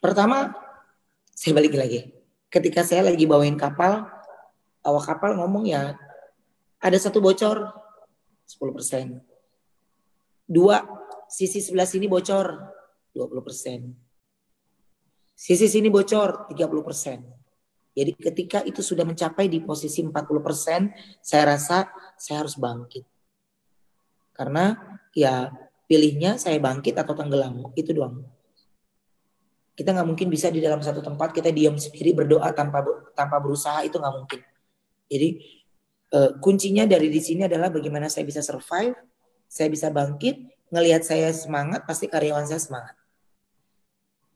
Pertama, 0.00 0.56
saya 1.36 1.52
balik 1.52 1.76
lagi 1.76 2.18
ketika 2.48 2.80
saya 2.84 3.04
lagi 3.04 3.28
bawain 3.28 3.56
kapal, 3.60 4.08
awak 4.84 5.04
kapal 5.04 5.36
ngomong 5.36 5.68
ya 5.68 5.96
ada 6.80 6.98
satu 6.98 7.20
bocor 7.20 7.68
10%. 8.48 9.20
Dua, 10.48 10.80
sisi 11.28 11.60
sebelah 11.60 11.84
sini 11.84 12.08
bocor 12.08 12.56
20%. 13.12 13.92
Sisi 15.36 15.66
sini 15.68 15.92
bocor 15.92 16.48
30%. 16.48 17.37
Jadi 17.98 18.14
ketika 18.14 18.62
itu 18.62 18.78
sudah 18.78 19.02
mencapai 19.02 19.50
di 19.50 19.58
posisi 19.58 20.06
40%, 20.06 20.14
saya 21.18 21.42
rasa 21.50 21.90
saya 22.14 22.46
harus 22.46 22.54
bangkit. 22.54 23.02
Karena 24.30 24.78
ya 25.10 25.50
pilihnya 25.90 26.38
saya 26.38 26.62
bangkit 26.62 26.94
atau 26.94 27.18
tenggelam, 27.18 27.74
itu 27.74 27.90
doang. 27.90 28.22
Kita 29.74 29.90
nggak 29.90 30.06
mungkin 30.06 30.30
bisa 30.30 30.46
di 30.46 30.62
dalam 30.62 30.78
satu 30.78 31.02
tempat 31.02 31.34
kita 31.34 31.50
diam 31.50 31.74
sendiri 31.74 32.14
berdoa 32.14 32.54
tanpa 32.54 32.86
tanpa 33.18 33.42
berusaha 33.42 33.82
itu 33.82 33.98
nggak 33.98 34.14
mungkin. 34.14 34.40
Jadi 35.10 35.28
uh, 36.14 36.30
kuncinya 36.38 36.86
dari 36.86 37.10
di 37.10 37.18
sini 37.18 37.50
adalah 37.50 37.66
bagaimana 37.66 38.06
saya 38.06 38.22
bisa 38.22 38.46
survive, 38.46 38.94
saya 39.50 39.66
bisa 39.66 39.90
bangkit, 39.90 40.46
ngelihat 40.70 41.02
saya 41.02 41.34
semangat 41.34 41.82
pasti 41.82 42.06
karyawan 42.06 42.46
saya 42.46 42.62
semangat. 42.62 42.94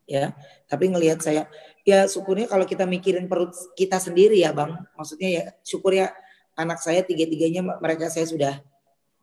Ya, 0.02 0.34
tapi 0.66 0.90
ngelihat 0.90 1.22
saya 1.22 1.46
ya 1.82 2.06
syukurnya 2.06 2.46
kalau 2.46 2.62
kita 2.66 2.86
mikirin 2.86 3.26
perut 3.26 3.54
kita 3.74 3.98
sendiri 3.98 4.38
ya 4.38 4.54
bang, 4.54 4.74
maksudnya 4.94 5.28
ya 5.28 5.44
syukur 5.66 5.94
ya 5.94 6.14
anak 6.54 6.78
saya 6.78 7.02
tiga-tiganya 7.02 7.64
mereka 7.80 8.12
saya 8.12 8.28
sudah 8.28 8.54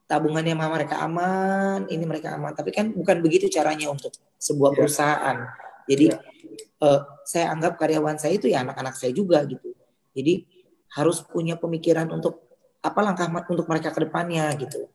tabungannya 0.09 0.57
sama 0.57 0.67
mereka 0.73 0.95
aman, 1.05 1.85
ini 1.87 2.03
mereka 2.03 2.33
aman. 2.33 2.57
Tapi 2.57 2.73
kan 2.73 2.89
bukan 2.89 3.21
begitu 3.21 3.45
caranya 3.45 3.93
untuk 3.93 4.09
sebuah 4.41 4.73
iya. 4.73 4.77
perusahaan. 4.81 5.37
Jadi 5.85 6.05
ya. 6.09 6.17
uh, 6.81 6.99
saya 7.21 7.53
anggap 7.53 7.77
karyawan 7.77 8.17
saya 8.17 8.33
itu 8.37 8.49
ya 8.49 8.65
anak-anak 8.65 8.97
saya 8.97 9.13
juga 9.13 9.45
gitu. 9.45 9.77
Jadi 10.17 10.49
harus 10.97 11.21
punya 11.21 11.53
pemikiran 11.61 12.09
untuk 12.09 12.41
apa 12.81 12.99
langkah 13.05 13.29
untuk 13.45 13.69
mereka 13.69 13.93
ke 13.93 14.09
depannya 14.09 14.49
gitu. 14.57 14.89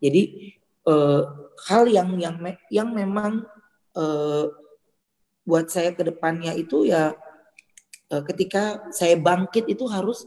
Jadi 0.00 0.56
uh, 0.88 1.52
hal 1.68 1.84
yang 1.92 2.16
yang 2.16 2.40
yang 2.72 2.88
memang 2.96 3.44
uh, 3.92 4.44
buat 5.46 5.70
saya 5.70 5.94
ke 5.94 6.02
depannya 6.02 6.52
itu 6.58 6.90
ya 6.90 7.14
uh, 8.10 8.22
ketika 8.26 8.90
saya 8.90 9.14
bangkit 9.14 9.70
itu 9.70 9.86
harus 9.86 10.26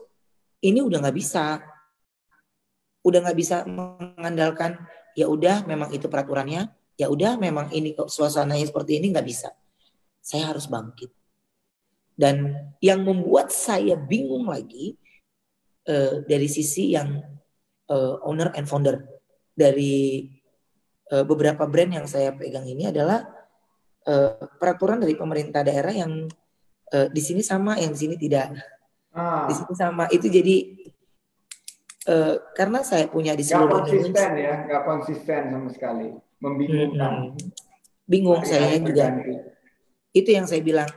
ini 0.63 0.80
udah 0.80 1.03
nggak 1.03 1.17
bisa. 1.20 1.59
Udah 3.03 3.20
nggak 3.24 3.38
bisa 3.39 3.63
mengandalkan 3.67 4.80
ya 5.15 5.28
udah 5.28 5.67
memang 5.67 5.91
itu 5.91 6.07
peraturannya 6.07 6.72
ya 6.99 7.07
udah 7.07 7.39
memang 7.39 7.72
ini 7.72 7.95
suasananya 7.95 8.67
seperti 8.67 8.99
ini 8.99 9.11
nggak 9.11 9.28
bisa. 9.28 9.51
Saya 10.20 10.51
harus 10.51 10.67
bangkit. 10.67 11.11
Dan 12.20 12.51
yang 12.84 13.07
membuat 13.07 13.55
saya 13.55 13.95
bingung 13.95 14.51
lagi 14.51 14.99
uh, 15.88 16.20
dari 16.28 16.51
sisi 16.51 16.91
yang 16.91 17.24
uh, 17.88 18.20
owner 18.28 18.51
and 18.59 18.67
founder. 18.67 19.07
Dari 19.55 20.28
uh, 21.11 21.24
beberapa 21.24 21.63
brand 21.67 21.91
yang 21.95 22.07
saya 22.07 22.36
pegang 22.36 22.67
ini 22.67 22.91
adalah 22.91 23.39
uh, 24.10 24.34
peraturan 24.57 24.97
dari 24.97 25.14
pemerintah 25.14 25.62
daerah 25.62 25.93
yang 25.93 26.26
uh, 26.89 27.07
di 27.14 27.22
sini 27.22 27.45
sama, 27.45 27.78
yang 27.78 27.93
di 27.93 27.99
sini 28.01 28.16
tidak. 28.18 28.57
Ah. 29.14 29.45
Di 29.45 29.53
sini 29.53 29.74
sama. 29.78 30.10
Itu 30.10 30.26
jadi 30.26 30.74
uh, 32.10 32.36
karena 32.57 32.82
saya 32.82 33.05
punya 33.05 33.38
di 33.38 33.45
seluruh 33.45 33.86
gak 33.86 33.93
konsisten 33.93 34.30
ya, 34.34 34.53
nggak 34.66 34.84
konsisten 34.84 35.41
sama 35.53 35.70
sekali, 35.70 36.18
membingungkan. 36.41 37.38
Hmm, 37.38 37.53
bingung 38.10 38.41
saya 38.41 38.82
juga. 38.82 39.14
Ganti 39.14 39.60
itu 40.14 40.30
yang 40.34 40.49
saya 40.49 40.62
bilang 40.66 40.89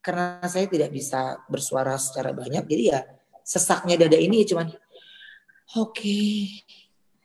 karena 0.00 0.40
saya 0.48 0.68
tidak 0.68 0.92
bisa 0.92 1.40
bersuara 1.48 1.96
secara 1.96 2.32
banyak 2.32 2.64
jadi 2.64 2.84
ya 2.96 3.00
sesaknya 3.44 4.00
dada 4.00 4.16
ini 4.16 4.44
ya 4.44 4.46
cuman 4.52 4.68
oke 5.76 5.96
okay. 5.96 6.60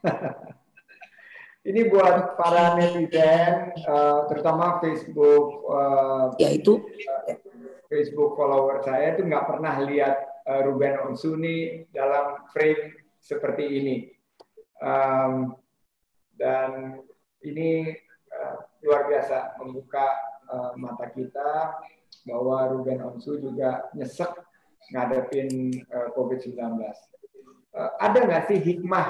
ini 1.65 1.81
buat 1.89 2.37
para 2.37 2.77
netizen 2.77 3.73
uh, 3.89 4.29
terutama 4.29 4.77
Facebook 4.79 5.65
uh, 5.67 6.31
ya 6.37 6.53
itu 6.53 6.85
Facebook 7.89 8.37
follower 8.37 8.85
saya 8.85 9.17
itu 9.17 9.25
nggak 9.25 9.45
pernah 9.49 9.81
lihat 9.81 10.45
uh, 10.45 10.61
Ruben 10.65 11.01
Onsuni 11.09 11.89
dalam 11.89 12.45
frame 12.53 12.93
seperti 13.17 13.65
ini 13.65 13.95
um, 14.81 15.57
dan 16.37 17.01
ini 17.41 17.95
uh, 18.29 18.55
luar 18.85 19.09
biasa 19.09 19.57
membuka 19.61 20.05
uh, 20.51 20.71
mata 20.77 21.09
kita 21.09 21.81
bahwa 22.25 22.69
Ruben 22.73 23.01
Onsu 23.05 23.37
juga 23.37 23.89
nyesek 23.93 24.29
ngadepin 24.93 25.81
uh, 25.89 25.97
eh, 26.05 26.09
COVID-19. 26.13 26.61
Uh, 27.75 27.91
ada 28.01 28.19
nggak 28.21 28.45
sih 28.49 28.59
hikmah 28.61 29.09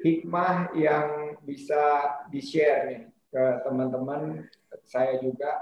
hikmah 0.00 0.74
yang 0.74 1.38
bisa 1.44 2.14
di-share 2.32 2.88
nih 2.88 3.02
ke 3.34 3.44
teman-teman 3.66 4.46
saya 4.86 5.18
juga 5.18 5.58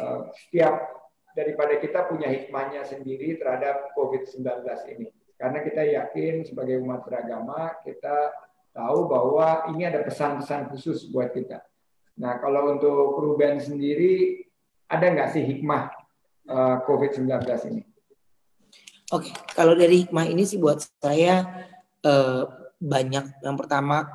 uh, 0.00 0.32
setiap 0.32 0.96
daripada 1.36 1.76
kita 1.76 2.08
punya 2.08 2.32
hikmahnya 2.32 2.88
sendiri 2.88 3.36
terhadap 3.36 3.92
COVID-19 3.92 4.64
ini. 4.96 5.12
Karena 5.36 5.60
kita 5.60 5.84
yakin 5.84 6.48
sebagai 6.48 6.80
umat 6.80 7.04
beragama, 7.04 7.76
kita 7.84 8.32
tahu 8.72 9.04
bahwa 9.04 9.68
ini 9.76 9.84
ada 9.84 10.00
pesan-pesan 10.00 10.72
khusus 10.72 11.12
buat 11.12 11.36
kita. 11.36 11.60
Nah, 12.16 12.40
kalau 12.40 12.72
untuk 12.72 13.20
Ruben 13.20 13.60
sendiri, 13.60 14.48
ada 14.88 15.12
nggak 15.12 15.36
sih 15.36 15.44
hikmah 15.44 15.92
uh, 16.48 16.76
COVID-19 16.88 17.28
ini? 17.68 17.82
Oke, 19.12 19.30
kalau 19.52 19.76
dari 19.76 20.08
hikmah 20.08 20.24
ini 20.24 20.48
sih 20.48 20.56
buat 20.56 20.80
saya 21.04 21.44
uh, 22.00 22.65
banyak. 22.80 23.42
Yang 23.42 23.56
pertama, 23.56 24.06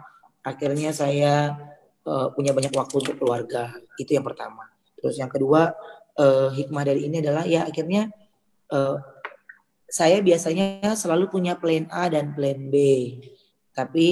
akhirnya 0.45 0.93
saya 0.93 1.57
uh, 2.05 2.30
punya 2.34 2.53
banyak 2.53 2.74
waktu 2.74 2.95
untuk 3.01 3.16
keluarga. 3.18 3.74
Itu 3.97 4.18
yang 4.18 4.26
pertama. 4.26 4.70
Terus 4.97 5.18
yang 5.18 5.30
kedua, 5.30 5.74
uh, 6.18 6.49
hikmah 6.53 6.84
dari 6.86 7.09
ini 7.09 7.22
adalah 7.22 7.45
ya 7.45 7.66
akhirnya 7.66 8.09
uh, 8.70 8.97
saya 9.91 10.24
biasanya 10.24 10.95
selalu 10.95 11.28
punya 11.28 11.59
plan 11.59 11.89
A 11.91 12.07
dan 12.07 12.32
plan 12.32 12.72
B. 12.72 12.76
Tapi 13.76 14.07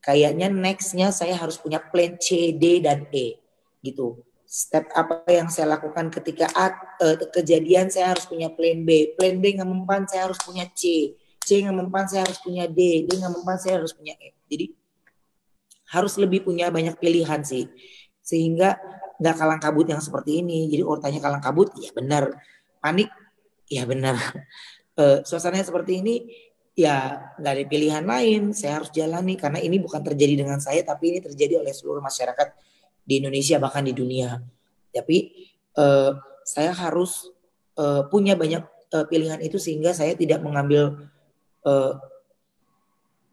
kayaknya 0.00 0.48
nextnya 0.48 1.12
saya 1.12 1.36
harus 1.36 1.60
punya 1.60 1.80
plan 1.80 2.16
C, 2.16 2.56
D, 2.56 2.80
dan 2.80 3.04
E. 3.12 3.36
Gitu. 3.84 4.16
Step 4.50 4.90
apa 4.98 5.22
yang 5.30 5.46
saya 5.46 5.78
lakukan 5.78 6.10
ketika 6.10 6.50
A, 6.56 6.74
uh, 7.04 7.16
kejadian 7.30 7.92
saya 7.92 8.16
harus 8.16 8.26
punya 8.26 8.50
plan 8.50 8.82
B. 8.82 9.14
Plan 9.14 9.38
B 9.38 9.54
nggak 9.54 9.68
mempan 9.68 10.08
saya 10.08 10.30
harus 10.30 10.40
punya 10.42 10.66
C. 10.72 11.14
C 11.50 11.66
nggak 11.66 11.74
mempan 11.74 12.06
saya 12.06 12.30
harus 12.30 12.38
punya 12.38 12.70
D. 12.70 13.02
D 13.02 13.10
nggak 13.10 13.34
mempan 13.34 13.58
saya 13.58 13.82
harus 13.82 13.90
punya 13.90 14.14
E. 14.22 14.38
Jadi 14.46 14.70
harus 15.90 16.14
lebih 16.14 16.46
punya 16.46 16.70
banyak 16.70 16.94
pilihan 17.02 17.42
sih. 17.42 17.66
Sehingga 18.22 18.78
nggak 19.18 19.34
kalang 19.34 19.58
kabut 19.58 19.90
yang 19.90 19.98
seperti 19.98 20.46
ini. 20.46 20.70
Jadi 20.70 20.86
ortanya 20.86 21.18
kalang 21.18 21.42
kabut, 21.42 21.74
ya 21.74 21.90
benar. 21.90 22.38
Panik, 22.78 23.10
ya 23.66 23.82
benar. 23.82 24.14
E, 25.00 25.24
suasananya 25.24 25.64
seperti 25.64 26.02
ini, 26.02 26.28
ya 26.76 27.16
nggak 27.40 27.52
ada 27.56 27.64
pilihan 27.64 28.04
lain. 28.04 28.52
Saya 28.52 28.82
harus 28.82 28.92
jalani 28.92 29.32
karena 29.38 29.56
ini 29.56 29.80
bukan 29.80 30.02
terjadi 30.02 30.44
dengan 30.44 30.60
saya, 30.60 30.82
tapi 30.84 31.14
ini 31.14 31.18
terjadi 31.24 31.62
oleh 31.62 31.72
seluruh 31.72 32.04
masyarakat 32.04 32.52
di 33.00 33.22
Indonesia 33.22 33.56
bahkan 33.56 33.86
di 33.86 33.96
dunia. 33.96 34.36
Tapi 34.92 35.16
e, 35.72 35.84
saya 36.44 36.74
harus 36.74 37.32
e, 37.78 38.04
punya 38.12 38.36
banyak 38.36 38.60
pilihan 39.08 39.40
itu 39.40 39.56
sehingga 39.56 39.94
saya 39.94 40.12
tidak 40.18 40.42
mengambil 40.42 41.09
e, 41.66 41.72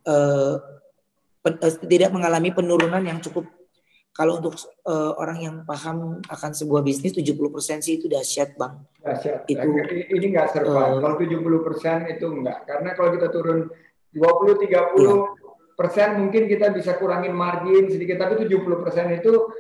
e, 0.08 0.16
pen, 1.44 1.54
tidak 1.88 2.10
mengalami 2.12 2.50
penurunan 2.52 3.04
yang 3.04 3.20
cukup 3.24 3.48
kalau 4.18 4.42
untuk 4.42 4.58
uh, 4.90 5.14
orang 5.22 5.38
yang 5.46 5.56
paham 5.62 6.18
akan 6.26 6.52
sebuah 6.58 6.82
bisnis 6.82 7.14
70% 7.14 7.38
sih 7.86 8.02
itu 8.02 8.10
dahsyat 8.10 8.58
bang. 8.58 8.74
Dahsyat. 9.06 9.46
Itu 9.46 9.70
ini 10.10 10.34
nggak 10.34 10.58
serba. 10.58 10.98
Uh, 10.98 11.06
kalau 11.06 11.22
70% 11.22 12.18
itu 12.18 12.26
enggak. 12.26 12.66
Karena 12.66 12.98
kalau 12.98 13.14
kita 13.14 13.30
turun 13.30 13.70
20 14.18 14.58
30 14.58 14.74
iya. 14.74 15.14
persen 15.78 16.18
mungkin 16.18 16.50
kita 16.50 16.74
bisa 16.74 16.98
kurangin 16.98 17.38
margin 17.38 17.94
sedikit 17.94 18.26
tapi 18.26 18.42
70 18.42 18.82
persen 18.82 19.14
itu 19.14 19.54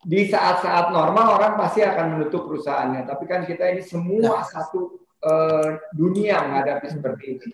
di 0.00 0.24
saat-saat 0.24 0.88
normal 0.88 1.36
orang 1.36 1.60
pasti 1.60 1.84
akan 1.84 2.16
menutup 2.16 2.48
perusahaannya. 2.48 3.04
Tapi 3.04 3.24
kan 3.28 3.44
kita 3.44 3.76
ini 3.76 3.84
semua 3.84 4.40
nah. 4.40 4.48
satu 4.48 5.04
uh, 5.20 5.68
dunia 5.92 6.40
menghadapi 6.40 6.88
seperti 6.88 7.24
ini. 7.36 7.48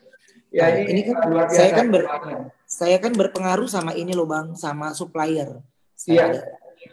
Ya 0.48 0.64
nah, 0.64 0.80
ini, 0.80 0.84
ini 0.96 1.00
kan 1.04 1.16
luar 1.28 1.44
biasa 1.44 1.60
saya 1.60 1.70
kan 1.76 1.86
ber, 1.92 2.02
saya 2.64 2.96
kan 2.96 3.12
berpengaruh 3.12 3.68
sama 3.68 3.92
ini 3.92 4.16
loh 4.16 4.24
bang, 4.24 4.56
sama 4.56 4.96
supplier 4.96 5.60
saya 5.98 6.14
iya. 6.14 6.24
ada 6.30 6.40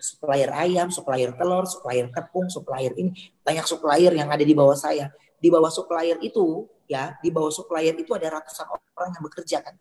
supplier 0.01 0.49
ayam, 0.49 0.87
supplier 0.89 1.29
telur, 1.37 1.69
supplier 1.69 2.09
tepung, 2.09 2.49
supplier 2.49 2.91
ini 2.97 3.13
banyak 3.45 3.65
supplier 3.69 4.11
yang 4.17 4.33
ada 4.33 4.41
di 4.41 4.57
bawah 4.57 4.73
saya. 4.73 5.13
Di 5.37 5.53
bawah 5.53 5.69
supplier 5.69 6.17
itu 6.25 6.65
ya, 6.89 7.13
di 7.21 7.29
bawah 7.29 7.53
supplier 7.53 7.93
itu 7.93 8.17
ada 8.17 8.41
ratusan 8.41 8.65
orang 8.65 9.11
yang 9.13 9.23
bekerja 9.23 9.57
kan. 9.61 9.75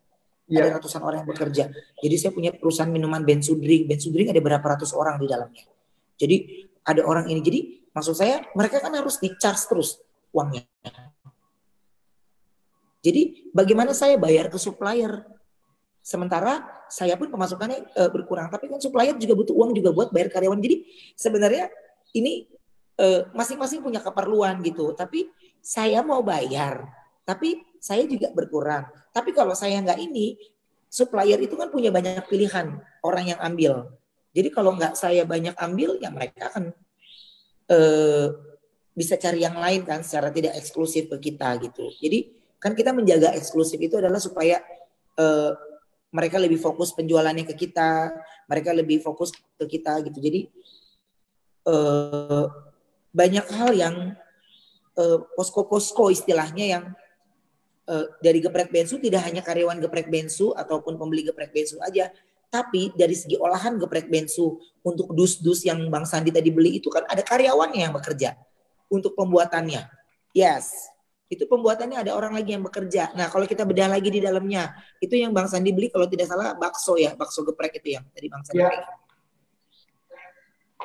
Yeah. 0.45 0.69
Ada 0.69 0.77
ratusan 0.77 1.01
orang 1.01 1.25
yang 1.25 1.29
bekerja. 1.33 1.63
Jadi 1.97 2.15
saya 2.21 2.31
punya 2.37 2.53
perusahaan 2.53 2.91
minuman 2.91 3.25
Bensudring. 3.25 3.89
Bensudring 3.89 4.29
ada 4.29 4.41
berapa 4.45 4.61
ratus 4.61 4.93
orang 4.93 5.17
di 5.17 5.25
dalamnya. 5.25 5.65
Jadi 6.21 6.69
ada 6.85 7.01
orang 7.01 7.25
ini. 7.33 7.41
Jadi 7.41 7.59
maksud 7.89 8.13
saya 8.13 8.45
mereka 8.53 8.77
kan 8.77 8.93
harus 8.93 9.17
di 9.17 9.33
charge 9.41 9.65
terus 9.65 9.97
uangnya. 10.29 10.69
Jadi 13.05 13.53
bagaimana 13.53 13.93
saya 13.93 14.17
bayar 14.17 14.49
ke 14.49 14.57
supplier? 14.57 15.21
Sementara 16.01 16.65
saya 16.89 17.13
pun 17.17 17.29
pemasukannya 17.29 17.93
e, 17.93 18.01
berkurang, 18.09 18.49
tapi 18.49 18.65
kan 18.65 18.81
supplier 18.81 19.13
juga 19.17 19.37
butuh 19.37 19.53
uang 19.53 19.77
juga 19.77 19.93
buat 19.93 20.09
bayar 20.09 20.33
karyawan. 20.33 20.57
Jadi 20.57 20.89
sebenarnya 21.13 21.69
ini 22.17 22.49
e, 22.97 23.29
masing-masing 23.37 23.85
punya 23.85 24.01
keperluan 24.01 24.65
gitu. 24.65 24.97
Tapi 24.97 25.29
saya 25.61 26.01
mau 26.01 26.25
bayar, 26.25 26.85
tapi 27.25 27.61
saya 27.77 28.09
juga 28.09 28.33
berkurang. 28.33 28.89
Tapi 29.13 29.33
kalau 29.37 29.53
saya 29.53 29.77
nggak 29.81 30.01
ini, 30.01 30.37
supplier 30.89 31.37
itu 31.37 31.53
kan 31.53 31.69
punya 31.69 31.93
banyak 31.93 32.25
pilihan 32.25 32.81
orang 33.05 33.25
yang 33.33 33.39
ambil. 33.41 33.93
Jadi 34.33 34.49
kalau 34.49 34.73
nggak 34.73 34.97
saya 34.97 35.25
banyak 35.29 35.53
ambil, 35.61 36.01
ya 36.01 36.09
mereka 36.09 36.49
akan 36.53 36.73
e, 37.69 37.77
bisa 38.93 39.17
cari 39.17 39.41
yang 39.41 39.57
lain 39.57 39.85
kan 39.85 40.01
secara 40.01 40.29
tidak 40.29 40.57
eksklusif 40.57 41.09
ke 41.09 41.17
kita 41.29 41.53
gitu. 41.61 41.89
Jadi 41.97 42.44
kan 42.65 42.73
kita 42.73 42.89
menjaga 42.89 43.37
eksklusif 43.37 43.77
itu 43.77 44.01
adalah 44.01 44.17
supaya 44.17 44.57
e, 45.13 45.53
mereka 46.09 46.41
lebih 46.41 46.57
fokus 46.57 46.89
penjualannya 46.97 47.45
ke 47.45 47.53
kita, 47.53 48.09
mereka 48.49 48.71
lebih 48.71 49.03
fokus 49.05 49.35
ke 49.35 49.65
kita 49.67 49.99
gitu. 50.07 50.15
Jadi 50.23 50.47
uh, 51.67 52.47
banyak 53.11 53.45
hal 53.51 53.71
yang 53.75 53.95
uh, 54.95 55.19
posko-posko 55.35 56.07
istilahnya 56.15 56.65
yang 56.79 56.83
uh, 57.91 58.05
dari 58.23 58.39
geprek 58.39 58.71
bensu 58.71 58.95
tidak 59.03 59.27
hanya 59.27 59.43
karyawan 59.43 59.83
geprek 59.83 60.07
bensu 60.07 60.55
ataupun 60.55 60.95
pembeli 60.95 61.27
geprek 61.27 61.51
bensu 61.51 61.75
aja, 61.83 62.07
tapi 62.47 62.95
dari 62.95 63.17
segi 63.17 63.35
olahan 63.35 63.75
geprek 63.75 64.07
bensu 64.07 64.55
untuk 64.87 65.11
dus-dus 65.11 65.67
yang 65.67 65.83
Bang 65.91 66.07
Sandi 66.07 66.31
tadi 66.31 66.47
beli 66.47 66.79
itu 66.79 66.87
kan 66.87 67.03
ada 67.11 67.27
karyawannya 67.27 67.91
yang 67.91 67.91
bekerja 67.91 68.39
untuk 68.87 69.19
pembuatannya. 69.19 69.83
Yes, 70.31 70.94
itu 71.25 71.43
pembuatannya 71.49 72.05
ada 72.05 72.11
orang 72.13 72.37
lagi 72.37 72.53
yang 72.53 72.61
bekerja. 72.61 73.09
Nah, 73.17 73.33
kalau 73.33 73.49
kita 73.49 73.65
bedah 73.65 73.89
lagi 73.89 74.13
di 74.13 74.21
dalamnya, 74.21 74.77
itu 75.01 75.17
yang 75.17 75.33
Bang 75.33 75.49
Sandi 75.49 75.73
beli 75.73 75.89
kalau 75.89 76.05
tidak 76.05 76.29
salah 76.29 76.53
bakso 76.53 77.01
ya, 77.01 77.17
bakso 77.17 77.41
geprek 77.41 77.81
itu 77.81 77.97
yang 77.97 78.05
tadi 78.13 78.27
Bang 78.29 78.45
Sandi 78.45 78.61
ya. 78.61 78.69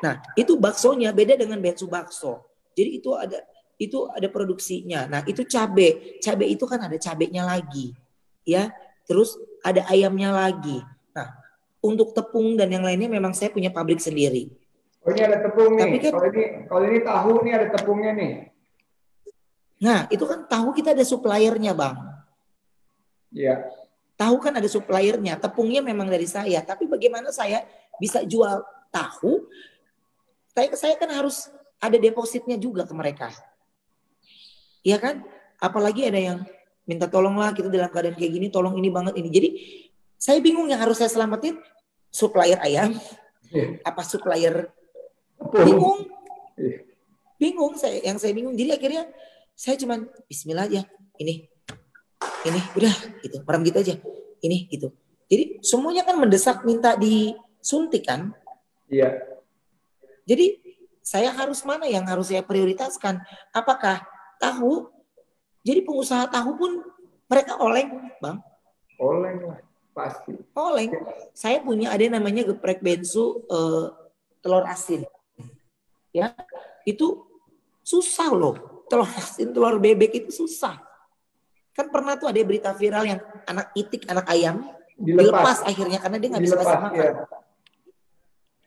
Nah, 0.01 0.17
itu 0.33 0.57
baksonya 0.57 1.13
beda 1.13 1.37
dengan 1.37 1.61
bensu 1.61 1.85
bakso. 1.85 2.41
Jadi 2.73 2.89
itu 2.97 3.13
ada 3.13 3.37
itu 3.77 4.09
ada 4.09 4.25
produksinya. 4.33 5.05
Nah, 5.05 5.21
itu 5.29 5.45
cabe. 5.45 6.17
Cabe 6.17 6.49
itu 6.49 6.65
kan 6.65 6.89
ada 6.89 6.97
cabenya 6.97 7.45
lagi. 7.45 7.93
Ya. 8.41 8.73
Terus 9.05 9.37
ada 9.61 9.85
ayamnya 9.89 10.33
lagi. 10.33 10.81
Nah, 11.13 11.37
untuk 11.85 12.17
tepung 12.17 12.57
dan 12.57 12.69
yang 12.73 12.81
lainnya 12.85 13.09
memang 13.09 13.33
saya 13.37 13.53
punya 13.53 13.69
pabrik 13.69 14.01
sendiri. 14.01 14.49
Oh, 15.01 15.09
ini 15.13 15.21
ada 15.21 15.37
tepung 15.41 15.77
nih. 15.77 15.81
Tapi 15.85 15.97
kan, 15.97 16.11
kalau 16.13 16.27
ini 16.29 16.43
kalau 16.69 16.83
ini 16.85 16.99
tahu 17.01 17.31
nih 17.41 17.53
ada 17.57 17.67
tepungnya 17.73 18.11
nih. 18.17 18.31
Nah, 19.81 20.05
itu 20.13 20.21
kan 20.29 20.45
tahu 20.45 20.77
kita 20.77 20.93
ada 20.93 21.01
suppliernya, 21.01 21.73
Bang. 21.73 21.97
Iya. 23.33 23.65
Tahu 24.13 24.37
kan 24.37 24.53
ada 24.53 24.69
suppliernya, 24.69 25.41
tepungnya 25.41 25.81
memang 25.81 26.05
dari 26.05 26.29
saya, 26.29 26.61
tapi 26.61 26.85
bagaimana 26.85 27.33
saya 27.33 27.65
bisa 27.97 28.21
jual 28.21 28.61
tahu? 28.93 29.49
Saya, 30.53 30.69
saya 30.77 30.93
kan 31.01 31.09
harus 31.09 31.49
ada 31.81 31.97
depositnya 31.97 32.61
juga 32.61 32.85
ke 32.85 32.93
mereka. 32.93 33.33
Iya 34.85 35.01
kan? 35.01 35.25
Apalagi 35.57 36.05
ada 36.05 36.21
yang 36.21 36.39
minta 36.85 37.09
tolonglah 37.09 37.49
kita 37.57 37.73
dalam 37.73 37.89
keadaan 37.89 38.13
kayak 38.13 38.31
gini, 38.37 38.47
tolong 38.53 38.77
ini 38.77 38.93
banget 38.93 39.17
ini. 39.17 39.29
Jadi 39.33 39.49
saya 40.21 40.37
bingung 40.37 40.69
yang 40.69 40.77
harus 40.77 41.01
saya 41.01 41.09
selamatin 41.09 41.57
supplier 42.13 42.61
ayam, 42.61 42.93
yeah. 43.49 43.81
apa 43.81 44.05
supplier 44.05 44.69
bingung, 45.49 46.05
yeah. 46.61 46.85
bingung 47.41 47.73
saya 47.77 47.97
yang 48.05 48.21
saya 48.21 48.37
bingung. 48.37 48.53
Jadi 48.53 48.69
akhirnya 48.77 49.09
saya 49.61 49.77
cuman 49.77 50.09
Bismillah 50.25 50.65
aja. 50.65 50.81
Ini, 51.21 51.45
ini 52.49 52.59
udah 52.73 52.95
gitu, 53.21 53.37
merem 53.45 53.61
gitu 53.69 53.77
aja. 53.77 53.95
Ini 54.41 54.65
gitu. 54.73 54.89
Jadi 55.29 55.61
semuanya 55.61 56.01
kan 56.01 56.17
mendesak 56.17 56.65
minta 56.65 56.97
disuntik 56.97 58.09
kan? 58.09 58.33
Iya. 58.89 59.21
Jadi 60.25 60.57
saya 61.05 61.29
harus 61.29 61.61
mana 61.61 61.85
yang 61.85 62.09
harus 62.09 62.33
saya 62.33 62.41
prioritaskan? 62.41 63.21
Apakah 63.53 64.01
tahu? 64.41 64.89
Jadi 65.61 65.85
pengusaha 65.85 66.25
tahu 66.25 66.57
pun 66.57 66.71
mereka 67.29 67.61
oleng, 67.61 68.09
bang. 68.17 68.41
Oleng 68.97 69.45
lah, 69.45 69.61
pasti. 69.93 70.41
Oleng. 70.57 70.89
Saya 71.37 71.61
punya 71.61 71.93
ada 71.93 72.01
namanya 72.09 72.49
geprek 72.49 72.81
bensu 72.81 73.45
uh, 73.45 73.93
telur 74.41 74.65
asin. 74.65 75.05
Ya, 76.09 76.33
itu 76.81 77.21
susah 77.85 78.33
loh 78.33 78.70
telur 78.91 79.07
asin, 79.07 79.55
telur 79.55 79.79
bebek 79.79 80.11
itu 80.19 80.31
susah. 80.35 80.75
Kan 81.71 81.87
pernah 81.87 82.19
tuh 82.19 82.27
ada 82.27 82.43
berita 82.43 82.75
viral 82.75 83.07
yang 83.07 83.19
anak 83.47 83.71
itik, 83.71 84.03
anak 84.11 84.27
ayam, 84.27 84.67
dilepas, 84.99 85.31
dilepas 85.31 85.57
akhirnya 85.63 85.97
karena 86.03 86.17
dia 86.19 86.29
nggak 86.35 86.43
bisa 86.43 86.55
kasih 86.59 86.79
makan. 86.83 86.99
Ya. 86.99 87.13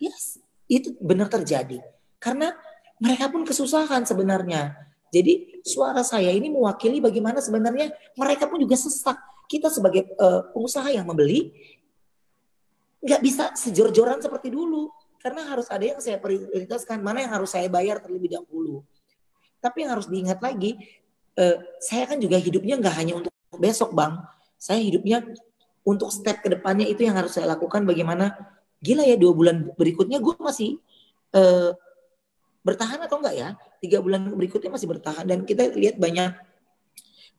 Yes, 0.09 0.41
itu 0.65 0.97
benar 0.97 1.29
terjadi. 1.29 1.85
Karena 2.17 2.57
mereka 2.97 3.29
pun 3.29 3.45
kesusahan 3.45 4.09
sebenarnya. 4.09 4.73
Jadi 5.13 5.61
suara 5.63 6.01
saya 6.01 6.33
ini 6.33 6.49
mewakili 6.49 6.99
bagaimana 6.99 7.39
sebenarnya 7.45 7.93
mereka 8.17 8.49
pun 8.49 8.57
juga 8.59 8.81
sesak. 8.81 9.21
Kita 9.45 9.69
sebagai 9.69 10.09
uh, 10.17 10.49
pengusaha 10.57 10.89
yang 10.89 11.05
membeli 11.05 11.53
nggak 13.05 13.21
bisa 13.21 13.53
sejor-joran 13.53 14.25
seperti 14.25 14.49
dulu. 14.49 14.89
Karena 15.21 15.45
harus 15.49 15.69
ada 15.73 15.85
yang 15.85 16.01
saya 16.05 16.21
prioritaskan, 16.21 17.01
mana 17.01 17.25
yang 17.25 17.33
harus 17.33 17.53
saya 17.53 17.69
bayar 17.69 18.01
terlebih 18.01 18.41
dahulu. 18.41 18.85
Tapi 19.65 19.89
yang 19.89 19.97
harus 19.97 20.13
diingat 20.13 20.45
lagi, 20.45 20.77
uh, 21.41 21.57
saya 21.81 22.05
kan 22.05 22.21
juga 22.21 22.37
hidupnya 22.37 22.77
nggak 22.77 22.97
hanya 23.01 23.25
untuk 23.25 23.33
besok 23.57 23.97
bang. 23.97 24.21
Saya 24.61 24.85
hidupnya 24.85 25.25
untuk 25.85 26.13
step 26.13 26.45
ke 26.45 26.53
depannya 26.53 26.85
itu 26.85 27.05
yang 27.09 27.17
harus 27.17 27.33
saya 27.37 27.49
lakukan 27.49 27.85
bagaimana 27.89 28.37
gila 28.81 29.05
ya 29.05 29.17
dua 29.17 29.33
bulan 29.33 29.73
berikutnya 29.77 30.21
gue 30.21 30.35
masih 30.41 30.81
uh, 31.37 31.73
bertahan 32.65 33.01
atau 33.05 33.21
enggak 33.21 33.37
ya 33.37 33.49
tiga 33.85 34.01
bulan 34.01 34.33
berikutnya 34.33 34.73
masih 34.73 34.89
bertahan 34.89 35.29
dan 35.29 35.45
kita 35.45 35.69
lihat 35.77 36.01
banyak 36.01 36.33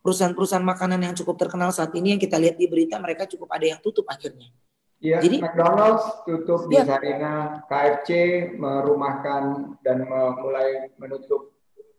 perusahaan-perusahaan 0.06 0.62
makanan 0.62 1.02
yang 1.02 1.18
cukup 1.18 1.42
terkenal 1.42 1.74
saat 1.74 1.90
ini 1.98 2.14
yang 2.14 2.22
kita 2.22 2.38
lihat 2.38 2.62
di 2.62 2.70
berita 2.70 3.02
mereka 3.02 3.26
cukup 3.26 3.50
ada 3.50 3.66
yang 3.66 3.82
tutup 3.82 4.06
akhirnya. 4.06 4.54
Iya, 5.02 5.18
Jadi 5.18 5.38
McDonald's 5.42 6.06
tutup 6.30 6.70
ya. 6.70 6.86
di 6.86 6.90
Sarina, 6.94 7.34
KFC 7.66 8.10
merumahkan 8.54 9.44
dan 9.82 10.06
mulai 10.06 10.94
menutup 11.02 11.55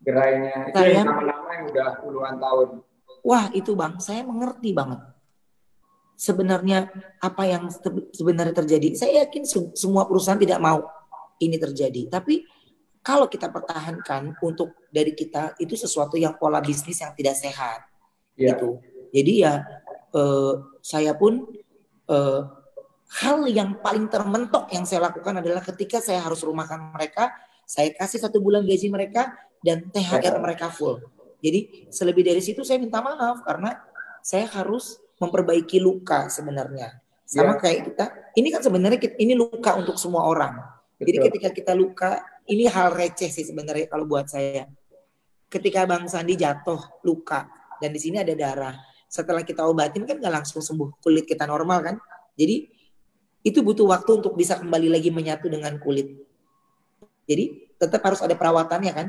gerainya. 0.07 0.71
Itu 0.71 0.79
yang 0.87 1.11
nama-nama 1.11 1.49
yang 1.51 1.65
udah 1.67 1.89
puluhan 1.99 2.35
tahun. 2.39 2.67
Wah 3.27 3.51
itu 3.51 3.75
bang, 3.75 3.99
saya 3.99 4.23
mengerti 4.23 4.71
banget. 4.71 5.03
Sebenarnya 6.15 6.87
apa 7.19 7.43
yang 7.43 7.67
sebenarnya 8.15 8.55
terjadi, 8.55 8.95
saya 8.95 9.27
yakin 9.27 9.43
semua 9.75 10.07
perusahaan 10.07 10.39
tidak 10.39 10.63
mau 10.63 10.87
ini 11.43 11.59
terjadi. 11.59 12.07
Tapi 12.07 12.41
kalau 13.07 13.31
kita 13.31 13.47
pertahankan 13.47 14.35
untuk 14.43 14.83
dari 14.91 15.15
kita 15.15 15.55
itu 15.63 15.79
sesuatu 15.79 16.19
yang 16.19 16.35
pola 16.35 16.59
bisnis 16.59 16.99
yang 16.99 17.15
tidak 17.15 17.39
sehat 17.39 17.87
yeah. 18.35 18.51
gitu 18.51 18.83
jadi 19.15 19.33
ya 19.39 19.53
eh, 20.11 20.53
saya 20.83 21.15
pun 21.15 21.47
eh, 22.11 22.41
hal 23.23 23.47
yang 23.47 23.79
paling 23.79 24.11
termentok 24.11 24.67
yang 24.75 24.83
saya 24.83 25.07
lakukan 25.07 25.39
adalah 25.39 25.63
ketika 25.63 26.03
saya 26.03 26.19
harus 26.19 26.43
rumahkan 26.43 26.91
mereka 26.91 27.31
saya 27.63 27.95
kasih 27.95 28.27
satu 28.27 28.43
bulan 28.43 28.67
gaji 28.67 28.91
mereka 28.91 29.31
dan 29.63 29.87
THR 29.89 30.37
mereka 30.41 30.69
full 30.73 31.01
jadi 31.41 31.89
selebih 31.93 32.23
dari 32.25 32.41
situ 32.41 32.65
saya 32.65 32.81
minta 32.81 33.01
maaf 33.01 33.45
karena 33.45 33.77
saya 34.25 34.49
harus 34.49 34.97
memperbaiki 35.17 35.81
luka 35.81 36.29
sebenarnya 36.29 36.97
sama 37.27 37.55
yeah. 37.55 37.59
kayak 37.59 37.79
kita 37.91 38.05
ini 38.39 38.47
kan 38.53 38.61
sebenarnya 38.63 38.99
ini 39.19 39.33
luka 39.35 39.75
untuk 39.75 39.99
semua 39.99 40.25
orang 40.25 40.57
Betul. 40.97 41.05
jadi 41.05 41.17
ketika 41.29 41.49
kita 41.53 41.73
luka 41.77 42.23
ini 42.47 42.65
hal 42.71 42.95
receh 42.95 43.27
sih 43.27 43.43
sebenarnya 43.43 43.91
kalau 43.91 44.07
buat 44.07 44.31
saya. 44.31 44.65
Ketika 45.47 45.87
Bang 45.87 46.07
Sandi 46.11 46.35
jatuh 46.35 46.79
luka 47.07 47.47
dan 47.79 47.95
di 47.95 47.99
sini 47.99 48.19
ada 48.19 48.35
darah, 48.35 48.75
setelah 49.07 49.43
kita 49.43 49.63
obatin 49.63 50.03
kan 50.03 50.19
nggak 50.19 50.43
langsung 50.43 50.59
sembuh 50.59 50.99
kulit 50.99 51.23
kita 51.23 51.47
normal 51.47 51.79
kan? 51.83 51.95
Jadi 52.35 52.67
itu 53.47 53.59
butuh 53.63 53.87
waktu 53.87 54.23
untuk 54.23 54.35
bisa 54.35 54.59
kembali 54.59 54.91
lagi 54.91 55.07
menyatu 55.11 55.47
dengan 55.47 55.79
kulit. 55.79 56.07
Jadi 57.27 57.75
tetap 57.79 58.03
harus 58.03 58.19
ada 58.23 58.35
perawatannya 58.35 58.91
kan, 58.91 59.07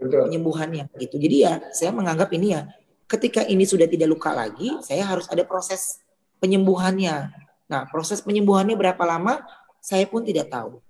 Betul. 0.00 0.32
penyembuhannya 0.32 0.88
gitu. 0.96 1.20
Jadi 1.20 1.36
ya 1.44 1.60
saya 1.76 1.92
menganggap 1.92 2.32
ini 2.32 2.56
ya 2.56 2.64
ketika 3.04 3.44
ini 3.44 3.68
sudah 3.68 3.84
tidak 3.84 4.08
luka 4.08 4.32
lagi, 4.32 4.80
saya 4.80 5.04
harus 5.04 5.28
ada 5.28 5.44
proses 5.44 6.00
penyembuhannya. 6.40 7.28
Nah 7.68 7.84
proses 7.92 8.24
penyembuhannya 8.24 8.74
berapa 8.74 9.02
lama, 9.04 9.44
saya 9.84 10.08
pun 10.08 10.24
tidak 10.24 10.48
tahu. 10.48 10.80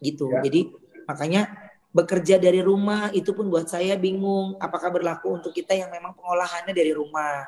Gitu. 0.00 0.32
Ya. 0.32 0.40
Jadi 0.40 0.60
Makanya 1.06 1.48
bekerja 1.94 2.36
dari 2.36 2.60
rumah 2.60 3.08
itu 3.14 3.32
pun 3.32 3.48
buat 3.48 3.70
saya 3.70 3.96
bingung 3.96 4.58
apakah 4.60 4.92
berlaku 4.92 5.40
untuk 5.40 5.54
kita 5.54 5.72
yang 5.72 5.88
memang 5.88 6.12
pengolahannya 6.12 6.74
dari 6.74 6.92
rumah. 6.92 7.46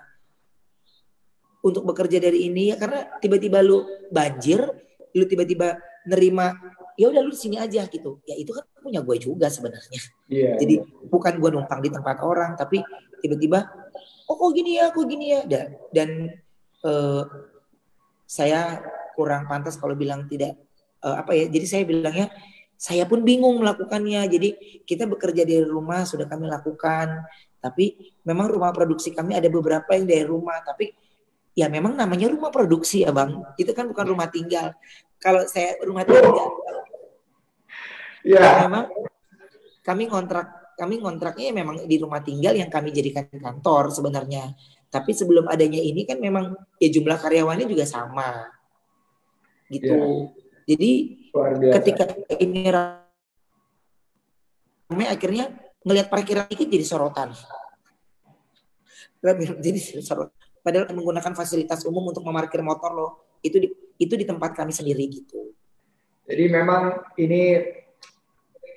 Untuk 1.58 1.82
bekerja 1.82 2.22
dari 2.22 2.46
ini 2.46 2.70
ya 2.70 2.78
karena 2.78 3.18
tiba-tiba 3.18 3.58
lu 3.60 3.82
banjir, 4.14 4.62
lu 5.10 5.26
tiba-tiba 5.26 5.74
nerima 6.06 6.54
ya 6.98 7.06
udah 7.14 7.22
lu 7.22 7.30
sini 7.30 7.62
aja 7.62 7.86
gitu. 7.86 8.18
Ya 8.26 8.34
itu 8.34 8.50
kan 8.50 8.66
punya 8.82 8.98
gue 9.06 9.16
juga 9.22 9.46
sebenarnya. 9.46 10.02
Yeah, 10.26 10.58
Jadi 10.58 10.74
yeah. 10.82 11.06
bukan 11.06 11.38
gue 11.38 11.50
numpang 11.54 11.78
di 11.78 11.94
tempat 11.94 12.18
orang 12.26 12.58
tapi 12.58 12.82
tiba-tiba 13.22 13.70
oh 14.26 14.34
kok 14.34 14.50
gini 14.50 14.82
ya, 14.82 14.90
kok 14.90 15.06
gini 15.06 15.26
ya. 15.30 15.40
Dan, 15.46 15.66
dan 15.94 16.10
uh, 16.82 17.22
saya 18.26 18.82
kurang 19.14 19.46
pantas 19.46 19.78
kalau 19.78 19.94
bilang 19.94 20.26
tidak 20.26 20.58
uh, 21.06 21.22
apa 21.22 21.38
ya. 21.38 21.46
Jadi 21.46 21.66
saya 21.70 21.82
bilangnya 21.86 22.34
saya 22.74 23.06
pun 23.06 23.22
bingung 23.22 23.62
melakukannya. 23.62 24.26
Jadi 24.26 24.82
kita 24.82 25.06
bekerja 25.06 25.46
dari 25.46 25.62
rumah 25.62 26.02
sudah 26.02 26.26
kami 26.26 26.50
lakukan. 26.50 27.22
Tapi 27.58 28.14
memang 28.26 28.50
rumah 28.50 28.74
produksi 28.74 29.14
kami 29.14 29.38
ada 29.38 29.46
beberapa 29.46 29.94
yang 29.94 30.06
dari 30.06 30.26
rumah. 30.26 30.58
Tapi 30.66 30.90
ya 31.54 31.70
memang 31.70 31.94
namanya 31.94 32.26
rumah 32.26 32.50
produksi 32.50 33.06
ya 33.06 33.14
bang. 33.14 33.38
Itu 33.54 33.70
kan 33.70 33.86
bukan 33.86 34.14
rumah 34.14 34.30
tinggal. 34.30 34.74
Kalau 35.18 35.42
saya 35.50 35.74
rumah 35.82 36.06
tinggal, 36.06 36.46
ya 38.26 38.38
yeah. 38.38 38.54
memang 38.66 38.84
kami 39.82 40.04
kontrak 40.10 40.58
kami 40.78 41.02
kontraknya 41.02 41.50
memang 41.50 41.82
di 41.90 41.98
rumah 41.98 42.22
tinggal 42.22 42.54
yang 42.54 42.70
kami 42.70 42.94
jadikan 42.94 43.26
kantor 43.26 43.90
sebenarnya. 43.90 44.54
Tapi 44.88 45.10
sebelum 45.10 45.50
adanya 45.50 45.82
ini 45.82 46.06
kan 46.06 46.22
memang 46.22 46.54
ya 46.78 46.86
jumlah 46.86 47.18
karyawannya 47.18 47.66
juga 47.66 47.82
sama. 47.82 48.46
Gitu. 49.66 49.90
Yeah. 49.90 50.30
Jadi 50.70 50.90
ketika 51.74 52.04
ini 52.38 52.70
ramai 52.70 53.02
akhirnya 55.10 55.50
ngelihat 55.82 56.06
parkiran 56.06 56.46
dikit 56.46 56.70
jadi 56.70 56.86
sorotan. 56.86 57.34
Jadi 59.66 59.78
sorotan. 59.98 60.30
Padahal 60.62 60.94
menggunakan 60.94 61.34
fasilitas 61.34 61.82
umum 61.90 62.14
untuk 62.14 62.22
memarkir 62.22 62.62
motor 62.62 62.94
loh. 62.94 63.34
Itu 63.42 63.58
di, 63.58 63.66
itu 63.98 64.14
di 64.14 64.22
tempat 64.22 64.54
kami 64.54 64.70
sendiri 64.70 65.10
gitu. 65.10 65.56
Jadi 66.28 66.44
memang 66.52 67.02
ini 67.18 67.58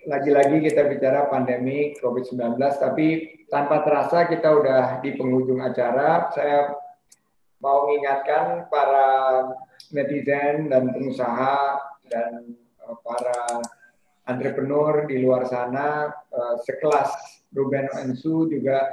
lagi-lagi 0.09 0.65
kita 0.65 0.89
bicara 0.89 1.29
pandemi 1.29 1.93
COVID-19, 2.01 2.57
tapi 2.57 3.07
tanpa 3.51 3.85
terasa 3.85 4.25
kita 4.25 4.49
udah 4.49 4.83
di 5.05 5.13
penghujung 5.13 5.61
acara. 5.61 6.33
Saya 6.33 6.73
mau 7.61 7.85
mengingatkan 7.85 8.65
para 8.73 9.07
netizen 9.93 10.73
dan 10.73 10.89
pengusaha 10.89 11.77
dan 12.09 12.57
uh, 12.81 12.97
para 13.05 13.61
entrepreneur 14.25 15.05
di 15.05 15.21
luar 15.21 15.45
sana 15.45 16.09
uh, 16.09 16.55
sekelas 16.65 17.11
Ruben 17.53 17.85
Ensu 18.01 18.49
juga 18.49 18.89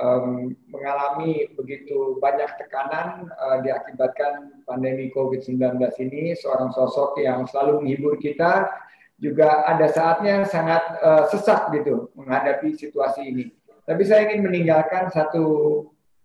um, 0.00 0.54
mengalami 0.72 1.52
begitu 1.58 2.16
banyak 2.22 2.48
tekanan 2.56 3.28
uh, 3.36 3.60
diakibatkan 3.60 4.64
pandemi 4.64 5.12
COVID-19 5.12 5.76
ini 6.00 6.32
seorang 6.38 6.72
sosok 6.72 7.20
yang 7.20 7.44
selalu 7.44 7.84
menghibur 7.84 8.16
kita 8.16 8.68
juga 9.16 9.64
ada 9.64 9.88
saatnya 9.88 10.44
sangat 10.44 10.82
uh, 11.00 11.24
sesak 11.32 11.72
gitu 11.72 12.12
menghadapi 12.16 12.76
situasi 12.76 13.24
ini. 13.32 13.44
Tapi 13.86 14.02
saya 14.04 14.28
ingin 14.28 14.44
meninggalkan 14.44 15.08
satu 15.08 15.44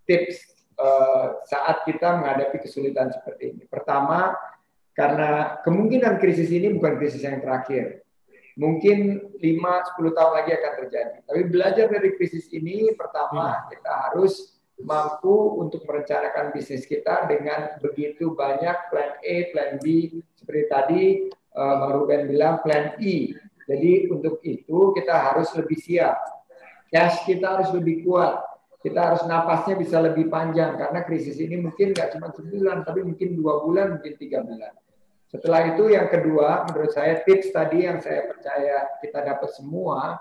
tips 0.03 0.43
uh, 0.75 1.39
saat 1.47 1.87
kita 1.87 2.19
menghadapi 2.19 2.59
kesulitan 2.59 3.13
seperti 3.13 3.55
ini. 3.55 3.63
Pertama, 3.69 4.35
karena 4.91 5.61
kemungkinan 5.63 6.19
krisis 6.19 6.51
ini 6.51 6.73
bukan 6.75 6.99
krisis 6.99 7.23
yang 7.23 7.39
terakhir. 7.39 8.03
Mungkin 8.59 9.31
5-10 9.39 10.17
tahun 10.17 10.33
lagi 10.35 10.51
akan 10.51 10.73
terjadi. 10.83 11.17
Tapi 11.23 11.41
belajar 11.47 11.85
dari 11.87 12.09
krisis 12.19 12.51
ini, 12.51 12.91
pertama 12.99 13.55
hmm. 13.55 13.63
kita 13.71 13.91
harus 14.11 14.59
mampu 14.81 15.61
untuk 15.61 15.85
merencanakan 15.85 16.51
bisnis 16.51 16.89
kita 16.89 17.29
dengan 17.29 17.77
begitu 17.79 18.33
banyak 18.33 18.91
plan 18.91 19.15
A, 19.21 19.35
plan 19.53 19.79
B. 19.79 20.19
Seperti 20.35 20.63
tadi 20.67 21.03
uh, 21.55 21.75
Bang 21.81 21.91
Ruben 21.99 22.31
bilang 22.31 22.59
plan 22.63 22.95
E. 22.99 23.35
Jadi 23.65 24.11
untuk 24.11 24.43
itu 24.43 24.91
kita 24.95 25.13
harus 25.15 25.51
lebih 25.55 25.79
siap. 25.79 26.17
Cash 26.91 27.23
kita 27.23 27.59
harus 27.59 27.71
lebih 27.71 28.03
kuat 28.03 28.51
kita 28.81 28.97
harus 28.97 29.23
napasnya 29.29 29.77
bisa 29.77 30.01
lebih 30.01 30.27
panjang 30.27 30.73
karena 30.73 31.05
krisis 31.05 31.37
ini 31.37 31.61
mungkin 31.61 31.93
nggak 31.93 32.17
cuma 32.17 32.33
sebulan 32.33 32.81
tapi 32.81 33.05
mungkin 33.05 33.37
dua 33.37 33.61
bulan 33.61 33.97
mungkin 33.97 34.17
tiga 34.17 34.41
bulan 34.41 34.73
setelah 35.29 35.71
itu 35.71 35.93
yang 35.93 36.09
kedua 36.09 36.65
menurut 36.67 36.91
saya 36.91 37.21
tips 37.21 37.53
tadi 37.53 37.85
yang 37.85 38.01
saya 38.01 38.25
percaya 38.25 38.89
kita 38.99 39.21
dapat 39.21 39.49
semua 39.53 40.17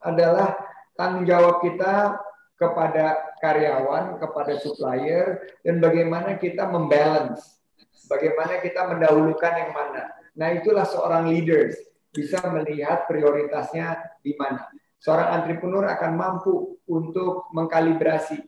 adalah 0.00 0.56
tanggung 0.96 1.28
jawab 1.28 1.60
kita 1.60 2.16
kepada 2.58 3.36
karyawan 3.38 4.16
kepada 4.18 4.58
supplier 4.58 5.44
dan 5.60 5.78
bagaimana 5.78 6.40
kita 6.40 6.66
membalance 6.72 7.60
bagaimana 8.08 8.64
kita 8.64 8.96
mendahulukan 8.96 9.52
yang 9.54 9.72
mana 9.76 10.08
nah 10.38 10.54
itulah 10.54 10.86
seorang 10.86 11.28
leaders 11.34 11.74
bisa 12.14 12.38
melihat 12.54 13.10
prioritasnya 13.10 13.98
di 14.22 14.38
mana 14.38 14.70
seorang 14.98 15.42
entrepreneur 15.42 15.86
akan 15.94 16.12
mampu 16.14 16.78
untuk 16.86 17.50
mengkalibrasi 17.54 18.42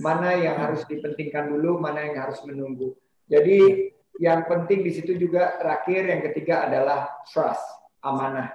mana 0.00 0.32
yang 0.40 0.56
harus 0.56 0.88
dipentingkan 0.88 1.52
dulu, 1.52 1.76
mana 1.76 2.08
yang 2.08 2.16
harus 2.16 2.40
menunggu. 2.48 2.96
Jadi 3.28 3.90
yang 4.20 4.44
penting 4.48 4.84
di 4.84 4.92
situ 4.92 5.16
juga 5.16 5.56
terakhir 5.60 6.08
yang 6.08 6.20
ketiga 6.30 6.68
adalah 6.68 7.22
trust, 7.28 7.64
amanah. 8.00 8.52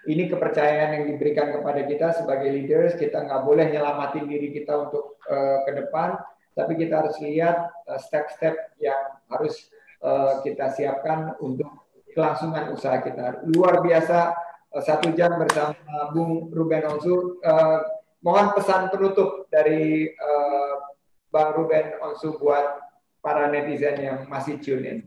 Ini 0.00 0.32
kepercayaan 0.32 0.96
yang 0.96 1.04
diberikan 1.12 1.52
kepada 1.52 1.84
kita 1.84 2.16
sebagai 2.16 2.48
leaders. 2.48 2.96
Kita 2.96 3.20
nggak 3.20 3.42
boleh 3.44 3.68
nyelamatin 3.68 4.24
diri 4.24 4.48
kita 4.48 4.88
untuk 4.88 5.20
uh, 5.28 5.60
ke 5.68 5.76
depan, 5.76 6.16
tapi 6.56 6.72
kita 6.80 7.04
harus 7.04 7.20
lihat 7.20 7.68
uh, 7.84 8.00
step-step 8.00 8.56
yang 8.80 9.20
harus 9.28 9.68
uh, 10.00 10.40
kita 10.40 10.72
siapkan 10.72 11.36
untuk 11.44 11.68
kelangsungan 12.14 12.74
usaha 12.74 12.98
kita. 13.02 13.42
Luar 13.50 13.80
biasa 13.82 14.34
uh, 14.74 14.82
satu 14.82 15.12
jam 15.14 15.36
bersama 15.38 15.74
Bung 16.14 16.50
Ruben 16.50 16.86
Onsu. 16.86 17.40
Uh, 17.42 17.80
mohon 18.20 18.52
pesan 18.52 18.92
penutup 18.92 19.48
dari 19.48 20.10
uh, 20.10 20.72
Bang 21.30 21.54
Ruben 21.54 21.98
Onsu 22.02 22.36
buat 22.36 22.82
para 23.20 23.48
netizen 23.48 24.00
yang 24.00 24.18
masih 24.26 24.58
tune 24.58 24.84
in. 24.84 24.98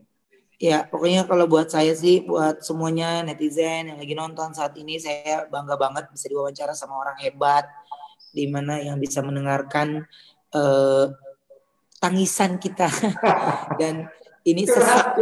Ya, 0.61 0.87
pokoknya 0.87 1.27
kalau 1.27 1.49
buat 1.49 1.67
saya 1.67 1.91
sih, 1.91 2.23
buat 2.23 2.63
semuanya 2.63 3.19
netizen 3.25 3.89
yang 3.91 3.99
lagi 3.99 4.15
nonton 4.15 4.55
saat 4.55 4.71
ini, 4.79 4.95
saya 4.95 5.43
bangga 5.49 5.75
banget 5.75 6.07
bisa 6.13 6.31
diwawancara 6.31 6.71
sama 6.71 7.03
orang 7.03 7.19
hebat, 7.19 7.67
di 8.31 8.47
mana 8.47 8.79
yang 8.79 8.95
bisa 8.95 9.19
mendengarkan 9.19 10.07
uh, 10.55 11.11
tangisan 11.99 12.61
kita. 12.61 12.87
Dan 13.81 14.07
ini 14.47 14.63
sesak. 14.63 15.19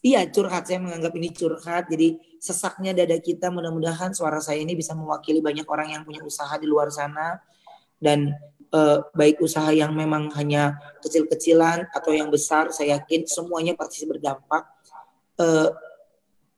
Iya, 0.00 0.26
curhat. 0.32 0.66
Saya 0.66 0.80
menganggap 0.80 1.12
ini 1.14 1.28
curhat. 1.30 1.86
Jadi 1.92 2.18
sesaknya 2.40 2.96
dada 2.96 3.14
kita, 3.20 3.52
mudah-mudahan 3.52 4.10
suara 4.16 4.40
saya 4.40 4.58
ini 4.58 4.74
bisa 4.74 4.96
mewakili 4.96 5.44
banyak 5.44 5.68
orang 5.68 5.94
yang 5.94 6.02
punya 6.02 6.24
usaha 6.24 6.50
di 6.58 6.66
luar 6.66 6.88
sana. 6.90 7.38
Dan 8.00 8.32
uh, 8.74 8.98
baik 9.14 9.38
usaha 9.44 9.70
yang 9.70 9.94
memang 9.94 10.32
hanya 10.34 10.76
kecil-kecilan 11.04 11.88
atau 11.94 12.10
yang 12.10 12.28
besar, 12.32 12.74
saya 12.74 12.98
yakin 12.98 13.28
semuanya 13.28 13.78
pasti 13.78 14.08
berdampak. 14.08 14.66
Uh, 15.38 15.70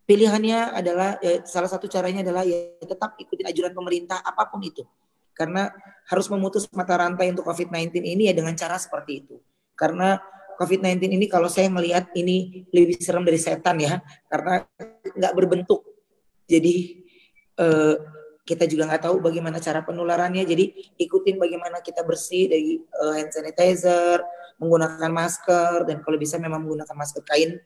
pilihannya 0.07 0.73
adalah 0.73 1.19
ya, 1.21 1.43
salah 1.45 1.69
satu 1.69 1.91
caranya 1.91 2.23
adalah 2.23 2.47
ya 2.47 2.79
tetap 2.81 3.19
ikuti 3.19 3.43
anjuran 3.43 3.75
pemerintah 3.75 4.23
apa 4.23 4.49
pun 4.49 4.63
itu. 4.63 4.87
Karena 5.37 5.69
harus 6.09 6.27
memutus 6.33 6.65
mata 6.73 6.97
rantai 6.97 7.29
untuk 7.29 7.45
COVID-19 7.45 8.01
ini 8.01 8.33
ya 8.33 8.35
dengan 8.35 8.57
cara 8.57 8.81
seperti 8.81 9.13
itu. 9.27 9.37
Karena 9.77 10.17
COVID-19 10.57 11.13
ini 11.13 11.27
kalau 11.29 11.47
saya 11.47 11.69
melihat 11.69 12.09
ini 12.17 12.67
lebih 12.73 12.97
serem 12.99 13.23
dari 13.23 13.37
setan 13.37 13.77
ya, 13.79 14.01
karena 14.33 14.65
nggak 15.15 15.33
berbentuk. 15.37 15.85
Jadi 16.49 17.05
eh, 17.61 17.97
kita 18.47 18.65
juga 18.71 18.87
nggak 18.87 19.03
tahu 19.11 19.19
bagaimana 19.19 19.59
cara 19.59 19.83
penularannya. 19.83 20.47
Jadi 20.47 20.95
ikutin 21.03 21.37
bagaimana 21.37 21.83
kita 21.83 22.07
bersih 22.07 22.47
dari 22.47 22.79
uh, 22.79 23.19
hand 23.19 23.35
sanitizer, 23.35 24.23
menggunakan 24.63 25.11
masker 25.11 25.83
dan 25.85 25.99
kalau 26.07 26.15
bisa 26.15 26.39
memang 26.39 26.63
menggunakan 26.63 26.95
masker 26.95 27.27
kain 27.27 27.59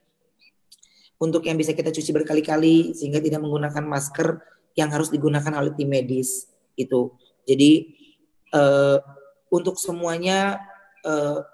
untuk 1.21 1.45
yang 1.45 1.55
bisa 1.55 1.77
kita 1.77 1.93
cuci 1.93 2.11
berkali-kali 2.17 2.97
sehingga 2.97 3.21
tidak 3.21 3.45
menggunakan 3.45 3.85
masker 3.85 4.41
yang 4.73 4.89
harus 4.89 5.13
digunakan 5.13 5.53
oleh 5.53 5.69
tim 5.77 5.85
medis 5.85 6.49
itu. 6.73 7.13
Jadi 7.45 7.93
uh, 8.57 8.97
untuk 9.53 9.77
semuanya 9.77 10.57
uh, 11.05 11.45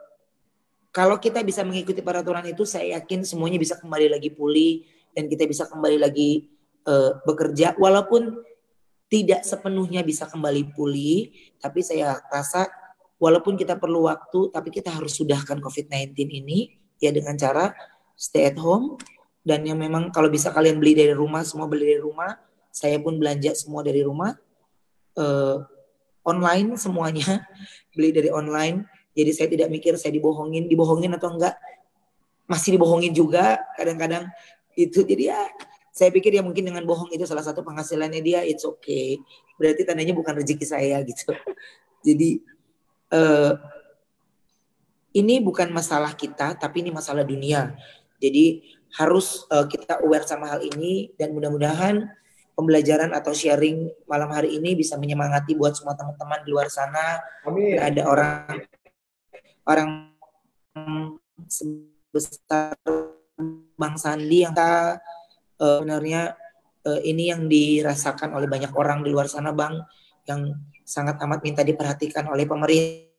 kalau 0.98 1.22
kita 1.22 1.46
bisa 1.46 1.62
mengikuti 1.62 2.02
peraturan 2.02 2.42
itu 2.50 2.66
saya 2.66 2.98
yakin 2.98 3.22
semuanya 3.22 3.62
bisa 3.62 3.78
kembali 3.78 4.18
lagi 4.18 4.34
pulih 4.34 4.82
dan 5.14 5.30
kita 5.30 5.46
bisa 5.46 5.70
kembali 5.70 6.02
lagi 6.02 6.50
uh, 6.90 7.22
bekerja. 7.22 7.78
Walaupun 7.78 8.42
tidak 9.06 9.46
sepenuhnya 9.46 10.02
bisa 10.02 10.26
kembali 10.26 10.74
pulih, 10.74 11.30
tapi 11.62 11.86
saya 11.86 12.18
rasa 12.34 12.66
walaupun 13.22 13.54
kita 13.54 13.78
perlu 13.78 14.10
waktu, 14.10 14.50
tapi 14.50 14.74
kita 14.74 14.90
harus 14.90 15.14
sudahkan 15.22 15.62
COVID-19 15.62 16.18
ini 16.34 16.74
ya 16.98 17.14
dengan 17.14 17.38
cara 17.38 17.78
stay 18.18 18.50
at 18.50 18.58
home. 18.58 18.98
Dan 19.46 19.70
yang 19.70 19.78
memang 19.78 20.10
kalau 20.10 20.34
bisa 20.34 20.50
kalian 20.50 20.82
beli 20.82 20.98
dari 20.98 21.14
rumah, 21.14 21.46
semua 21.46 21.70
beli 21.70 21.94
dari 21.94 22.02
rumah, 22.02 22.42
saya 22.74 22.98
pun 22.98 23.22
belanja 23.22 23.54
semua 23.54 23.86
dari 23.86 24.02
rumah, 24.02 24.34
uh, 25.14 25.62
online 26.26 26.74
semuanya, 26.74 27.46
beli 27.94 28.10
dari 28.10 28.34
online, 28.34 28.97
jadi 29.18 29.32
saya 29.34 29.48
tidak 29.50 29.74
mikir 29.74 29.98
saya 29.98 30.14
dibohongin, 30.14 30.70
dibohongin 30.70 31.10
atau 31.18 31.34
enggak, 31.34 31.58
masih 32.46 32.78
dibohongin 32.78 33.18
juga 33.18 33.58
kadang-kadang. 33.74 34.30
Itu 34.78 35.02
jadi 35.02 35.34
ya 35.34 35.42
saya 35.90 36.14
pikir 36.14 36.38
ya 36.38 36.46
mungkin 36.46 36.70
dengan 36.70 36.86
bohong 36.86 37.10
itu 37.10 37.26
salah 37.26 37.42
satu 37.42 37.66
penghasilannya 37.66 38.22
dia 38.22 38.46
it's 38.46 38.62
okay. 38.62 39.18
Berarti 39.58 39.82
tandanya 39.90 40.14
bukan 40.14 40.38
rezeki 40.38 40.66
saya 40.70 41.02
gitu. 41.10 41.34
Jadi 42.06 42.46
uh, 43.10 43.58
ini 45.18 45.42
bukan 45.42 45.74
masalah 45.74 46.14
kita 46.14 46.54
tapi 46.54 46.86
ini 46.86 46.94
masalah 46.94 47.26
dunia. 47.26 47.74
Jadi 48.22 48.78
harus 49.02 49.50
uh, 49.50 49.66
kita 49.66 50.06
aware 50.06 50.30
sama 50.30 50.46
hal 50.46 50.62
ini 50.62 51.10
dan 51.18 51.34
mudah-mudahan 51.34 52.06
pembelajaran 52.54 53.14
atau 53.18 53.34
sharing 53.34 53.90
malam 54.06 54.30
hari 54.30 54.58
ini 54.62 54.78
bisa 54.78 54.98
menyemangati 54.98 55.58
buat 55.58 55.74
semua 55.74 55.98
teman-teman 55.98 56.46
di 56.46 56.50
luar 56.54 56.70
sana. 56.70 57.18
Amin. 57.46 57.82
ada 57.82 58.06
orang 58.06 58.66
orang 59.68 60.16
sebesar 61.46 62.74
Bang 63.78 63.96
Sandi 64.00 64.42
yang 64.42 64.58
uh, 64.58 64.98
sebenarnya 65.60 66.34
uh, 66.88 67.02
ini 67.06 67.30
yang 67.30 67.46
dirasakan 67.46 68.34
oleh 68.34 68.50
banyak 68.50 68.74
orang 68.74 69.06
di 69.06 69.14
luar 69.14 69.30
sana 69.30 69.54
bang 69.54 69.78
yang 70.26 70.50
sangat 70.82 71.22
amat 71.22 71.46
minta 71.46 71.62
diperhatikan 71.62 72.26
oleh 72.32 72.50
pemerintah 72.50 73.14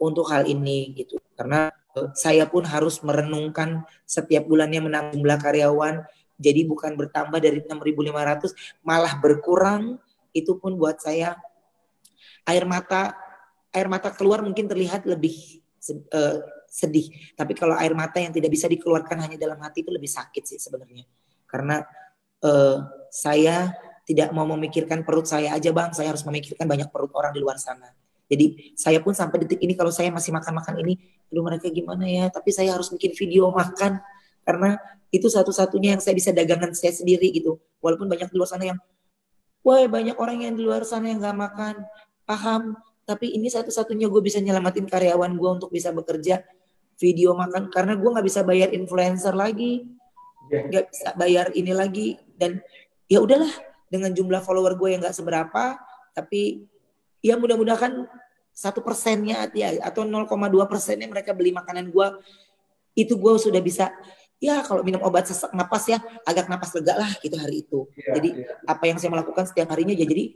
untuk 0.00 0.32
hal 0.32 0.48
ini 0.48 0.96
gitu. 0.96 1.20
Karena 1.36 1.68
uh, 1.98 2.08
saya 2.16 2.48
pun 2.48 2.64
harus 2.64 3.04
merenungkan 3.04 3.84
setiap 4.08 4.48
bulannya 4.48 4.80
menambah 4.88 5.20
jumlah 5.20 5.36
karyawan 5.36 6.06
jadi 6.36 6.68
bukan 6.68 6.96
bertambah 7.00 7.40
dari 7.40 7.64
6.500 7.64 8.84
malah 8.84 9.16
berkurang 9.16 9.96
itu 10.36 10.52
pun 10.60 10.76
buat 10.76 11.00
saya 11.00 11.40
air 12.44 12.68
mata 12.68 13.16
air 13.76 13.86
mata 13.92 14.08
keluar 14.16 14.40
mungkin 14.40 14.64
terlihat 14.64 15.04
lebih 15.04 15.60
uh, 15.92 16.40
sedih. 16.66 17.12
Tapi 17.36 17.52
kalau 17.52 17.76
air 17.76 17.92
mata 17.92 18.18
yang 18.18 18.32
tidak 18.32 18.48
bisa 18.48 18.66
dikeluarkan 18.66 19.28
hanya 19.28 19.36
dalam 19.36 19.60
hati 19.60 19.84
itu 19.84 19.92
lebih 19.92 20.08
sakit 20.08 20.42
sih 20.42 20.58
sebenarnya. 20.58 21.04
Karena 21.44 21.84
uh, 22.42 22.78
saya 23.12 23.70
tidak 24.06 24.30
mau 24.32 24.46
memikirkan 24.46 25.02
perut 25.02 25.26
saya 25.26 25.52
aja 25.52 25.70
bang, 25.74 25.90
saya 25.90 26.14
harus 26.14 26.22
memikirkan 26.24 26.64
banyak 26.64 26.88
perut 26.88 27.10
orang 27.12 27.34
di 27.34 27.40
luar 27.42 27.58
sana. 27.58 27.90
Jadi 28.26 28.74
saya 28.74 28.98
pun 28.98 29.14
sampai 29.14 29.46
detik 29.46 29.62
ini 29.62 29.78
kalau 29.78 29.94
saya 29.94 30.10
masih 30.10 30.34
makan-makan 30.34 30.82
ini, 30.82 30.98
aduh 31.30 31.42
mereka 31.46 31.70
gimana 31.70 32.06
ya? 32.06 32.26
Tapi 32.30 32.50
saya 32.50 32.74
harus 32.74 32.90
bikin 32.90 33.14
video 33.14 33.50
makan 33.54 34.02
karena 34.46 34.78
itu 35.14 35.26
satu-satunya 35.30 35.98
yang 35.98 36.02
saya 36.02 36.14
bisa 36.14 36.30
dagangan 36.34 36.74
saya 36.74 36.94
sendiri 36.94 37.30
gitu. 37.34 37.58
Walaupun 37.82 38.10
banyak 38.10 38.30
di 38.30 38.36
luar 38.38 38.50
sana 38.50 38.64
yang, 38.74 38.78
wah 39.62 39.82
banyak 39.86 40.18
orang 40.18 40.38
yang 40.42 40.54
di 40.58 40.62
luar 40.66 40.82
sana 40.82 41.10
yang 41.10 41.22
nggak 41.22 41.38
makan, 41.38 41.74
paham. 42.26 42.62
Tapi 43.06 43.38
ini 43.38 43.46
satu-satunya 43.46 44.10
gue 44.10 44.18
bisa 44.18 44.42
nyelamatin 44.42 44.84
karyawan 44.90 45.38
gue 45.38 45.50
untuk 45.62 45.70
bisa 45.70 45.94
bekerja 45.94 46.42
video 46.96 47.36
makan 47.36 47.68
karena 47.68 47.94
gue 47.94 48.08
nggak 48.08 48.26
bisa 48.26 48.40
bayar 48.42 48.72
influencer 48.72 49.36
lagi 49.36 49.84
nggak 50.48 50.84
yeah. 50.84 50.88
bisa 50.88 51.08
bayar 51.18 51.46
ini 51.52 51.72
lagi 51.74 52.08
dan 52.38 52.62
ya 53.10 53.20
udahlah 53.20 53.50
dengan 53.90 54.10
jumlah 54.14 54.40
follower 54.42 54.74
gue 54.78 54.96
yang 54.96 55.00
nggak 55.04 55.16
seberapa 55.16 55.76
tapi 56.16 56.64
ya 57.20 57.36
mudah-mudahan 57.36 58.06
satu 58.56 58.80
persennya 58.80 59.44
ya 59.52 59.76
atau 59.84 60.08
0,2 60.08 60.32
persennya 60.64 61.10
mereka 61.10 61.36
beli 61.36 61.52
makanan 61.52 61.92
gue 61.92 62.06
itu 62.96 63.12
gue 63.18 63.32
sudah 63.36 63.60
bisa 63.60 63.92
ya 64.40 64.64
kalau 64.64 64.80
minum 64.80 65.04
obat 65.04 65.28
sesak 65.28 65.52
napas 65.52 65.84
ya 65.90 66.00
agak 66.24 66.48
napas 66.48 66.72
lega 66.72 66.96
lah 66.96 67.10
gitu 67.20 67.36
hari 67.36 67.66
itu 67.66 67.84
yeah, 67.98 68.14
jadi 68.16 68.28
yeah. 68.32 68.56
apa 68.64 68.84
yang 68.88 68.96
saya 68.96 69.12
melakukan 69.12 69.44
setiap 69.44 69.68
harinya 69.76 69.92
ya 69.92 70.08
jadi 70.08 70.32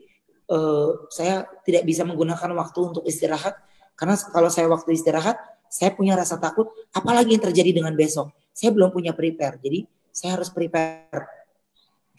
uh, 0.50 1.06
saya 1.08 1.46
tidak 1.62 1.86
bisa 1.86 2.02
menggunakan 2.02 2.50
waktu 2.58 2.78
untuk 2.82 3.04
istirahat 3.06 3.56
karena 3.94 4.18
kalau 4.34 4.50
saya 4.50 4.66
waktu 4.66 4.96
istirahat 4.96 5.38
saya 5.70 5.94
punya 5.94 6.18
rasa 6.18 6.34
takut, 6.42 6.66
apalagi 6.90 7.38
yang 7.38 7.44
terjadi 7.46 7.70
dengan 7.70 7.94
besok. 7.94 8.34
Saya 8.50 8.74
belum 8.74 8.90
punya 8.90 9.14
prepare, 9.14 9.62
jadi 9.62 9.86
saya 10.10 10.34
harus 10.34 10.50
prepare 10.50 11.38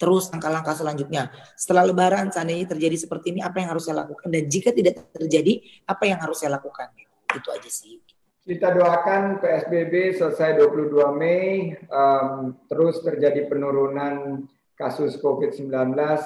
terus 0.00 0.32
langkah-langkah 0.32 0.74
selanjutnya. 0.74 1.30
Setelah 1.54 1.86
lebaran 1.86 2.32
seandainya 2.32 2.74
terjadi 2.74 2.96
seperti 3.06 3.36
ini, 3.36 3.40
apa 3.44 3.62
yang 3.62 3.76
harus 3.76 3.86
saya 3.86 4.02
lakukan? 4.02 4.26
Dan 4.32 4.48
jika 4.50 4.74
tidak 4.74 5.12
terjadi, 5.14 5.62
apa 5.86 6.04
yang 6.08 6.18
harus 6.18 6.42
saya 6.42 6.58
lakukan? 6.58 6.90
Itu 7.30 7.48
aja 7.54 7.70
sih. 7.70 8.02
Kita 8.42 8.74
doakan 8.74 9.38
PSBB 9.38 10.18
selesai 10.18 10.58
22 10.58 11.14
Mei, 11.14 11.76
um, 11.86 12.56
terus 12.66 12.98
terjadi 13.04 13.46
penurunan 13.46 14.42
kasus 14.74 15.14
COVID-19 15.22 15.70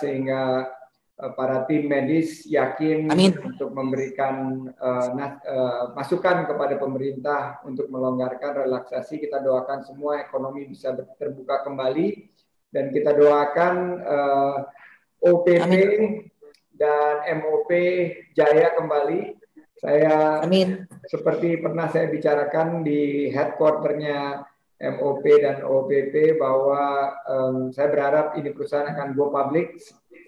sehingga 0.01 0.65
Eh, 0.65 0.76
para 1.17 1.65
tim 1.65 1.89
medis 1.89 2.45
yakin 2.45 3.09
Amin. 3.09 3.33
untuk 3.41 3.73
memberikan 3.73 4.69
uh, 4.77 5.09
uh, 5.17 5.85
masukan 5.97 6.45
kepada 6.45 6.77
pemerintah 6.77 7.65
untuk 7.65 7.89
melonggarkan 7.89 8.69
relaksasi. 8.69 9.25
Kita 9.25 9.41
doakan 9.41 9.81
semua 9.81 10.21
ekonomi 10.21 10.69
bisa 10.69 10.93
terbuka 11.17 11.65
kembali 11.65 12.29
dan 12.69 12.93
kita 12.93 13.17
doakan 13.17 13.75
uh, 14.05 14.57
OPP 15.25 15.65
Amin. 15.65 16.29
dan 16.77 17.25
MOP 17.41 17.71
jaya 18.37 18.77
kembali. 18.77 19.41
Saya 19.81 20.45
Amin. 20.45 20.85
seperti 21.09 21.57
pernah 21.65 21.89
saya 21.89 22.13
bicarakan 22.13 22.85
di 22.85 23.33
headquarternya 23.33 24.45
MOP 24.77 25.25
dan 25.41 25.65
OPP 25.65 26.37
bahwa 26.37 27.17
um, 27.25 27.57
saya 27.73 27.89
berharap 27.89 28.37
ini 28.37 28.53
perusahaan 28.53 28.93
akan 28.93 29.17
go 29.17 29.33
public 29.33 29.81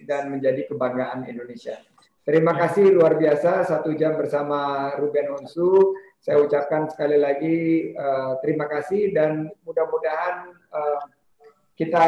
dan 0.06 0.30
menjadi 0.30 0.68
kebanggaan 0.68 1.26
Indonesia. 1.26 1.80
Terima 2.28 2.52
kasih 2.52 2.92
luar 2.92 3.16
biasa 3.16 3.64
satu 3.64 3.96
jam 3.96 4.12
bersama 4.20 4.92
Ruben 5.00 5.32
Onsu. 5.32 5.96
Saya 6.20 6.44
ucapkan 6.44 6.84
sekali 6.92 7.16
lagi 7.16 7.56
uh, 7.96 8.36
terima 8.44 8.68
kasih 8.68 9.16
dan 9.16 9.48
mudah-mudahan 9.64 10.52
uh, 10.68 11.00
kita 11.72 12.06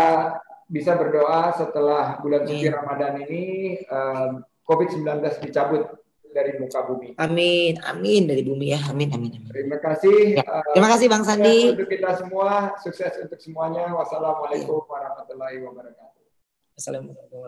bisa 0.69 0.93
berdoa 0.95 1.57
setelah 1.57 2.21
bulan 2.21 2.45
suci 2.45 2.69
Ramadan 2.69 3.17
ini 3.25 3.43
uh, 3.89 4.45
COVID-19 4.69 5.41
dicabut 5.41 5.89
dari 6.31 6.55
muka 6.61 6.87
bumi. 6.87 7.19
Amin, 7.19 7.81
amin 7.83 8.23
dari 8.31 8.47
bumi 8.47 8.77
ya. 8.77 8.81
Amin, 8.93 9.11
amin, 9.11 9.35
amin. 9.35 9.51
Terima 9.51 9.81
kasih. 9.83 10.39
Ya. 10.39 10.47
Terima 10.77 10.89
kasih 10.95 11.07
Bang 11.11 11.25
Sandi. 11.27 11.75
Untuk 11.75 11.91
kita 11.91 12.15
semua, 12.21 12.79
sukses 12.79 13.19
untuk 13.19 13.41
semuanya. 13.43 13.91
Wassalamualaikum 13.99 14.87
warahmatullahi 14.87 15.59
wabarakatuh. 15.65 16.23
Assalamualaikum 16.79 17.41